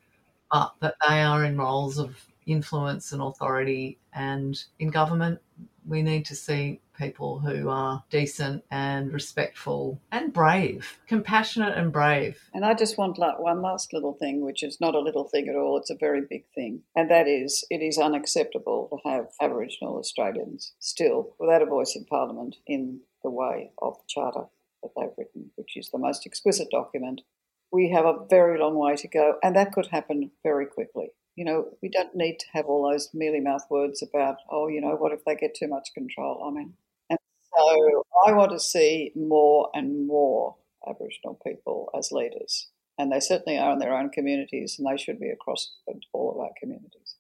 but 0.52 0.74
that 0.80 0.96
they 1.08 1.22
are 1.22 1.44
in 1.44 1.58
roles 1.58 1.98
of 1.98 2.18
influence 2.46 3.12
and 3.12 3.22
authority. 3.22 4.00
And 4.14 4.64
in 4.80 4.90
government, 4.90 5.40
we 5.86 6.02
need 6.02 6.26
to 6.26 6.36
see 6.36 6.80
people 6.98 7.40
who 7.40 7.70
are 7.70 8.04
decent 8.10 8.64
and 8.72 9.12
respectful 9.14 10.02
and 10.12 10.34
brave, 10.34 11.00
compassionate 11.08 11.78
and 11.78 11.92
brave. 11.92 12.40
And 12.54 12.66
I 12.66 12.74
just 12.74 12.98
want 12.98 13.18
one 13.18 13.62
last 13.62 13.94
little 13.94 14.14
thing, 14.14 14.42
which 14.42 14.64
is 14.64 14.80
not 14.82 14.96
a 14.96 15.00
little 15.00 15.26
thing 15.26 15.48
at 15.48 15.56
all, 15.56 15.78
it's 15.78 15.90
a 15.90 15.98
very 16.00 16.22
big 16.22 16.46
thing. 16.54 16.82
And 16.96 17.10
that 17.10 17.28
is 17.28 17.66
it 17.70 17.82
is 17.82 17.98
unacceptable 17.98 18.90
to 18.92 19.10
have 19.10 19.28
Aboriginal 19.42 19.98
Australians 19.98 20.74
still 20.80 21.36
without 21.40 21.62
a 21.62 21.66
voice 21.66 21.96
in 21.96 22.06
Parliament 22.06 22.58
in 22.68 23.02
the 23.24 23.30
way 23.30 23.72
of 23.82 23.96
the 23.96 24.04
Charter 24.08 24.46
that 24.84 24.92
they've 24.96 25.10
written, 25.18 25.52
which 25.56 25.76
is 25.76 25.90
the 25.90 25.98
most 25.98 26.26
exquisite 26.26 26.70
document. 26.72 27.22
We 27.72 27.90
have 27.92 28.06
a 28.06 28.26
very 28.30 28.60
long 28.60 28.76
way 28.76 28.96
to 28.96 29.08
go, 29.08 29.36
and 29.44 29.56
that 29.56 29.74
could 29.74 29.88
happen 29.88 30.32
very 30.44 30.66
quickly 30.66 31.12
you 31.36 31.44
know, 31.44 31.66
we 31.82 31.90
don't 31.90 32.16
need 32.16 32.40
to 32.40 32.46
have 32.54 32.66
all 32.66 32.90
those 32.90 33.10
mealy 33.14 33.42
mouth 33.42 33.66
words 33.70 34.02
about, 34.02 34.38
oh, 34.50 34.68
you 34.68 34.80
know, 34.80 34.96
what 34.96 35.12
if 35.12 35.24
they 35.26 35.36
get 35.36 35.54
too 35.54 35.68
much 35.68 35.90
control? 35.94 36.44
I 36.48 36.52
mean, 36.52 36.74
so 37.58 38.06
I 38.28 38.34
want 38.34 38.52
to 38.52 38.60
see 38.60 39.12
more 39.16 39.70
and 39.74 40.08
more 40.08 40.56
Aboriginal 40.88 41.40
people 41.46 41.90
as 41.98 42.12
leaders. 42.12 42.70
And 42.98 43.12
they 43.12 43.20
certainly 43.20 43.60
are 43.60 43.74
in 43.74 43.80
their 43.80 43.96
own 43.96 44.10
communities, 44.10 44.78
and 44.78 44.88
they 44.88 45.02
should 45.02 45.20
be 45.20 45.30
across 45.30 45.76
all 46.14 46.32
of 46.32 46.38
our 46.40 46.52
communities. 46.60 47.16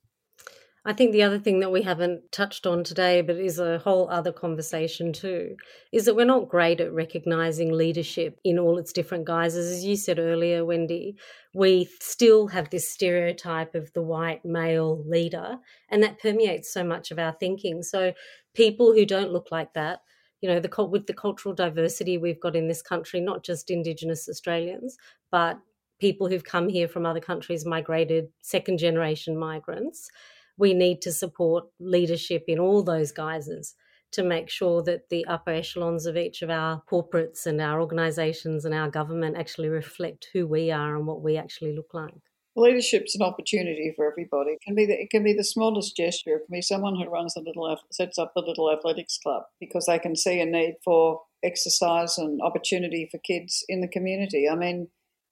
I 0.87 0.93
think 0.93 1.13
the 1.13 1.23
other 1.23 1.39
thing 1.39 1.61
that 1.61 1.71
we 1.71 1.81
haven't 1.81 2.31
touched 2.31 2.67
on 2.67 2.83
today, 2.83 3.21
but 3.21 3.37
is 3.37 3.57
a 3.57 3.79
whole 3.79 4.07
other 4.07 4.31
conversation 4.31 5.11
too, 5.11 5.55
is 5.91 6.05
that 6.05 6.15
we're 6.15 6.25
not 6.25 6.47
great 6.47 6.79
at 6.79 6.93
recognizing 6.93 7.71
leadership 7.73 8.39
in 8.43 8.59
all 8.59 8.77
its 8.77 8.93
different 8.93 9.25
guises. 9.25 9.79
As 9.79 9.83
you 9.83 9.97
said 9.97 10.19
earlier, 10.19 10.63
Wendy, 10.63 11.17
we 11.55 11.89
still 11.99 12.49
have 12.49 12.69
this 12.69 12.87
stereotype 12.87 13.73
of 13.73 13.91
the 13.93 14.03
white 14.03 14.45
male 14.45 15.03
leader, 15.07 15.57
and 15.89 16.03
that 16.03 16.19
permeates 16.19 16.71
so 16.71 16.83
much 16.83 17.09
of 17.09 17.17
our 17.17 17.33
thinking. 17.33 17.81
So 17.81 18.13
people 18.53 18.93
who 18.93 19.07
don't 19.07 19.33
look 19.33 19.47
like 19.51 19.73
that 19.73 20.01
you 20.41 20.49
know 20.49 20.59
the 20.59 20.85
with 20.85 21.07
the 21.07 21.13
cultural 21.13 21.55
diversity 21.55 22.17
we've 22.17 22.39
got 22.39 22.55
in 22.55 22.67
this 22.67 22.81
country 22.81 23.19
not 23.19 23.43
just 23.43 23.69
indigenous 23.69 24.27
australians 24.29 24.97
but 25.31 25.59
people 25.99 26.27
who've 26.27 26.43
come 26.43 26.67
here 26.67 26.87
from 26.87 27.05
other 27.05 27.19
countries 27.19 27.65
migrated 27.65 28.27
second 28.41 28.77
generation 28.77 29.37
migrants 29.37 30.09
we 30.57 30.73
need 30.73 31.01
to 31.01 31.11
support 31.11 31.65
leadership 31.79 32.43
in 32.47 32.59
all 32.59 32.83
those 32.83 33.11
guises 33.11 33.75
to 34.11 34.23
make 34.23 34.49
sure 34.49 34.81
that 34.83 35.09
the 35.09 35.25
upper 35.25 35.51
echelons 35.51 36.05
of 36.05 36.15
each 36.15 36.41
of 36.41 36.49
our 36.49 36.81
corporates 36.89 37.45
and 37.45 37.59
our 37.59 37.81
organisations 37.81 38.63
and 38.63 38.73
our 38.73 38.89
government 38.89 39.35
actually 39.35 39.67
reflect 39.67 40.29
who 40.31 40.47
we 40.47 40.71
are 40.71 40.95
and 40.95 41.05
what 41.05 41.21
we 41.21 41.35
actually 41.35 41.75
look 41.75 41.93
like. 41.93 42.13
Leadership's 42.55 43.15
an 43.15 43.21
opportunity 43.21 43.93
for 43.95 44.09
everybody. 44.09 44.51
It 44.51 44.61
can 44.61 44.75
be 44.75 44.85
the, 44.85 44.93
it 44.93 45.09
can 45.09 45.23
be 45.23 45.33
the 45.33 45.43
smallest 45.43 45.95
gesture. 45.95 46.35
It 46.35 46.45
can 46.47 46.53
be 46.53 46.61
someone 46.61 46.95
who 46.95 47.09
runs 47.09 47.35
a 47.35 47.41
little 47.41 47.77
sets 47.91 48.17
up 48.17 48.33
a 48.35 48.41
little 48.41 48.71
athletics 48.71 49.19
club 49.21 49.43
because 49.59 49.85
they 49.85 49.99
can 49.99 50.15
see 50.15 50.39
a 50.39 50.45
need 50.45 50.75
for 50.83 51.21
exercise 51.43 52.17
and 52.17 52.41
opportunity 52.41 53.07
for 53.11 53.17
kids 53.19 53.63
in 53.67 53.81
the 53.81 53.87
community. 53.87 54.47
I 54.49 54.55
mean, 54.55 54.87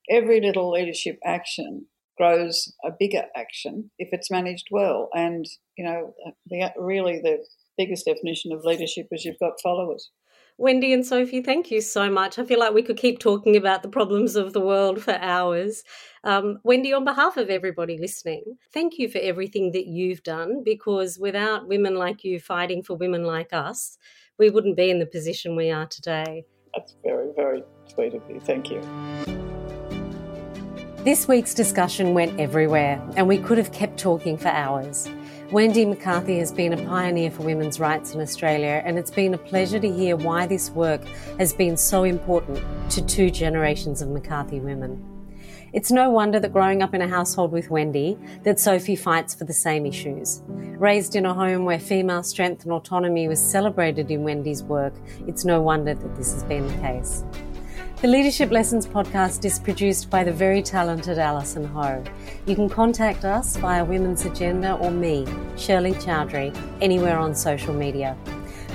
every 0.09 0.41
little 0.41 0.71
leadership 0.71 1.17
action 1.25 1.85
grows 2.17 2.73
a 2.83 2.91
bigger 2.91 3.23
action 3.35 3.89
if 3.97 4.09
it's 4.11 4.29
managed 4.29 4.67
well. 4.71 5.09
And 5.13 5.45
you 5.77 5.85
know, 5.85 6.13
the, 6.47 6.71
really 6.77 7.19
the 7.19 7.45
biggest 7.77 8.05
definition 8.05 8.51
of 8.51 8.65
leadership 8.65 9.07
is 9.11 9.25
you've 9.25 9.39
got 9.39 9.61
followers. 9.61 10.09
Wendy 10.57 10.93
and 10.93 11.05
Sophie, 11.05 11.41
thank 11.41 11.71
you 11.71 11.81
so 11.81 12.11
much. 12.11 12.37
I 12.37 12.45
feel 12.45 12.59
like 12.59 12.73
we 12.73 12.83
could 12.83 12.97
keep 12.97 13.17
talking 13.17 13.55
about 13.55 13.81
the 13.81 13.89
problems 13.89 14.35
of 14.35 14.53
the 14.53 14.61
world 14.61 15.01
for 15.01 15.13
hours. 15.13 15.83
Um, 16.23 16.59
Wendy, 16.63 16.93
on 16.93 17.03
behalf 17.03 17.37
of 17.37 17.49
everybody 17.49 17.97
listening, 17.97 18.57
thank 18.71 18.99
you 18.99 19.09
for 19.09 19.17
everything 19.17 19.71
that 19.71 19.87
you've 19.87 20.21
done 20.21 20.61
because 20.63 21.17
without 21.17 21.67
women 21.67 21.95
like 21.95 22.23
you 22.23 22.39
fighting 22.39 22.83
for 22.83 22.95
women 22.95 23.23
like 23.23 23.51
us, 23.51 23.97
we 24.37 24.51
wouldn't 24.51 24.77
be 24.77 24.91
in 24.91 24.99
the 24.99 25.07
position 25.07 25.55
we 25.55 25.71
are 25.71 25.87
today. 25.87 26.45
That's 26.75 26.95
very, 27.03 27.29
very 27.35 27.63
sweet 27.87 28.13
of 28.13 28.21
you. 28.29 28.39
Thank 28.39 28.69
you. 28.69 28.81
This 31.03 31.27
week's 31.27 31.53
discussion 31.53 32.13
went 32.13 32.39
everywhere, 32.39 33.01
and 33.17 33.27
we 33.27 33.37
could 33.37 33.57
have 33.57 33.71
kept 33.71 33.97
talking 33.99 34.37
for 34.37 34.47
hours. 34.49 35.09
Wendy 35.53 35.85
McCarthy 35.85 36.39
has 36.39 36.51
been 36.51 36.73
a 36.73 36.83
pioneer 36.87 37.29
for 37.29 37.43
women's 37.43 37.79
rights 37.79 38.15
in 38.15 38.21
Australia, 38.21 38.81
and 38.83 38.97
it's 38.97 39.11
been 39.11 39.35
a 39.35 39.37
pleasure 39.37 39.79
to 39.79 39.87
hear 39.87 40.15
why 40.15 40.47
this 40.47 40.71
work 40.71 41.05
has 41.37 41.53
been 41.53 41.77
so 41.77 42.05
important 42.05 42.59
to 42.89 43.05
two 43.05 43.29
generations 43.29 44.01
of 44.01 44.09
McCarthy 44.09 44.59
women. 44.59 45.05
It's 45.71 45.91
no 45.91 46.09
wonder 46.09 46.39
that 46.39 46.51
growing 46.51 46.81
up 46.81 46.95
in 46.95 47.03
a 47.03 47.07
household 47.07 47.51
with 47.51 47.69
Wendy, 47.69 48.17
that 48.41 48.59
Sophie 48.59 48.95
fights 48.95 49.35
for 49.35 49.43
the 49.43 49.53
same 49.53 49.85
issues. 49.85 50.41
Raised 50.47 51.15
in 51.15 51.27
a 51.27 51.35
home 51.35 51.65
where 51.65 51.79
female 51.79 52.23
strength 52.23 52.63
and 52.63 52.73
autonomy 52.73 53.27
was 53.27 53.39
celebrated 53.39 54.09
in 54.09 54.23
Wendy's 54.23 54.63
work, 54.63 54.95
it's 55.27 55.45
no 55.45 55.61
wonder 55.61 55.93
that 55.93 56.15
this 56.15 56.33
has 56.33 56.43
been 56.45 56.65
the 56.65 56.81
case. 56.81 57.23
The 58.03 58.09
Leadership 58.09 58.51
Lessons 58.51 58.85
podcast 58.85 59.45
is 59.45 59.59
produced 59.59 60.09
by 60.09 60.25
the 60.25 60.33
very 60.33 60.61
talented 60.61 61.17
Alison 61.17 61.63
Ho. 61.63 62.03
You 62.45 62.53
can 62.53 62.67
contact 62.67 63.23
us 63.23 63.55
via 63.55 63.85
Women's 63.85 64.25
Agenda 64.25 64.73
or 64.73 64.91
me, 64.91 65.25
Shirley 65.55 65.93
Chowdhary, 65.93 66.53
anywhere 66.81 67.17
on 67.17 67.33
social 67.33 67.73
media. 67.73 68.17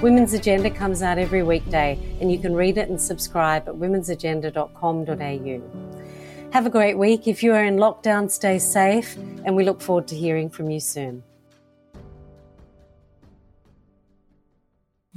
Women's 0.00 0.32
Agenda 0.32 0.70
comes 0.70 1.02
out 1.02 1.18
every 1.18 1.42
weekday, 1.42 1.98
and 2.22 2.32
you 2.32 2.38
can 2.38 2.54
read 2.54 2.78
it 2.78 2.88
and 2.88 2.98
subscribe 2.98 3.68
at 3.68 3.74
womensagenda.com.au. 3.74 6.50
Have 6.52 6.64
a 6.64 6.70
great 6.70 6.96
week. 6.96 7.28
If 7.28 7.42
you 7.42 7.52
are 7.52 7.64
in 7.64 7.76
lockdown, 7.76 8.30
stay 8.30 8.58
safe, 8.58 9.14
and 9.44 9.54
we 9.54 9.62
look 9.62 9.82
forward 9.82 10.08
to 10.08 10.16
hearing 10.16 10.48
from 10.48 10.70
you 10.70 10.80
soon. 10.80 11.22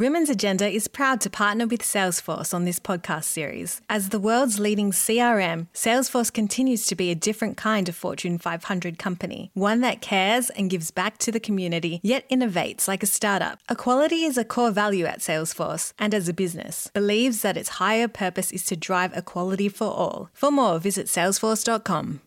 Women's 0.02 0.32
Agenda 0.32 0.68
is 0.68 0.88
proud 0.88 1.22
to 1.22 1.30
partner 1.30 1.68
with 1.68 1.84
Salesforce 1.84 2.56
on 2.56 2.66
this 2.66 2.80
podcast 2.80 3.26
series. 3.26 3.82
As 3.88 4.10
the 4.10 4.20
world's 4.20 4.60
leading 4.60 4.90
CRM, 4.90 5.68
Salesforce 5.76 6.34
continues 6.34 6.88
to 6.88 6.96
be 6.96 7.12
a 7.12 7.16
different 7.16 7.56
kind 7.56 7.88
of 7.88 7.96
Fortune 7.96 8.40
500 8.40 8.98
company, 8.98 9.52
one 9.54 9.82
that 9.82 10.02
cares 10.02 10.50
and 10.50 10.72
gives 10.72 10.90
back 10.90 11.20
to 11.20 11.32
the 11.32 11.40
community, 11.40 12.00
yet 12.02 12.28
innovates 12.32 12.88
like 12.88 13.04
a 13.04 13.06
startup. 13.06 13.60
Equality 13.70 14.24
is 14.24 14.40
a 14.40 14.44
core 14.44 14.72
value 14.72 15.06
at 15.06 15.20
Salesforce, 15.20 15.94
and 16.00 16.16
as 16.16 16.28
a 16.28 16.34
business, 16.34 16.90
believes 16.96 17.44
that 17.44 17.56
its 17.56 17.78
higher 17.78 18.08
purpose 18.08 18.52
is 18.52 18.66
to 18.66 18.76
drive 18.76 19.16
equality 19.16 19.70
for 19.70 19.86
all. 19.86 20.32
For 20.34 20.50
more, 20.50 20.80
visit 20.80 21.06
salesforce.com. 21.06 22.22